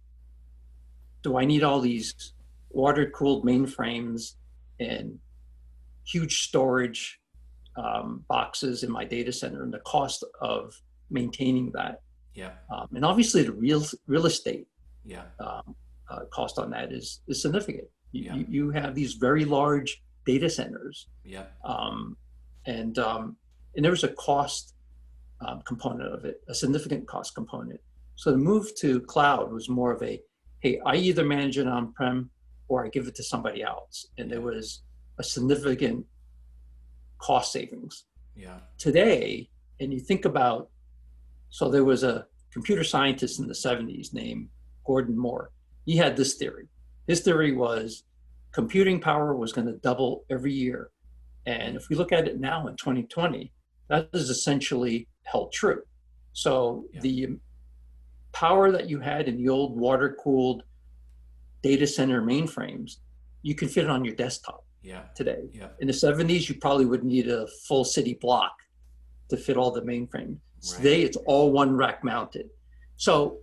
do 1.23 1.37
I 1.37 1.45
need 1.45 1.63
all 1.63 1.83
these 1.83 2.33
water 2.71 3.11
cooled 3.11 3.45
mainframes 3.45 4.37
and 4.81 5.19
huge 6.07 6.45
storage 6.45 7.21
um, 7.77 8.25
boxes 8.31 8.83
in 8.83 8.91
my 8.91 9.05
data 9.05 9.31
center 9.31 9.63
and 9.63 9.75
the 9.75 9.81
cost 9.81 10.25
of 10.41 10.73
maintaining 11.11 11.71
that. 11.73 12.01
Yeah, 12.33 12.53
Um, 12.75 12.89
and 12.95 13.05
obviously 13.05 13.43
the 13.43 13.53
real 13.53 13.85
real 14.07 14.25
estate 14.25 14.67
yeah, 15.05 15.25
um, 15.39 15.77
uh, 16.11 16.25
cost 16.31 16.59
on 16.59 16.71
that 16.71 16.93
is 16.93 17.21
is 17.29 17.43
significant. 17.43 17.89
You, 18.13 18.23
Yeah. 18.25 18.35
you, 18.49 18.71
have 18.71 18.95
these 18.95 19.15
very 19.15 19.45
large 19.45 20.03
data 20.25 20.49
centers, 20.49 21.09
yeah, 21.25 21.47
um, 21.65 22.17
and 22.67 22.99
um, 22.99 23.37
and 23.75 23.85
there 23.85 23.93
was 23.93 24.05
a 24.05 24.09
cost 24.09 24.75
um, 25.41 25.63
component 25.63 26.13
of 26.13 26.25
it, 26.25 26.41
a 26.49 26.55
significant 26.55 27.07
cost 27.07 27.35
component. 27.35 27.81
So 28.17 28.33
the 28.33 28.39
move 28.39 28.75
to 28.77 29.01
cloud 29.03 29.53
was 29.53 29.69
more 29.69 29.93
of 29.93 30.03
a, 30.03 30.21
hey, 30.61 30.81
I 30.85 30.97
either 30.97 31.25
manage 31.25 31.59
it 31.59 31.69
on 31.69 31.93
prem 31.93 32.31
or 32.67 32.85
I 32.85 32.89
give 32.89 33.07
it 33.07 33.15
to 33.17 33.23
somebody 33.23 33.63
else, 33.63 34.07
and 34.17 34.31
there 34.31 34.41
was 34.41 34.83
a 35.19 35.25
significant 35.25 36.05
cost 37.19 37.53
savings 37.53 38.05
yeah, 38.37 38.59
today, 38.79 39.49
and 39.81 39.93
you 39.93 40.01
think 40.01 40.25
about, 40.25 40.71
so 41.51 41.69
there 41.69 41.85
was 41.85 42.03
a 42.03 42.27
computer 42.53 42.85
scientist 42.85 43.39
in 43.41 43.47
the 43.47 43.55
70s 43.55 44.13
named 44.13 44.49
Gordon 44.87 45.19
Moore. 45.19 45.51
He 45.89 45.97
had 45.97 46.19
this 46.19 46.35
theory. 46.35 46.69
His 47.07 47.21
theory 47.21 47.53
was 47.55 48.05
computing 48.53 49.01
power 49.01 49.35
was 49.35 49.55
going 49.55 49.69
to 49.69 49.73
double 49.79 50.27
every 50.29 50.53
year. 50.53 50.91
And 51.47 51.77
if 51.79 51.89
we 51.89 51.97
look 51.97 52.13
at 52.13 52.29
it 52.29 52.39
now 52.39 52.67
in 52.67 52.77
2020, 52.77 53.51
that 53.89 54.11
is 54.13 54.29
essentially 54.29 55.09
held 55.23 55.51
true. 55.51 55.81
So 56.35 56.85
Yeah. 56.93 57.01
the 57.01 57.29
power 58.33 58.71
that 58.71 58.91
you 58.91 59.01
had 59.01 59.29
in 59.29 59.39
the 59.39 59.49
old 59.49 59.81
water 59.81 60.15
cooled 60.23 60.63
data 61.63 61.87
center 61.87 62.21
mainframes, 62.21 62.97
you 63.41 63.55
can 63.55 63.69
fit 63.69 63.85
it 63.85 63.91
on 63.91 64.05
your 64.05 64.15
desktop 64.15 64.67
yeah, 64.83 65.05
today 65.15 65.49
yeah, 65.53 65.69
in 65.81 65.87
the 65.87 65.93
70s 65.95 66.49
you 66.51 66.55
probably 66.57 66.85
would 66.85 67.03
need 67.03 67.29
a 67.29 67.47
full 67.67 67.85
city 67.85 68.15
block 68.21 68.53
to 69.31 69.37
fit 69.39 69.57
all 69.57 69.71
the 69.71 69.81
mainframe 69.81 70.37
Right. 70.71 70.77
today 70.77 71.03
it's 71.03 71.17
all 71.27 71.51
one 71.53 71.75
rack 71.77 72.03
mounted 72.05 72.47
so 72.97 73.39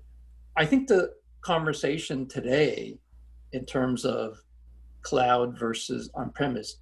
i 0.55 0.65
think 0.65 0.87
the 0.87 1.11
conversation 1.45 2.27
today 2.27 2.97
in 3.53 3.63
terms 3.65 4.03
of 4.03 4.37
cloud 5.03 5.57
versus 5.59 6.09
on 6.15 6.31
premise 6.31 6.77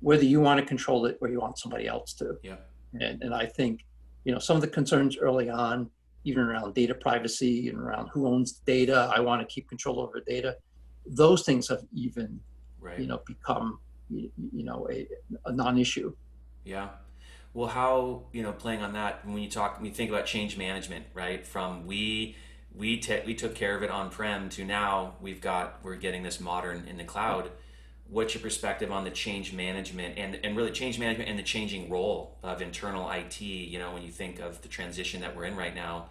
whether 0.00 0.24
you 0.24 0.40
want 0.40 0.60
to 0.60 0.64
control 0.64 1.06
it 1.06 1.18
or 1.20 1.28
you 1.28 1.40
want 1.40 1.58
somebody 1.58 1.88
else 1.88 2.12
to. 2.14 2.36
Yeah. 2.44 2.56
And, 3.00 3.20
and 3.20 3.34
I 3.34 3.46
think, 3.46 3.84
you 4.24 4.32
know, 4.32 4.38
some 4.38 4.54
of 4.54 4.60
the 4.60 4.68
concerns 4.68 5.18
early 5.18 5.50
on, 5.50 5.90
even 6.22 6.44
around 6.44 6.74
data 6.74 6.94
privacy 6.94 7.68
and 7.68 7.76
around 7.76 8.08
who 8.12 8.28
owns 8.28 8.52
data, 8.64 9.10
I 9.12 9.18
want 9.18 9.40
to 9.40 9.46
keep 9.52 9.68
control 9.68 10.00
over 10.00 10.20
data. 10.24 10.56
Those 11.04 11.44
things 11.44 11.68
have 11.68 11.82
even, 11.92 12.38
right. 12.78 13.00
you 13.00 13.08
know, 13.08 13.20
become, 13.26 13.80
you, 14.08 14.30
know, 14.52 14.86
a, 14.88 15.08
a 15.46 15.52
non-issue. 15.52 16.14
Yeah. 16.64 16.90
Well, 17.54 17.68
how 17.68 18.26
you 18.32 18.42
know 18.42 18.52
playing 18.52 18.82
on 18.82 18.92
that 18.92 19.26
when 19.26 19.38
you 19.38 19.50
talk 19.50 19.78
when 19.78 19.86
you 19.86 19.92
think 19.92 20.10
about 20.10 20.26
change 20.26 20.56
management, 20.56 21.06
right? 21.14 21.44
From 21.44 21.86
we 21.86 22.36
we 22.78 22.96
te- 22.96 23.22
we 23.26 23.34
took 23.34 23.54
care 23.54 23.76
of 23.76 23.82
it 23.82 23.90
on 23.90 24.08
prem 24.08 24.48
to 24.50 24.64
now 24.64 25.14
we've 25.20 25.40
got 25.40 25.80
we're 25.82 25.96
getting 25.96 26.22
this 26.22 26.40
modern 26.40 26.86
in 26.88 26.96
the 26.96 27.04
cloud. 27.04 27.50
What's 28.08 28.34
your 28.34 28.42
perspective 28.42 28.90
on 28.90 29.04
the 29.04 29.10
change 29.10 29.52
management 29.52 30.16
and 30.16 30.38
and 30.42 30.56
really 30.56 30.70
change 30.70 30.98
management 30.98 31.28
and 31.28 31.38
the 31.38 31.42
changing 31.42 31.90
role 31.90 32.38
of 32.42 32.62
internal 32.62 33.10
IT? 33.10 33.40
You 33.40 33.78
know, 33.80 33.92
when 33.92 34.02
you 34.02 34.10
think 34.10 34.38
of 34.38 34.62
the 34.62 34.68
transition 34.68 35.20
that 35.22 35.36
we're 35.36 35.44
in 35.44 35.56
right 35.56 35.74
now, 35.74 36.10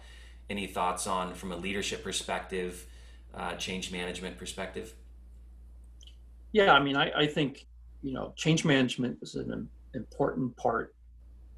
any 0.50 0.66
thoughts 0.66 1.06
on 1.06 1.34
from 1.34 1.52
a 1.52 1.56
leadership 1.56 2.04
perspective, 2.04 2.86
uh, 3.34 3.54
change 3.54 3.90
management 3.90 4.36
perspective? 4.36 4.94
Yeah, 6.52 6.72
I 6.72 6.82
mean, 6.82 6.96
I, 6.96 7.10
I 7.16 7.26
think 7.26 7.66
you 8.02 8.12
know 8.12 8.34
change 8.36 8.64
management 8.66 9.18
is 9.22 9.34
an 9.34 9.68
important 9.94 10.54
part 10.56 10.94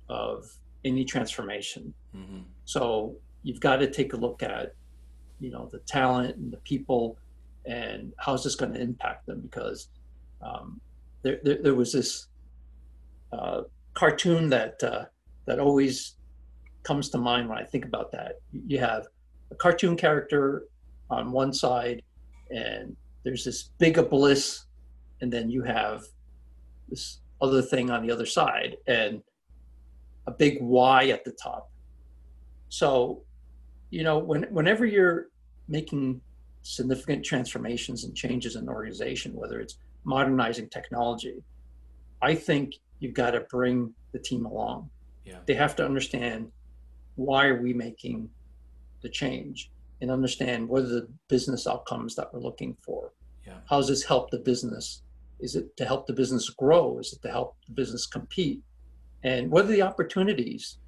of 0.09 0.53
any 0.85 1.05
transformation. 1.05 1.93
Mm-hmm. 2.17 2.41
So 2.65 3.17
you've 3.43 3.61
got 3.61 3.77
to 3.77 3.91
take 3.91 4.13
a 4.13 4.17
look 4.17 4.43
at, 4.43 4.75
you 5.41 5.51
know, 5.51 5.69
the 5.73 5.79
talent 5.81 6.37
and 6.37 6.53
the 6.53 6.59
people, 6.59 7.17
and 7.67 8.13
how's 8.19 8.45
this 8.45 8.55
going 8.55 8.73
to 8.75 8.81
impact 8.81 9.27
them? 9.27 9.41
Because 9.41 9.89
um, 10.43 10.81
there, 11.23 11.41
there, 11.43 11.59
there, 11.63 11.75
was 11.75 11.93
this 11.93 12.29
uh, 13.33 13.63
cartoon 13.95 14.49
that 14.51 14.83
uh, 14.83 15.05
that 15.47 15.59
always 15.59 16.17
comes 16.83 17.11
to 17.11 17.19
mind 17.19 17.49
when 17.49 17.59
I 17.59 17.65
think 17.65 17.85
about 17.85 18.13
that. 18.13 18.41
You 18.67 18.79
have 18.79 19.07
a 19.51 19.55
cartoon 19.55 19.97
character 19.97 20.65
on 21.11 21.33
one 21.33 21.53
side, 21.53 22.03
and 22.51 22.97
there's 23.25 23.45
this 23.45 23.71
big 23.79 23.99
abyss, 23.99 24.65
and 25.21 25.33
then 25.33 25.51
you 25.51 25.63
have 25.63 26.05
this 26.89 27.21
other 27.43 27.63
thing 27.63 27.91
on 27.91 28.07
the 28.07 28.13
other 28.13 28.27
side, 28.27 28.77
and 28.87 29.23
a 30.27 30.31
big 30.31 30.59
Y 30.61 31.09
at 31.09 31.25
the 31.25 31.33
top. 31.33 31.71
So, 32.69 33.23
you 33.91 34.05
know, 34.05 34.19
when, 34.19 34.45
whenever 34.45 34.87
you're 34.87 35.27
making 35.71 36.21
significant 36.63 37.25
transformations 37.25 38.05
and 38.05 38.15
changes 38.15 38.57
in 38.57 38.65
an 38.65 38.69
organization, 38.69 39.35
whether 39.35 39.61
it's 39.61 39.79
modernizing 40.05 40.69
technology, 40.69 41.43
I 42.21 42.35
think 42.35 42.75
you've 42.99 43.15
got 43.15 43.31
to 43.31 43.41
bring 43.41 43.95
the 44.13 44.19
team 44.19 44.45
along. 44.45 44.91
Yeah. 45.25 45.39
They 45.47 45.55
have 45.55 45.75
to 45.77 45.85
understand 45.85 46.51
why 47.15 47.47
are 47.47 47.63
we 47.63 47.73
making 47.73 48.29
the 49.03 49.09
change 49.09 49.71
and 50.03 50.11
understand 50.11 50.69
what 50.69 50.83
are 50.83 50.89
the 50.89 51.09
business 51.29 51.67
outcomes 51.67 52.15
that 52.17 52.33
we're 52.33 52.41
looking 52.41 52.77
for. 52.83 53.13
Yeah. 53.47 53.55
How 53.69 53.79
does 53.79 53.89
this 53.89 54.05
help 54.05 54.31
the 54.31 54.39
business? 54.39 55.03
Is 55.39 55.57
it 55.57 55.75
to 55.79 55.87
help 55.87 56.07
the 56.07 56.13
business 56.13 56.51
grow? 56.51 56.99
Is 56.99 57.13
it 57.15 57.23
to 57.23 57.31
help 57.31 57.57
the 57.67 57.73
business 57.73 58.07
compete? 58.07 58.63
and 59.23 59.51
what 59.51 59.65
are 59.65 59.69
the 59.69 59.83
opportunities 59.83 60.79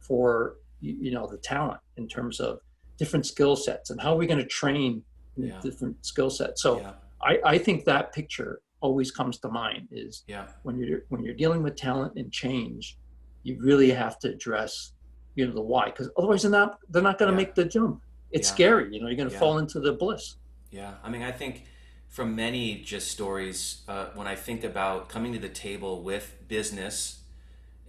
for 0.00 0.56
you 0.80 1.10
know 1.10 1.26
the 1.26 1.38
talent 1.38 1.80
in 1.96 2.06
terms 2.06 2.40
of 2.40 2.60
different 2.98 3.26
skill 3.26 3.56
sets 3.56 3.90
and 3.90 4.00
how 4.00 4.12
are 4.12 4.16
we 4.16 4.26
going 4.26 4.38
to 4.38 4.46
train 4.46 5.02
yeah. 5.36 5.60
different 5.60 6.04
skill 6.04 6.30
sets 6.30 6.62
so 6.62 6.80
yeah. 6.80 6.92
I, 7.22 7.38
I 7.44 7.58
think 7.58 7.84
that 7.84 8.12
picture 8.12 8.60
always 8.80 9.10
comes 9.10 9.38
to 9.38 9.48
mind 9.48 9.88
is 9.90 10.24
yeah. 10.26 10.46
when 10.62 10.78
you're 10.78 11.02
when 11.08 11.22
you're 11.22 11.34
dealing 11.34 11.62
with 11.62 11.76
talent 11.76 12.14
and 12.16 12.32
change 12.32 12.98
you 13.42 13.58
really 13.60 13.90
have 13.90 14.18
to 14.20 14.28
address 14.28 14.92
you 15.34 15.46
know 15.46 15.52
the 15.52 15.60
why 15.60 15.86
because 15.86 16.10
otherwise 16.16 16.42
they're 16.42 16.50
not 16.50 16.78
they're 16.90 17.02
not 17.02 17.18
going 17.18 17.30
to 17.30 17.36
make 17.36 17.54
the 17.54 17.64
jump 17.64 18.02
it's 18.30 18.48
scary 18.48 18.92
you 18.92 19.00
know 19.00 19.06
you're 19.06 19.16
going 19.16 19.30
to 19.30 19.38
fall 19.38 19.58
into 19.58 19.80
the 19.80 19.92
bliss 19.92 20.36
yeah 20.70 20.94
i 21.04 21.10
mean 21.10 21.22
i 21.22 21.30
think 21.30 21.64
from 22.08 22.34
many 22.34 22.76
just 22.76 23.10
stories 23.10 23.82
uh, 23.88 24.06
when 24.14 24.26
i 24.26 24.34
think 24.34 24.64
about 24.64 25.08
coming 25.08 25.32
to 25.32 25.38
the 25.38 25.48
table 25.48 26.02
with 26.02 26.36
business 26.48 27.20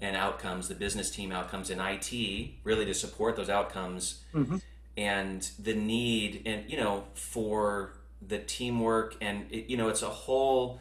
and 0.01 0.15
outcomes, 0.15 0.67
the 0.67 0.75
business 0.75 1.09
team 1.09 1.31
outcomes 1.31 1.69
in 1.69 1.79
IT, 1.79 2.11
really 2.63 2.85
to 2.85 2.93
support 2.93 3.35
those 3.35 3.49
outcomes, 3.49 4.23
mm-hmm. 4.33 4.57
And 4.97 5.49
the 5.59 5.75
need 5.75 6.41
and 6.45 6.69
you 6.69 6.77
know 6.77 7.05
for 7.13 7.93
the 8.27 8.39
teamwork 8.39 9.15
and 9.21 9.45
it, 9.51 9.69
you 9.69 9.77
know 9.77 9.89
it's 9.89 10.01
a 10.01 10.09
whole 10.09 10.79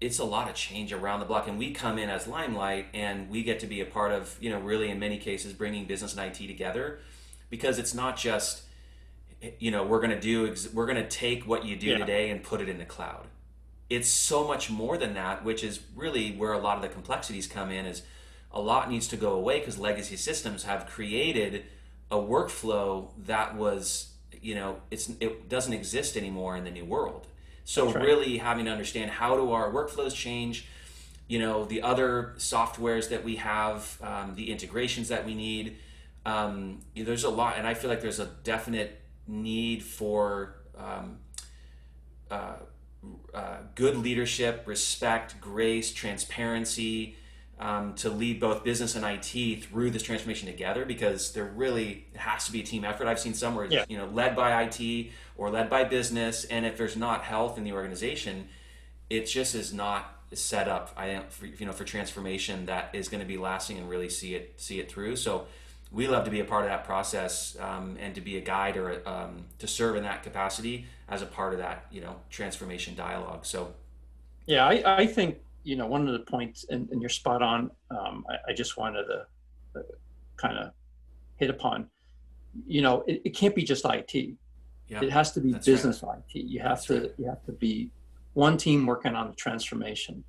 it's 0.00 0.18
a 0.18 0.24
lot 0.24 0.48
of 0.48 0.54
change 0.54 0.92
around 0.92 1.20
the 1.20 1.26
block 1.26 1.48
and 1.48 1.58
we 1.58 1.72
come 1.72 1.98
in 1.98 2.08
as 2.08 2.26
limelight 2.26 2.86
and 2.94 3.28
we 3.30 3.42
get 3.42 3.60
to 3.60 3.66
be 3.66 3.80
a 3.80 3.86
part 3.86 4.12
of 4.12 4.36
you 4.40 4.50
know 4.50 4.60
really 4.60 4.90
in 4.90 4.98
many 4.98 5.18
cases 5.18 5.52
bringing 5.54 5.86
business 5.86 6.14
and 6.16 6.30
it 6.30 6.46
together 6.46 7.00
because 7.48 7.78
it's 7.78 7.94
not 7.94 8.16
just 8.16 8.62
you 9.58 9.70
know 9.70 9.84
we're 9.84 10.00
going 10.00 10.10
to 10.10 10.20
do 10.20 10.54
we're 10.74 10.86
going 10.86 11.02
to 11.02 11.08
take 11.08 11.46
what 11.46 11.64
you 11.64 11.76
do 11.76 11.88
yeah. 11.88 11.98
today 11.98 12.30
and 12.30 12.42
put 12.42 12.60
it 12.60 12.68
in 12.68 12.78
the 12.78 12.84
cloud 12.84 13.26
it's 13.88 14.08
so 14.08 14.46
much 14.46 14.70
more 14.70 14.98
than 14.98 15.14
that 15.14 15.44
which 15.44 15.64
is 15.64 15.80
really 15.96 16.32
where 16.32 16.52
a 16.52 16.58
lot 16.58 16.76
of 16.76 16.82
the 16.82 16.88
complexities 16.88 17.46
come 17.46 17.70
in 17.70 17.86
is 17.86 18.02
a 18.52 18.60
lot 18.60 18.90
needs 18.90 19.08
to 19.08 19.16
go 19.16 19.32
away 19.32 19.60
because 19.60 19.78
legacy 19.78 20.16
systems 20.16 20.64
have 20.64 20.86
created 20.86 21.64
a 22.10 22.16
workflow 22.16 23.08
that 23.26 23.54
was 23.56 24.10
you 24.40 24.54
know 24.54 24.76
it's 24.90 25.10
it 25.20 25.48
doesn't 25.48 25.72
exist 25.72 26.16
anymore 26.16 26.56
in 26.56 26.64
the 26.64 26.70
new 26.70 26.84
world 26.84 27.26
so 27.64 27.92
right. 27.92 28.04
really 28.04 28.38
having 28.38 28.64
to 28.64 28.70
understand 28.70 29.10
how 29.10 29.36
do 29.36 29.52
our 29.52 29.70
workflows 29.70 30.14
change 30.14 30.66
you 31.28 31.38
know 31.38 31.64
the 31.64 31.82
other 31.82 32.34
softwares 32.38 33.08
that 33.10 33.24
we 33.24 33.36
have 33.36 33.98
um, 34.02 34.34
the 34.34 34.50
integrations 34.50 35.08
that 35.08 35.24
we 35.24 35.34
need 35.34 35.76
um, 36.26 36.80
there's 36.96 37.24
a 37.24 37.30
lot 37.30 37.56
and 37.56 37.66
i 37.66 37.74
feel 37.74 37.90
like 37.90 38.00
there's 38.00 38.20
a 38.20 38.30
definite 38.44 39.00
need 39.26 39.82
for 39.82 40.56
um, 40.76 41.18
uh, 42.30 42.54
uh, 43.32 43.56
good 43.74 43.96
leadership 43.96 44.64
respect 44.66 45.40
grace 45.40 45.92
transparency 45.92 47.16
um, 47.60 47.94
to 47.96 48.08
lead 48.08 48.40
both 48.40 48.64
business 48.64 48.96
and 48.96 49.04
IT 49.04 49.64
through 49.64 49.90
this 49.90 50.02
transformation 50.02 50.48
together 50.48 50.86
because 50.86 51.32
there 51.32 51.44
really 51.44 52.06
has 52.16 52.46
to 52.46 52.52
be 52.52 52.60
a 52.60 52.64
team 52.64 52.84
effort. 52.84 53.06
I've 53.06 53.20
seen 53.20 53.34
some 53.34 53.54
where 53.54 53.66
it's, 53.66 53.74
yeah. 53.74 53.84
you 53.88 53.98
know 53.98 54.06
led 54.06 54.34
by 54.34 54.62
IT 54.62 55.10
or 55.36 55.50
led 55.50 55.68
by 55.68 55.84
business, 55.84 56.44
and 56.44 56.64
if 56.64 56.78
there's 56.78 56.96
not 56.96 57.22
health 57.22 57.58
in 57.58 57.64
the 57.64 57.72
organization, 57.72 58.48
it 59.10 59.26
just 59.26 59.54
is 59.54 59.74
not 59.74 60.20
set 60.32 60.68
up. 60.68 60.94
I 60.96 61.20
for, 61.28 61.46
you 61.46 61.66
know 61.66 61.72
for 61.72 61.84
transformation 61.84 62.66
that 62.66 62.90
is 62.94 63.08
going 63.08 63.20
to 63.20 63.26
be 63.26 63.36
lasting 63.36 63.76
and 63.76 63.90
really 63.90 64.08
see 64.08 64.34
it 64.34 64.54
see 64.56 64.80
it 64.80 64.90
through. 64.90 65.16
So 65.16 65.46
we 65.92 66.08
love 66.08 66.24
to 66.24 66.30
be 66.30 66.40
a 66.40 66.44
part 66.44 66.64
of 66.64 66.70
that 66.70 66.84
process 66.84 67.58
um, 67.60 67.98
and 68.00 68.14
to 68.14 68.22
be 68.22 68.38
a 68.38 68.40
guide 68.40 68.78
or 68.78 69.06
um, 69.06 69.44
to 69.58 69.66
serve 69.66 69.96
in 69.96 70.04
that 70.04 70.22
capacity 70.22 70.86
as 71.08 71.20
a 71.20 71.26
part 71.26 71.52
of 71.52 71.58
that 71.58 71.84
you 71.90 72.00
know 72.00 72.16
transformation 72.30 72.94
dialogue. 72.94 73.44
So 73.44 73.74
yeah, 74.46 74.66
I, 74.66 75.02
I 75.02 75.06
think 75.06 75.36
you 75.62 75.76
know, 75.76 75.86
one 75.86 76.06
of 76.06 76.12
the 76.12 76.20
points, 76.20 76.64
and, 76.68 76.88
and 76.90 77.00
you're 77.00 77.10
spot 77.10 77.42
on. 77.42 77.70
Um, 77.90 78.24
I, 78.28 78.50
I, 78.50 78.54
just 78.54 78.76
wanted 78.76 79.04
to 79.04 79.80
uh, 79.80 79.82
kind 80.36 80.58
of 80.58 80.72
hit 81.36 81.50
upon. 81.50 81.88
You 82.66 82.82
know, 82.82 83.04
it, 83.06 83.22
it 83.24 83.30
can't 83.30 83.54
be 83.54 83.62
just 83.62 83.84
IT. 83.84 84.14
Yeah, 84.88 85.02
it 85.02 85.10
has 85.10 85.32
to 85.32 85.40
be 85.40 85.52
business 85.52 86.02
right. 86.02 86.18
IT. 86.34 86.40
You 86.40 86.60
have 86.60 86.70
that's 86.70 86.86
to 86.86 87.00
right. 87.00 87.12
you 87.18 87.26
have 87.26 87.44
to 87.44 87.52
be 87.52 87.90
one 88.34 88.56
team 88.56 88.86
working 88.86 89.14
on 89.14 89.28
the 89.28 89.36
transformation. 89.36 90.24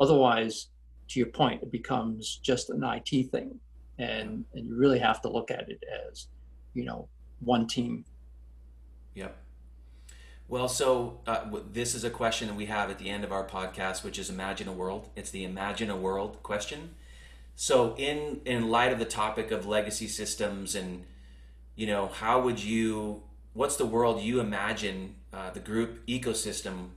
Otherwise, 0.00 0.68
to 1.08 1.18
your 1.18 1.28
point, 1.28 1.62
it 1.62 1.70
becomes 1.70 2.40
just 2.42 2.70
an 2.70 2.84
IT 2.84 3.30
thing, 3.30 3.58
and 3.98 4.44
and 4.54 4.66
you 4.66 4.76
really 4.76 4.98
have 4.98 5.20
to 5.22 5.28
look 5.28 5.50
at 5.50 5.68
it 5.68 5.82
as, 6.08 6.28
you 6.74 6.84
know, 6.84 7.08
one 7.40 7.66
team. 7.66 8.04
Yep. 9.14 9.36
Well, 10.46 10.68
so 10.68 11.20
uh, 11.26 11.46
this 11.72 11.94
is 11.94 12.04
a 12.04 12.10
question 12.10 12.48
that 12.48 12.54
we 12.54 12.66
have 12.66 12.90
at 12.90 12.98
the 12.98 13.08
end 13.08 13.24
of 13.24 13.32
our 13.32 13.46
podcast, 13.46 14.04
which 14.04 14.18
is 14.18 14.28
Imagine 14.28 14.68
a 14.68 14.72
World. 14.72 15.08
It's 15.16 15.30
the 15.30 15.42
Imagine 15.44 15.88
a 15.88 15.96
World 15.96 16.42
question. 16.42 16.94
So, 17.56 17.94
in 17.96 18.40
in 18.44 18.68
light 18.68 18.92
of 18.92 18.98
the 18.98 19.06
topic 19.06 19.50
of 19.50 19.64
legacy 19.66 20.06
systems, 20.06 20.74
and 20.74 21.04
you 21.76 21.86
know, 21.86 22.08
how 22.08 22.42
would 22.42 22.62
you? 22.62 23.22
What's 23.54 23.76
the 23.76 23.86
world 23.86 24.20
you 24.20 24.40
imagine 24.40 25.14
uh, 25.32 25.50
the 25.50 25.60
group 25.60 26.06
ecosystem 26.06 26.88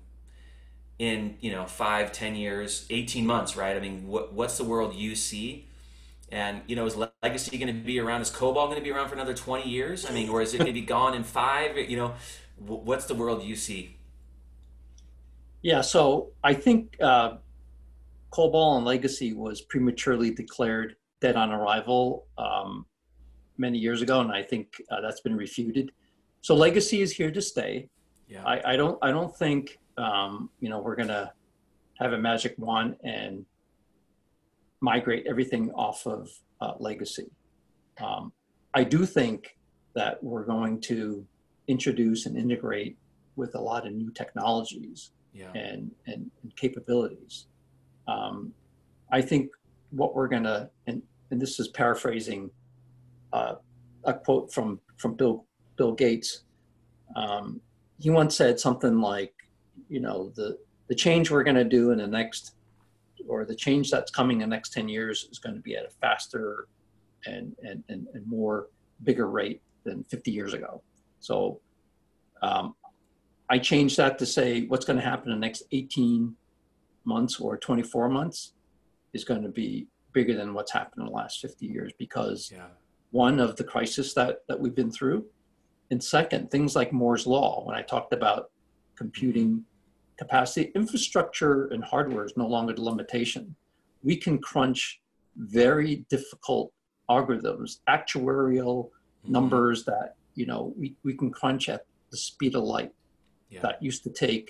in? 0.99 1.37
You 1.39 1.51
know, 1.51 1.65
five, 1.67 2.11
ten 2.11 2.35
years, 2.35 2.85
eighteen 2.89 3.25
months, 3.25 3.55
right? 3.55 3.77
I 3.77 3.79
mean, 3.79 4.07
what, 4.07 4.33
what's 4.33 4.57
the 4.57 4.65
world 4.65 4.93
you 4.93 5.15
see? 5.15 5.67
And 6.29 6.63
you 6.67 6.75
know, 6.75 6.85
is 6.85 6.97
legacy 7.23 7.57
going 7.57 7.73
to 7.73 7.81
be 7.81 7.99
around? 7.99 8.21
Is 8.21 8.29
COBOL 8.29 8.65
going 8.65 8.75
to 8.75 8.81
be 8.81 8.91
around 8.91 9.07
for 9.07 9.15
another 9.15 9.35
twenty 9.35 9.69
years? 9.69 10.09
I 10.09 10.11
mean, 10.11 10.27
or 10.27 10.41
is 10.41 10.53
it 10.53 10.57
going 10.57 10.67
to 10.67 10.73
be 10.73 10.81
gone 10.81 11.13
in 11.13 11.23
five? 11.23 11.77
You 11.77 11.95
know, 11.97 12.13
what's 12.59 13.05
the 13.05 13.15
world 13.15 13.43
you 13.43 13.55
see? 13.55 13.97
Yeah, 15.61 15.81
so 15.81 16.29
I 16.43 16.53
think 16.53 16.95
uh, 17.01 17.37
COBOL 18.31 18.77
and 18.77 18.85
Legacy 18.85 19.33
was 19.33 19.61
prematurely 19.61 20.31
declared 20.31 20.95
dead 21.19 21.35
on 21.35 21.51
arrival 21.51 22.25
um, 22.37 22.85
many 23.57 23.77
years 23.77 24.01
ago, 24.01 24.21
and 24.21 24.31
I 24.31 24.43
think 24.43 24.81
uh, 24.91 25.01
that's 25.01 25.21
been 25.21 25.35
refuted. 25.35 25.91
So 26.41 26.55
Legacy 26.55 27.01
is 27.01 27.11
here 27.11 27.31
to 27.31 27.41
stay. 27.41 27.89
Yeah. 28.27 28.43
I, 28.45 28.73
I 28.73 28.75
don't 28.75 28.97
I 29.01 29.11
don't 29.11 29.35
think 29.35 29.77
um, 29.97 30.49
you 30.59 30.69
know 30.69 30.79
we're 30.79 30.95
gonna 30.95 31.31
have 31.99 32.13
a 32.13 32.17
magic 32.17 32.55
wand 32.57 32.95
and 33.03 33.45
migrate 34.81 35.25
everything 35.27 35.71
off 35.71 36.05
of 36.05 36.29
uh, 36.61 36.73
legacy. 36.79 37.31
Um, 37.99 38.31
I 38.73 38.83
do 38.83 39.05
think 39.05 39.57
that 39.95 40.23
we're 40.23 40.45
going 40.45 40.79
to 40.81 41.25
introduce 41.67 42.25
and 42.25 42.37
integrate 42.37 42.97
with 43.35 43.55
a 43.55 43.59
lot 43.59 43.85
of 43.85 43.93
new 43.93 44.09
technologies 44.11 45.11
Yeah. 45.33 45.51
and, 45.53 45.91
and, 46.07 46.31
and 46.41 46.55
capabilities. 46.55 47.47
Um, 48.07 48.53
I 49.11 49.21
think 49.21 49.51
what 49.91 50.15
we're 50.15 50.27
gonna, 50.27 50.69
and, 50.87 51.01
and 51.31 51.41
this 51.41 51.59
is 51.59 51.67
paraphrasing 51.69 52.49
uh, 53.33 53.55
a 54.05 54.13
quote 54.13 54.51
from, 54.53 54.79
from 54.97 55.13
Bill, 55.15 55.45
Bill 55.77 55.93
Gates. 55.93 56.43
Um, 57.15 57.61
he 57.99 58.09
once 58.09 58.35
said 58.35 58.59
something 58.59 58.99
like, 58.99 59.33
you 59.89 59.99
know, 59.99 60.31
the, 60.35 60.57
the 60.87 60.95
change 60.95 61.29
we're 61.29 61.43
gonna 61.43 61.63
do 61.63 61.91
in 61.91 61.97
the 61.99 62.07
next, 62.07 62.53
or 63.27 63.45
the 63.45 63.55
change 63.55 63.91
that's 63.91 64.11
coming 64.11 64.41
in 64.41 64.49
the 64.49 64.55
next 64.55 64.71
10 64.73 64.87
years 64.87 65.27
is 65.31 65.39
gonna 65.39 65.59
be 65.59 65.75
at 65.75 65.85
a 65.85 65.89
faster 65.89 66.67
and, 67.25 67.55
and, 67.63 67.83
and, 67.89 68.07
and 68.13 68.25
more 68.25 68.67
bigger 69.03 69.29
rate 69.29 69.61
than 69.83 70.03
50 70.05 70.31
years 70.31 70.53
ago. 70.53 70.81
So 71.19 71.59
um, 72.41 72.75
I 73.49 73.59
changed 73.59 73.97
that 73.97 74.17
to 74.19 74.25
say 74.25 74.65
what's 74.67 74.85
going 74.85 74.97
to 74.99 75.03
happen 75.05 75.31
in 75.31 75.39
the 75.39 75.45
next 75.45 75.63
18 75.71 76.35
months 77.05 77.39
or 77.39 77.57
24 77.57 78.09
months 78.09 78.53
is 79.13 79.23
going 79.23 79.41
to 79.43 79.49
be 79.49 79.87
bigger 80.13 80.35
than 80.35 80.53
what's 80.53 80.71
happened 80.71 81.01
in 81.01 81.05
the 81.05 81.11
last 81.11 81.39
50 81.41 81.65
years 81.65 81.91
because 81.97 82.51
Yeah. 82.53 82.67
one 83.11 83.39
of 83.39 83.55
the 83.55 83.63
crisis 83.63 84.13
that, 84.15 84.39
that 84.47 84.59
we've 84.59 84.75
been 84.75 84.91
through 84.91 85.25
and 85.91 86.03
second 86.03 86.51
things 86.51 86.75
like 86.75 86.91
moore's 86.91 87.25
law 87.25 87.63
when 87.65 87.75
i 87.75 87.81
talked 87.81 88.11
about 88.13 88.51
computing 88.97 89.63
capacity 90.17 90.71
infrastructure 90.75 91.67
and 91.67 91.81
hardware 91.83 92.25
is 92.25 92.33
no 92.35 92.45
longer 92.47 92.73
the 92.73 92.81
limitation 92.81 93.55
we 94.03 94.17
can 94.17 94.37
crunch 94.39 94.99
very 95.37 96.05
difficult 96.09 96.73
algorithms 97.09 97.77
actuarial 97.87 98.89
Mhm. 99.25 99.29
numbers 99.29 99.85
that 99.85 100.15
you 100.37 100.45
know 100.45 100.73
we, 100.77 100.95
we 101.03 101.13
can 101.15 101.29
crunch 101.31 101.67
at 101.67 101.81
the 102.11 102.17
speed 102.17 102.55
of 102.55 102.63
light 102.63 102.91
Yeah. 103.49 103.61
that 103.65 103.75
used 103.89 104.03
to 104.07 104.11
take 104.25 104.45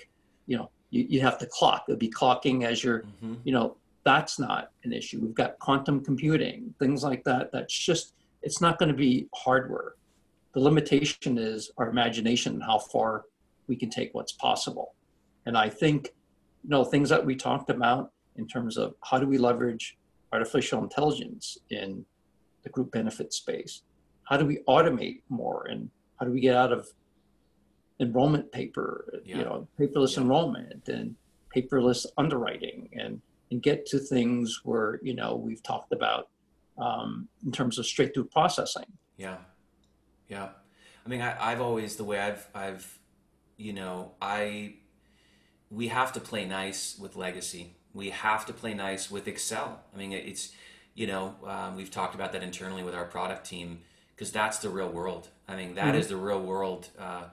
you 0.46 0.56
know 0.58 0.66
you, 0.90 1.02
you 1.12 1.20
have 1.28 1.38
to 1.42 1.46
clock 1.58 1.80
it'd 1.88 1.98
be 2.08 2.10
clocking 2.20 2.58
as 2.70 2.76
you're 2.84 3.02
Mhm. 3.24 3.38
you 3.46 3.52
know 3.56 3.66
that's 4.04 4.38
not 4.38 4.62
an 4.84 4.92
issue 5.00 5.16
we've 5.24 5.34
got 5.42 5.58
quantum 5.66 5.96
computing 6.10 6.58
things 6.82 7.00
like 7.08 7.22
that 7.30 7.44
that's 7.54 7.76
just 7.90 8.04
it's 8.46 8.60
not 8.66 8.78
going 8.78 8.92
to 8.94 9.00
be 9.08 9.12
hardware 9.44 9.90
the 10.54 10.60
limitation 10.68 11.32
is 11.52 11.60
our 11.78 11.88
imagination 11.94 12.50
and 12.56 12.62
how 12.70 12.78
far 12.78 13.10
we 13.68 13.76
can 13.82 13.90
take 13.98 14.10
what's 14.16 14.34
possible 14.48 14.88
and 15.46 15.54
i 15.66 15.68
think 15.82 16.00
you 16.64 16.70
know 16.74 16.82
things 16.84 17.08
that 17.14 17.22
we 17.28 17.34
talked 17.48 17.70
about 17.78 18.04
in 18.40 18.46
terms 18.54 18.74
of 18.82 18.88
how 19.08 19.18
do 19.22 19.26
we 19.32 19.38
leverage 19.48 19.84
artificial 20.32 20.78
intelligence 20.88 21.44
in 21.70 21.88
the 22.64 22.70
group 22.74 22.90
benefit 22.98 23.28
space 23.42 23.74
how 24.28 24.36
do 24.36 24.44
we 24.44 24.58
automate 24.68 25.22
more 25.30 25.66
and 25.70 25.88
how 26.20 26.26
do 26.26 26.32
we 26.32 26.40
get 26.40 26.54
out 26.54 26.70
of 26.72 26.86
enrollment 28.00 28.50
paper 28.52 29.20
Yeah. 29.24 29.38
you 29.38 29.44
know 29.44 29.68
paperless 29.80 30.16
Yeah. 30.16 30.22
enrollment 30.22 30.88
and 30.88 31.16
paperless 31.54 32.04
underwriting 32.16 32.88
and 32.92 33.20
and 33.50 33.62
get 33.62 33.86
to 33.86 33.98
things 33.98 34.60
where 34.64 35.00
you 35.02 35.14
know 35.14 35.34
we've 35.34 35.62
talked 35.62 35.92
about 35.92 36.28
um, 36.76 37.28
in 37.44 37.50
terms 37.50 37.78
of 37.78 37.86
straight 37.86 38.12
through 38.14 38.26
processing 38.26 38.84
Yeah, 39.16 39.38
yeah. 40.28 40.50
I 41.04 41.08
mean, 41.08 41.22
I, 41.22 41.30
I've 41.50 41.60
always 41.62 41.96
the 41.96 42.04
way 42.04 42.20
I've 42.20 42.46
I've, 42.54 42.98
you 43.56 43.72
know, 43.72 44.12
I 44.20 44.74
we 45.70 45.88
have 45.88 46.12
to 46.12 46.20
play 46.20 46.44
nice 46.44 46.98
with 46.98 47.16
legacy. 47.16 47.74
We 47.94 48.10
have 48.10 48.44
to 48.46 48.52
play 48.52 48.74
nice 48.74 49.10
with 49.10 49.26
Excel. 49.26 49.80
I 49.92 49.96
mean, 49.96 50.12
it's 50.12 50.52
you 50.94 51.06
know 51.06 51.34
um, 51.46 51.74
we've 51.76 51.90
talked 51.90 52.14
about 52.14 52.30
that 52.34 52.42
internally 52.42 52.82
with 52.84 52.94
our 52.94 53.06
product 53.06 53.44
team 53.46 53.80
because 54.18 54.32
that's 54.32 54.58
the 54.58 54.68
real 54.68 54.88
world. 54.88 55.28
I 55.46 55.54
mean, 55.54 55.76
that 55.76 55.94
is 55.94 56.08
the 56.08 56.16
real 56.16 56.42
world. 56.42 56.88
Uh, 56.98 57.26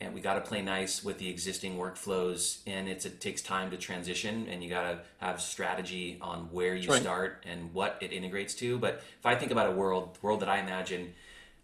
and 0.00 0.12
we 0.12 0.20
got 0.20 0.34
to 0.34 0.42
play 0.42 0.60
nice 0.60 1.02
with 1.02 1.18
the 1.18 1.30
existing 1.30 1.78
workflows 1.78 2.58
and 2.66 2.86
it's 2.86 3.06
it 3.06 3.18
takes 3.18 3.40
time 3.40 3.70
to 3.70 3.78
transition 3.78 4.46
and 4.50 4.62
you 4.62 4.68
got 4.68 4.82
to 4.82 4.98
have 5.18 5.40
strategy 5.40 6.18
on 6.20 6.40
where 6.52 6.74
you 6.74 6.90
right. 6.90 7.00
start 7.00 7.44
and 7.48 7.72
what 7.72 7.96
it 8.00 8.12
integrates 8.12 8.54
to 8.54 8.78
but 8.78 9.02
if 9.18 9.24
i 9.24 9.34
think 9.34 9.50
about 9.50 9.68
a 9.68 9.72
world 9.72 10.18
world 10.20 10.40
that 10.40 10.48
i 10.48 10.58
imagine 10.58 11.14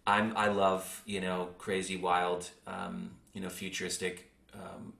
i'm 0.07 0.35
i 0.35 0.47
love 0.47 1.03
you 1.05 1.21
know 1.21 1.49
crazy 1.59 1.95
wild 1.95 2.49
um, 2.65 3.11
you 3.33 3.41
know 3.41 3.49
futuristic 3.49 4.31
um, 4.55 4.93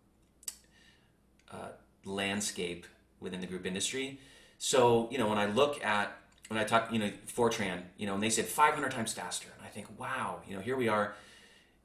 uh, 1.51 1.69
landscape 2.05 2.85
within 3.19 3.41
the 3.41 3.47
group 3.47 3.65
industry 3.65 4.19
so 4.59 5.07
you 5.11 5.17
know 5.17 5.27
when 5.27 5.39
i 5.39 5.45
look 5.45 5.83
at 5.83 6.15
when 6.49 6.59
i 6.59 6.63
talk 6.63 6.91
you 6.93 6.99
know 6.99 7.09
fortran 7.27 7.81
you 7.97 8.05
know 8.05 8.13
and 8.13 8.21
they 8.21 8.29
said 8.29 8.45
500 8.45 8.91
times 8.91 9.11
faster 9.11 9.49
think 9.73 9.87
wow 9.99 10.39
you 10.47 10.55
know 10.55 10.61
here 10.61 10.77
we 10.77 10.87
are 10.87 11.13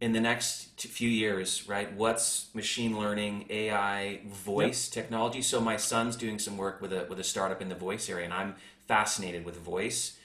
in 0.01 0.13
the 0.13 0.21
next 0.21 0.81
few 0.81 1.09
years, 1.09 1.69
right? 1.69 1.93
What's 1.93 2.55
machine 2.55 2.99
learning, 2.99 3.47
AI, 3.51 4.21
voice 4.27 4.89
technology? 4.89 5.43
So 5.43 5.61
my 5.61 5.77
son's 5.77 6.15
doing 6.15 6.39
some 6.39 6.57
work 6.57 6.81
with 6.81 6.93
a 6.93 7.07
with 7.09 7.19
a 7.19 7.25
startup 7.25 7.61
in 7.61 7.69
the 7.69 7.75
voice 7.75 8.09
area, 8.09 8.25
and 8.25 8.35
I'm 8.35 8.55
fascinated 8.87 9.45
with 9.45 9.57
voice. 9.57 10.17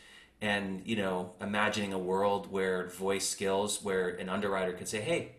And 0.42 0.82
you 0.86 0.96
know, 0.96 1.34
imagining 1.42 1.94
a 1.94 1.98
world 1.98 2.52
where 2.52 2.88
voice 2.90 3.28
skills, 3.28 3.84
where 3.84 4.10
an 4.10 4.30
underwriter 4.30 4.74
could 4.74 4.88
say, 4.88 5.02
"Hey, 5.02 5.32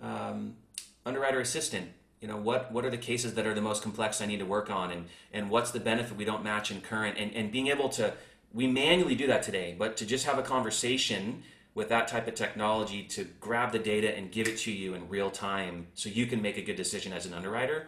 um, 0.00 0.56
underwriter 1.04 1.40
assistant, 1.40 1.88
you 2.20 2.28
know, 2.28 2.36
what 2.36 2.70
what 2.70 2.84
are 2.84 2.90
the 2.90 2.98
cases 2.98 3.34
that 3.34 3.46
are 3.46 3.54
the 3.54 3.60
most 3.60 3.82
complex 3.82 4.20
I 4.20 4.26
need 4.26 4.38
to 4.38 4.46
work 4.46 4.70
on, 4.70 4.92
and 4.92 5.06
and 5.32 5.50
what's 5.50 5.72
the 5.72 5.80
benefit 5.80 6.16
we 6.16 6.24
don't 6.24 6.44
match 6.44 6.70
in 6.70 6.80
current, 6.80 7.18
and 7.18 7.34
and 7.34 7.50
being 7.50 7.68
able 7.68 7.88
to 7.90 8.14
we 8.52 8.66
manually 8.66 9.14
do 9.14 9.26
that 9.26 9.42
today, 9.42 9.74
but 9.78 9.96
to 9.98 10.06
just 10.06 10.26
have 10.26 10.38
a 10.38 10.42
conversation 10.42 11.42
with 11.78 11.90
that 11.90 12.08
type 12.08 12.26
of 12.26 12.34
technology 12.34 13.04
to 13.04 13.24
grab 13.38 13.70
the 13.70 13.78
data 13.78 14.16
and 14.16 14.32
give 14.32 14.48
it 14.48 14.58
to 14.58 14.72
you 14.72 14.94
in 14.94 15.08
real 15.08 15.30
time 15.30 15.86
so 15.94 16.08
you 16.08 16.26
can 16.26 16.42
make 16.42 16.56
a 16.56 16.62
good 16.62 16.74
decision 16.74 17.12
as 17.12 17.24
an 17.24 17.32
underwriter 17.32 17.86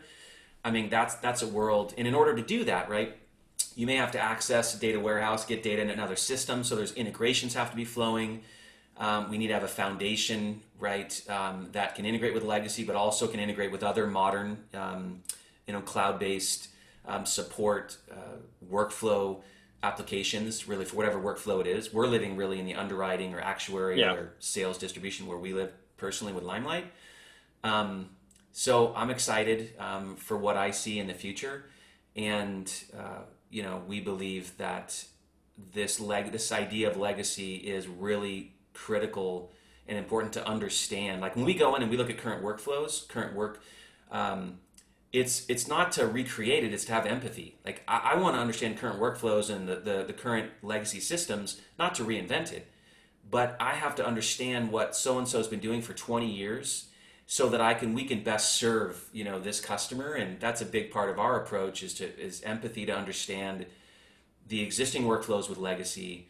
i 0.65 0.71
mean 0.71 0.89
that's 0.89 1.17
that's 1.17 1.43
a 1.43 1.49
world. 1.49 1.93
And 1.99 2.07
in 2.07 2.15
order 2.15 2.37
to 2.37 2.43
do 2.43 2.63
that 2.65 2.89
right 2.89 3.17
you 3.75 3.87
may 3.87 3.97
have 3.97 4.13
to 4.13 4.21
access 4.21 4.79
data 4.79 5.01
warehouse 5.01 5.45
get 5.45 5.65
data 5.65 5.83
in 5.83 5.91
another 5.91 6.15
system 6.15 6.63
so 6.63 6.77
there's 6.77 6.93
integrations 6.93 7.55
have 7.55 7.71
to 7.71 7.77
be 7.77 7.85
flowing. 7.85 8.43
Um, 8.97 9.29
we 9.29 9.39
need 9.39 9.49
to 9.49 9.55
have 9.55 9.65
a 9.65 9.75
foundation 9.83 10.61
right 10.79 11.21
um, 11.29 11.69
that 11.73 11.97
can 11.97 12.07
integrate 12.07 12.33
with 12.33 12.45
legacy 12.45 12.85
but 12.85 12.95
also 12.95 13.27
can 13.27 13.41
integrate 13.41 13.73
with 13.73 13.83
other 13.83 14.07
modern 14.07 14.59
um, 14.73 15.23
you 15.67 15.73
know 15.73 15.81
cloud-based 15.81 16.69
um, 17.09 17.27
support 17.27 17.97
uh, 18.13 18.37
workflow 18.71 19.41
applications 19.83 20.69
really 20.69 20.85
for 20.85 20.97
whatever 20.97 21.19
workflow 21.19 21.61
it 21.61 21.67
is. 21.67 21.93
We're 21.93 22.07
living 22.07 22.37
really 22.37 22.59
in 22.59 22.67
the 22.67 22.75
underwriting 22.75 23.35
or 23.35 23.41
actuary 23.41 24.01
Yeah. 24.01 24.13
or 24.13 24.33
sales 24.39 24.79
distribution 24.79 25.27
where 25.27 25.39
we 25.39 25.55
live 25.55 25.73
personally 25.97 26.33
with 26.33 26.45
limelight. 26.45 26.87
Um, 27.65 28.11
so 28.53 28.93
i'm 28.97 29.11
excited 29.11 29.75
um, 29.79 30.17
for 30.17 30.37
what 30.37 30.57
i 30.57 30.71
see 30.71 30.99
in 30.99 31.07
the 31.07 31.15
future. 31.15 31.67
And 32.17 32.73
uh, 32.99 33.23
you 33.49 33.63
know 33.63 33.83
we 33.87 34.01
believe 34.01 34.57
that 34.59 35.05
this 35.73 36.01
leg 36.01 36.33
this 36.33 36.51
idea 36.53 36.91
of 36.91 36.97
legacy 36.97 37.57
is 37.57 37.87
really 37.87 38.55
critical 38.75 39.53
and 39.87 39.99
important 39.99 40.33
to 40.35 40.47
understand. 40.47 41.21
Like 41.21 41.37
when 41.37 41.45
we 41.45 41.55
go 41.55 41.75
in 41.75 41.83
and 41.83 41.91
we 41.91 41.97
look 41.97 42.11
at 42.11 42.19
current 42.19 42.43
workflows 42.43 43.07
current 43.09 43.35
work 43.35 43.63
um, 44.11 44.59
it's 45.13 45.45
it's 45.49 45.67
not 45.67 45.91
to 45.93 46.07
recreate 46.07 46.63
it 46.63 46.73
it's 46.73 46.85
to 46.85 46.93
have 46.93 47.07
empathy. 47.07 47.57
Like 47.65 47.83
i, 47.89 48.13
I 48.13 48.17
want 48.17 48.37
to 48.37 48.41
understand 48.41 48.79
current 48.79 49.01
workflows 49.01 49.55
and 49.55 49.69
the, 49.69 49.77
the, 49.77 50.05
the 50.07 50.13
current 50.13 50.51
legacy 50.63 51.01
systems 51.01 51.61
not 51.79 51.95
to 51.97 52.05
reinvent 52.05 52.53
it 52.53 52.71
but 53.31 53.57
i 53.61 53.75
have 53.75 53.95
to 53.97 54.07
understand 54.07 54.71
what 54.71 54.95
so 54.97 55.19
and 55.19 55.27
so's 55.27 55.49
been 55.49 55.61
doing 55.61 55.83
for 55.83 55.95
20 55.95 56.31
years 56.31 56.87
so 57.27 57.49
that 57.49 57.61
i 57.61 57.75
can 57.75 57.95
we 57.95 58.05
can 58.05 58.23
best 58.23 58.55
serve 58.55 59.09
you 59.13 59.25
know 59.25 59.39
this 59.39 59.61
customer 59.61 60.15
and 60.15 60.41
that's 60.41 60.61
a 60.61 60.67
big 60.67 60.91
part 60.91 61.11
of 61.11 61.19
our 61.19 61.41
approach 61.43 61.83
is 61.83 61.95
to 61.95 62.05
is 62.19 62.43
empathy 62.43 62.87
to 62.87 62.93
understand 62.93 63.67
the 64.49 64.63
existing 64.63 65.05
workflows 65.05 65.49
with 65.49 65.59
legacy 65.59 66.29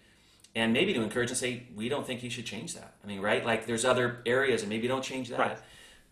and 0.55 0.72
maybe 0.72 0.93
to 0.93 1.03
encourage 1.03 1.31
and 1.31 1.39
say 1.39 1.64
we 1.74 1.89
don't 1.89 2.07
think 2.07 2.22
you 2.22 2.31
should 2.31 2.47
change 2.47 2.74
that. 2.74 2.95
I 3.03 3.07
mean 3.07 3.20
right? 3.20 3.45
Like 3.45 3.66
there's 3.66 3.85
other 3.85 4.20
areas 4.26 4.62
and 4.62 4.70
maybe 4.70 4.89
don't 4.89 5.03
change 5.03 5.28
that. 5.31 5.39
Right. 5.39 5.59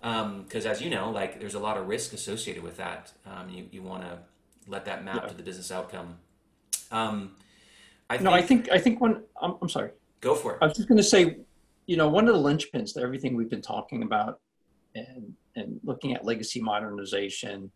Because 0.00 0.64
as 0.66 0.80
you 0.80 0.90
know 0.90 1.10
like 1.10 1.40
there's 1.40 1.54
a 1.54 1.58
lot 1.58 1.76
of 1.76 1.88
risk 1.88 2.12
associated 2.12 2.62
with 2.62 2.76
that. 2.76 3.12
Um, 3.26 3.48
you, 3.48 3.66
you 3.70 3.82
want 3.82 4.02
to 4.02 4.18
let 4.66 4.84
that 4.84 5.04
map 5.04 5.22
Yeah. 5.22 5.28
to 5.28 5.34
the 5.34 5.42
business 5.42 5.72
outcome. 5.72 6.18
Um, 6.90 7.32
I 8.10 8.16
no 8.18 8.30
i 8.30 8.40
think 8.40 8.70
i 8.70 8.78
think 8.78 9.00
one 9.00 9.22
i'm, 9.42 9.56
I'm 9.60 9.68
sorry. 9.68 9.90
Go 10.20 10.34
for 10.34 10.54
it. 10.54 10.58
I 10.62 10.66
was 10.66 10.76
just 10.76 10.88
going 10.88 10.96
to 10.98 11.02
say, 11.04 11.36
you 11.86 11.96
know, 11.96 12.08
one 12.08 12.26
of 12.28 12.34
the 12.34 12.40
linchpins 12.40 12.94
to 12.94 13.00
everything 13.00 13.36
we've 13.36 13.50
been 13.50 13.62
talking 13.62 14.02
about 14.02 14.40
and, 14.94 15.32
and 15.54 15.78
looking 15.84 16.12
at 16.14 16.24
legacy 16.24 16.60
modernization 16.60 17.70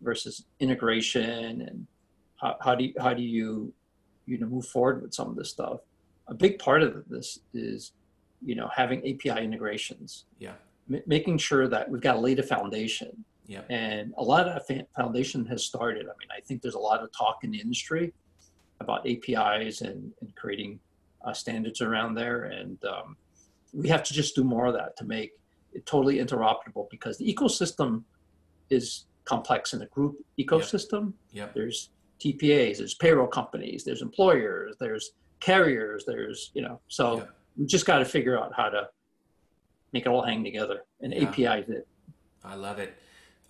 versus 0.00 0.44
integration 0.58 1.60
and 1.62 1.86
how, 2.40 2.56
how 2.62 2.74
do 2.74 2.84
you, 2.84 2.94
how 2.98 3.12
do 3.12 3.22
you, 3.22 3.72
you 4.26 4.38
know, 4.38 4.46
move 4.46 4.66
forward 4.66 5.02
with 5.02 5.12
some 5.12 5.28
of 5.28 5.36
this 5.36 5.50
stuff. 5.50 5.80
A 6.28 6.34
big 6.34 6.58
part 6.58 6.82
of 6.82 7.04
this 7.10 7.40
is, 7.52 7.92
you 8.42 8.54
know, 8.54 8.70
having 8.74 9.00
API 9.00 9.44
integrations, 9.44 10.24
yeah 10.38 10.52
m- 10.90 11.02
making 11.06 11.38
sure 11.38 11.68
that 11.68 11.88
we've 11.90 12.00
got 12.00 12.14
to 12.14 12.20
lay 12.20 12.34
the 12.34 12.42
foundation. 12.42 13.24
yeah 13.46 13.62
And 13.68 14.14
a 14.16 14.22
lot 14.22 14.48
of 14.48 14.66
fa- 14.66 14.86
foundation 14.96 15.44
has 15.46 15.64
started. 15.64 16.02
I 16.02 16.14
mean, 16.18 16.28
I 16.36 16.40
think 16.40 16.62
there's 16.62 16.74
a 16.74 16.86
lot 16.90 17.02
of 17.02 17.10
talk 17.16 17.38
in 17.42 17.50
the 17.50 17.60
industry 17.60 18.12
about 18.80 19.06
APIs 19.06 19.80
and, 19.82 20.12
and 20.20 20.34
creating 20.34 20.80
uh, 21.24 21.32
standards 21.32 21.80
around 21.80 22.14
there. 22.14 22.44
And 22.44 22.78
um, 22.84 23.16
we 23.72 23.88
have 23.88 24.02
to 24.04 24.14
just 24.14 24.34
do 24.34 24.44
more 24.44 24.66
of 24.66 24.74
that 24.74 24.96
to 24.98 25.04
make 25.04 25.32
it 25.72 25.86
totally 25.86 26.18
interoperable 26.18 26.88
because 26.90 27.16
the 27.18 27.32
ecosystem 27.32 28.02
is 28.70 29.06
complex 29.24 29.72
in 29.72 29.82
a 29.82 29.86
group 29.86 30.16
ecosystem. 30.38 31.12
Yep. 31.32 31.46
yep. 31.46 31.54
There's 31.54 31.90
TPAs, 32.20 32.78
there's 32.78 32.94
payroll 32.94 33.26
companies, 33.26 33.84
there's 33.84 34.02
employers, 34.02 34.76
there's 34.78 35.12
carriers, 35.40 36.04
there's, 36.06 36.50
you 36.54 36.62
know, 36.62 36.80
so 36.88 37.18
yep. 37.18 37.30
we 37.56 37.66
just 37.66 37.84
got 37.86 37.98
to 37.98 38.04
figure 38.04 38.38
out 38.38 38.52
how 38.56 38.68
to 38.68 38.88
make 39.92 40.06
it 40.06 40.08
all 40.08 40.22
hang 40.22 40.44
together 40.44 40.84
and 41.00 41.12
yeah. 41.12 41.28
APIs 41.28 41.68
it. 41.68 41.86
I 42.44 42.54
love 42.54 42.78
it. 42.78 42.96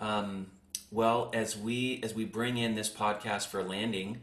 Um, 0.01 0.49
well, 0.91 1.31
as 1.33 1.57
we 1.57 2.01
as 2.03 2.15
we 2.15 2.25
bring 2.25 2.59
in 2.59 2.75
this 2.75 2.91
podcast 2.91 3.47
for 3.47 3.63
landing, 3.63 4.21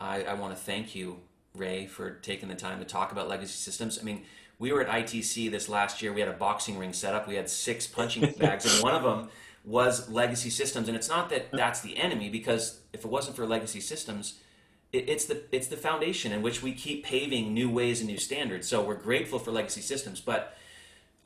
I, 0.00 0.22
I 0.22 0.34
want 0.34 0.56
to 0.56 0.60
thank 0.60 0.94
you, 0.94 1.18
Ray, 1.54 1.86
for 1.86 2.10
taking 2.10 2.48
the 2.48 2.54
time 2.54 2.78
to 2.78 2.84
talk 2.84 3.12
about 3.12 3.28
legacy 3.28 3.52
systems. 3.52 3.98
I 4.00 4.04
mean, 4.04 4.22
we 4.58 4.72
were 4.72 4.80
at 4.80 4.88
ITC 4.88 5.50
this 5.50 5.68
last 5.68 6.00
year. 6.00 6.12
We 6.12 6.20
had 6.20 6.28
a 6.28 6.34
boxing 6.34 6.78
ring 6.78 6.92
set 6.92 7.14
up. 7.14 7.28
We 7.28 7.34
had 7.34 7.48
six 7.50 7.86
punching 7.86 8.32
bags, 8.38 8.72
and 8.72 8.82
one 8.82 8.94
of 8.94 9.02
them 9.02 9.28
was 9.64 10.08
legacy 10.08 10.50
systems. 10.50 10.88
And 10.88 10.96
it's 10.96 11.08
not 11.08 11.28
that 11.30 11.50
that's 11.52 11.80
the 11.80 11.98
enemy, 11.98 12.30
because 12.30 12.80
if 12.92 13.04
it 13.04 13.10
wasn't 13.10 13.36
for 13.36 13.46
legacy 13.46 13.80
systems, 13.80 14.38
it, 14.92 15.08
it's 15.08 15.26
the 15.26 15.42
it's 15.52 15.66
the 15.66 15.76
foundation 15.76 16.32
in 16.32 16.40
which 16.40 16.62
we 16.62 16.72
keep 16.72 17.04
paving 17.04 17.52
new 17.52 17.68
ways 17.68 18.00
and 18.00 18.08
new 18.08 18.18
standards. 18.18 18.66
So 18.66 18.82
we're 18.82 18.94
grateful 18.94 19.38
for 19.38 19.50
legacy 19.50 19.82
systems, 19.82 20.20
but 20.20 20.56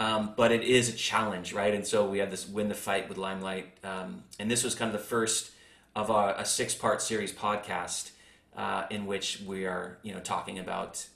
um, 0.03 0.35
but 0.37 0.51
it 0.51 0.65
is 0.65 0.89
a 0.89 0.93
challenge, 0.93 1.53
right? 1.53 1.73
And 1.73 1.87
so 1.87 2.09
we 2.09 2.19
have 2.19 2.31
this 2.31 2.49
win 2.49 2.69
the 2.69 2.75
fight 2.75 3.09
with 3.09 3.19
Limelight, 3.19 3.67
um, 3.85 4.25
and 4.41 4.51
this 4.51 4.65
was 4.65 4.75
kind 4.75 4.93
of 4.93 5.01
the 5.01 5.07
first 5.07 5.53
of 5.95 6.11
a, 6.11 6.35
a 6.39 6.45
six 6.45 6.75
part 6.75 7.01
series 7.01 7.33
podcast 7.33 8.11
uh, 8.57 8.85
in 8.91 9.07
which 9.07 9.43
we 9.47 9.65
are, 9.65 9.99
you 10.03 10.13
know, 10.13 10.19
talking 10.19 10.59
about 10.59 11.07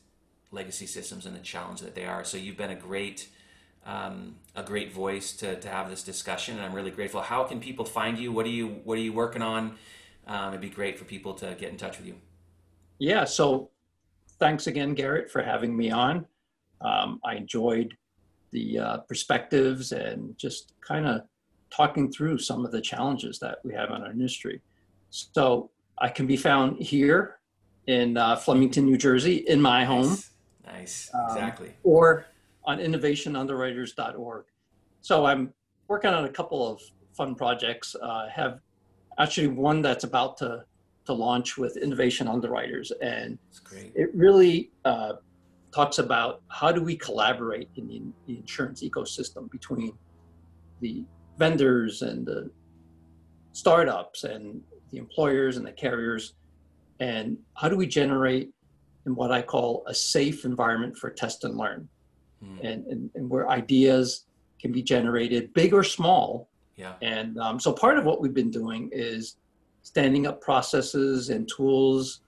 legacy 0.52 0.86
systems 0.86 1.26
and 1.26 1.34
the 1.34 1.40
challenge 1.40 1.80
that 1.80 1.96
they 1.96 2.04
are. 2.04 2.22
So 2.22 2.36
you've 2.36 2.56
been 2.56 2.70
a 2.70 2.76
great 2.76 3.28
um, 3.84 4.36
a 4.54 4.62
great 4.62 4.92
voice 4.92 5.32
to, 5.36 5.58
to 5.58 5.68
have 5.68 5.90
this 5.90 6.02
discussion, 6.04 6.56
and 6.56 6.64
I'm 6.64 6.72
really 6.72 6.90
grateful. 6.92 7.22
How 7.22 7.42
can 7.42 7.58
people 7.58 7.84
find 7.84 8.16
you? 8.16 8.30
What 8.30 8.46
are 8.46 8.50
you 8.50 8.68
What 8.84 8.98
are 8.98 9.02
you 9.02 9.12
working 9.12 9.42
on? 9.42 9.76
Um, 10.28 10.50
it'd 10.50 10.60
be 10.60 10.70
great 10.70 10.96
for 10.96 11.04
people 11.04 11.34
to 11.34 11.56
get 11.58 11.70
in 11.70 11.76
touch 11.76 11.98
with 11.98 12.06
you. 12.06 12.14
Yeah. 12.98 13.24
So 13.24 13.70
thanks 14.38 14.68
again, 14.68 14.94
Garrett, 14.94 15.28
for 15.28 15.42
having 15.42 15.76
me 15.76 15.90
on. 15.90 16.26
Um, 16.80 17.20
I 17.24 17.34
enjoyed 17.34 17.96
the 18.56 18.78
uh, 18.78 18.96
perspectives 19.08 19.92
and 19.92 20.36
just 20.38 20.72
kind 20.80 21.06
of 21.06 21.20
talking 21.70 22.10
through 22.10 22.38
some 22.38 22.64
of 22.64 22.72
the 22.72 22.80
challenges 22.80 23.38
that 23.38 23.58
we 23.64 23.74
have 23.74 23.90
in 23.90 24.02
our 24.02 24.10
industry. 24.10 24.62
So 25.10 25.70
I 25.98 26.08
can 26.08 26.26
be 26.26 26.38
found 26.38 26.82
here 26.82 27.38
in 27.86 28.16
uh, 28.16 28.36
Flemington, 28.36 28.86
New 28.86 28.96
Jersey, 28.96 29.44
in 29.46 29.60
my 29.60 29.84
home. 29.84 30.08
Nice, 30.08 30.30
nice. 30.64 31.10
Um, 31.12 31.36
exactly. 31.36 31.74
Or 31.82 32.26
on 32.64 32.78
innovationunderwriters.org. 32.78 34.44
So 35.02 35.26
I'm 35.26 35.52
working 35.88 36.10
on 36.10 36.24
a 36.24 36.30
couple 36.30 36.66
of 36.66 36.80
fun 37.14 37.34
projects. 37.34 37.94
Uh, 37.94 38.26
have 38.28 38.60
actually 39.18 39.48
one 39.48 39.82
that's 39.82 40.04
about 40.04 40.38
to 40.38 40.64
to 41.04 41.12
launch 41.12 41.56
with 41.56 41.76
Innovation 41.76 42.26
Underwriters, 42.26 42.90
and 43.00 43.38
it 43.94 44.12
really 44.12 44.72
uh, 44.84 45.12
talks 45.74 45.98
about 45.98 46.42
how 46.48 46.72
do 46.72 46.82
we 46.82 46.96
collaborate 46.96 47.68
in 47.76 47.88
the, 47.88 48.02
the, 48.26 48.38
insurance 48.38 48.82
ecosystem 48.82 49.50
between 49.50 49.92
the 50.80 51.04
vendors 51.38 52.02
and 52.02 52.26
the 52.26 52.50
startups 53.52 54.24
and 54.24 54.60
the 54.90 54.98
employers 54.98 55.56
and 55.56 55.66
the 55.66 55.72
carriers, 55.72 56.34
and 57.00 57.36
how 57.54 57.68
do 57.68 57.76
we 57.76 57.86
generate 57.86 58.50
in 59.06 59.14
what 59.14 59.30
I 59.30 59.42
call 59.42 59.84
a 59.86 59.94
safe 59.94 60.44
environment 60.44 60.96
for 60.96 61.10
test 61.10 61.44
and 61.44 61.56
learn 61.56 61.88
mm. 62.42 62.58
and, 62.62 62.86
and, 62.86 63.10
and, 63.14 63.30
where 63.30 63.48
ideas 63.48 64.26
can 64.60 64.72
be 64.72 64.82
generated, 64.82 65.52
big 65.54 65.72
or 65.72 65.84
small. 65.84 66.48
Yeah. 66.76 66.94
And 67.02 67.38
um, 67.38 67.60
so 67.60 67.72
part 67.72 67.98
of 67.98 68.04
what 68.04 68.20
we've 68.20 68.34
been 68.34 68.50
doing 68.50 68.90
is 68.92 69.36
standing 69.82 70.26
up 70.26 70.40
processes 70.40 71.30
and 71.30 71.48
tools 71.48 72.20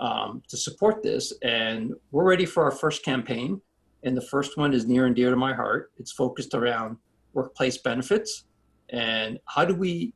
um, 0.00 0.42
to 0.48 0.56
support 0.56 1.02
this. 1.02 1.32
And 1.42 1.94
we're 2.10 2.24
ready 2.24 2.46
for 2.46 2.64
our 2.64 2.70
first 2.70 3.04
campaign. 3.04 3.60
And 4.02 4.16
the 4.16 4.22
first 4.22 4.56
one 4.56 4.74
is 4.74 4.86
near 4.86 5.06
and 5.06 5.16
dear 5.16 5.30
to 5.30 5.36
my 5.36 5.54
heart. 5.54 5.92
It's 5.98 6.12
focused 6.12 6.54
around 6.54 6.96
workplace 7.32 7.78
benefits 7.78 8.44
and 8.90 9.38
how 9.46 9.64
do 9.64 9.74
we 9.74 10.12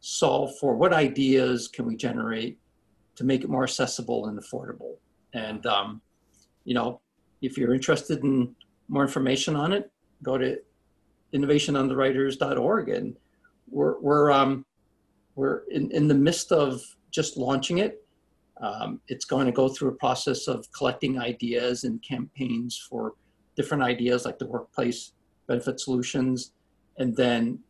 solve 0.00 0.56
for 0.58 0.74
what 0.74 0.92
ideas 0.92 1.68
can 1.68 1.86
we 1.86 1.96
generate 1.96 2.58
to 3.16 3.24
make 3.24 3.44
it 3.44 3.50
more 3.50 3.64
accessible 3.64 4.26
and 4.26 4.38
affordable. 4.38 4.96
And 5.32 5.64
um, 5.66 6.00
you 6.64 6.74
know, 6.74 7.00
if 7.40 7.56
you're 7.56 7.74
interested 7.74 8.22
in 8.22 8.54
more 8.88 9.02
information 9.02 9.56
on 9.56 9.72
it, 9.72 9.90
go 10.22 10.36
to 10.36 10.58
innovationunderwriters.org. 11.34 12.88
And 12.88 13.16
we're, 13.70 13.98
we're, 14.00 14.30
um, 14.30 14.64
we're 15.34 15.62
in, 15.70 15.90
in 15.92 16.08
the 16.08 16.14
midst 16.14 16.52
of 16.52 16.80
just 17.10 17.36
launching 17.36 17.78
it. 17.78 18.05
Um, 18.60 19.00
it's 19.08 19.24
going 19.24 19.46
to 19.46 19.52
go 19.52 19.68
through 19.68 19.90
a 19.90 19.96
process 19.96 20.48
of 20.48 20.66
collecting 20.72 21.18
ideas 21.18 21.84
and 21.84 22.02
campaigns 22.02 22.86
for 22.88 23.14
different 23.54 23.82
ideas 23.82 24.24
like 24.24 24.38
the 24.38 24.46
workplace 24.46 25.12
benefit 25.46 25.80
solutions. 25.80 26.52
And 26.98 27.14
then 27.16 27.60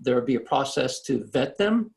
there 0.00 0.14
will 0.14 0.22
be 0.22 0.34
a 0.34 0.40
process 0.40 1.00
to 1.02 1.24
vet 1.32 1.56
them. 1.56 1.90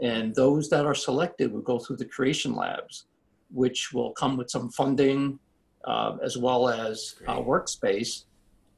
And 0.00 0.34
those 0.34 0.68
that 0.70 0.86
are 0.86 0.94
selected 0.94 1.52
will 1.52 1.62
go 1.62 1.78
through 1.78 1.96
the 1.96 2.04
creation 2.04 2.54
labs, 2.54 3.06
which 3.52 3.92
will 3.92 4.12
come 4.12 4.36
with 4.36 4.50
some 4.50 4.70
funding 4.70 5.40
uh, 5.84 6.16
as 6.22 6.36
well 6.36 6.68
as 6.68 7.16
uh, 7.26 7.40
workspace 7.40 8.24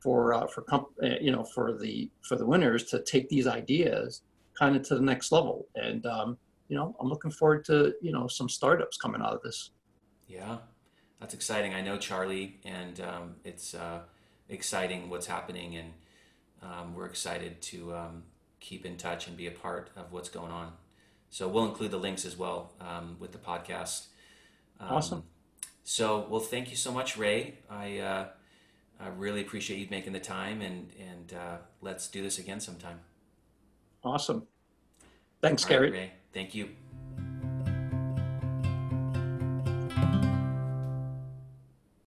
for 0.01 0.33
uh, 0.33 0.47
for 0.47 0.63
comp- 0.63 0.97
uh, 1.03 1.17
you 1.21 1.31
know 1.31 1.45
for 1.45 1.77
the 1.77 2.11
for 2.23 2.37
the 2.37 2.47
winners 2.47 2.85
to 2.85 3.03
take 3.03 3.29
these 3.29 3.47
ideas 3.47 4.23
kind 4.59 4.77
of 4.77 4.83
to 4.83 4.95
the 4.95 5.01
next 5.01 5.33
level. 5.33 5.67
And 5.75 6.05
um, 6.07 6.39
you 6.71 6.77
know, 6.77 6.95
I'm 7.01 7.09
looking 7.09 7.33
forward 7.33 7.65
to 7.67 7.95
you 8.01 8.13
know 8.13 8.29
some 8.29 8.49
startups 8.49 8.97
coming 8.97 9.21
out 9.21 9.35
of 9.35 9.43
this. 9.43 9.71
Yeah, 10.29 10.59
that's 11.19 11.35
exciting. 11.35 11.75
I 11.75 11.81
know 11.81 11.99
Charlie, 11.99 12.61
and 12.65 13.01
um, 13.01 13.35
it's 13.45 13.75
uh, 13.75 14.03
exciting 14.49 15.11
what's 15.11 15.27
happening, 15.27 15.77
and 15.77 15.93
um, 16.63 16.95
we're 16.95 17.07
excited 17.07 17.61
to 17.63 17.93
um, 17.95 18.23
keep 18.61 18.87
in 18.87 18.97
touch 18.97 19.27
and 19.27 19.37
be 19.37 19.49
a 19.49 19.51
part 19.51 19.91
of 19.97 20.13
what's 20.13 20.29
going 20.29 20.53
on. 20.53 20.73
So 21.29 21.49
we'll 21.49 21.67
include 21.67 21.91
the 21.91 21.99
links 21.99 22.25
as 22.25 22.37
well 22.37 22.73
um, 22.81 23.17
with 23.19 23.33
the 23.33 23.39
podcast. 23.39 24.07
Um, 24.79 24.89
awesome. 24.93 25.25
So, 25.83 26.27
well, 26.31 26.41
thank 26.41 26.71
you 26.71 26.77
so 26.77 26.93
much, 26.93 27.17
Ray. 27.17 27.59
I, 27.69 27.99
uh, 27.99 28.27
I 29.01 29.09
really 29.09 29.41
appreciate 29.41 29.79
you 29.79 29.89
making 29.91 30.13
the 30.13 30.21
time, 30.21 30.63
and 30.63 30.93
and 31.01 31.35
uh, 31.35 31.57
let's 31.81 32.07
do 32.07 32.23
this 32.23 32.39
again 32.39 32.61
sometime. 32.61 33.01
Awesome. 34.05 34.47
Thanks, 35.43 35.65
Gary. 35.65 35.91
Ray. 35.91 36.13
Thank 36.33 36.55
you. 36.55 36.71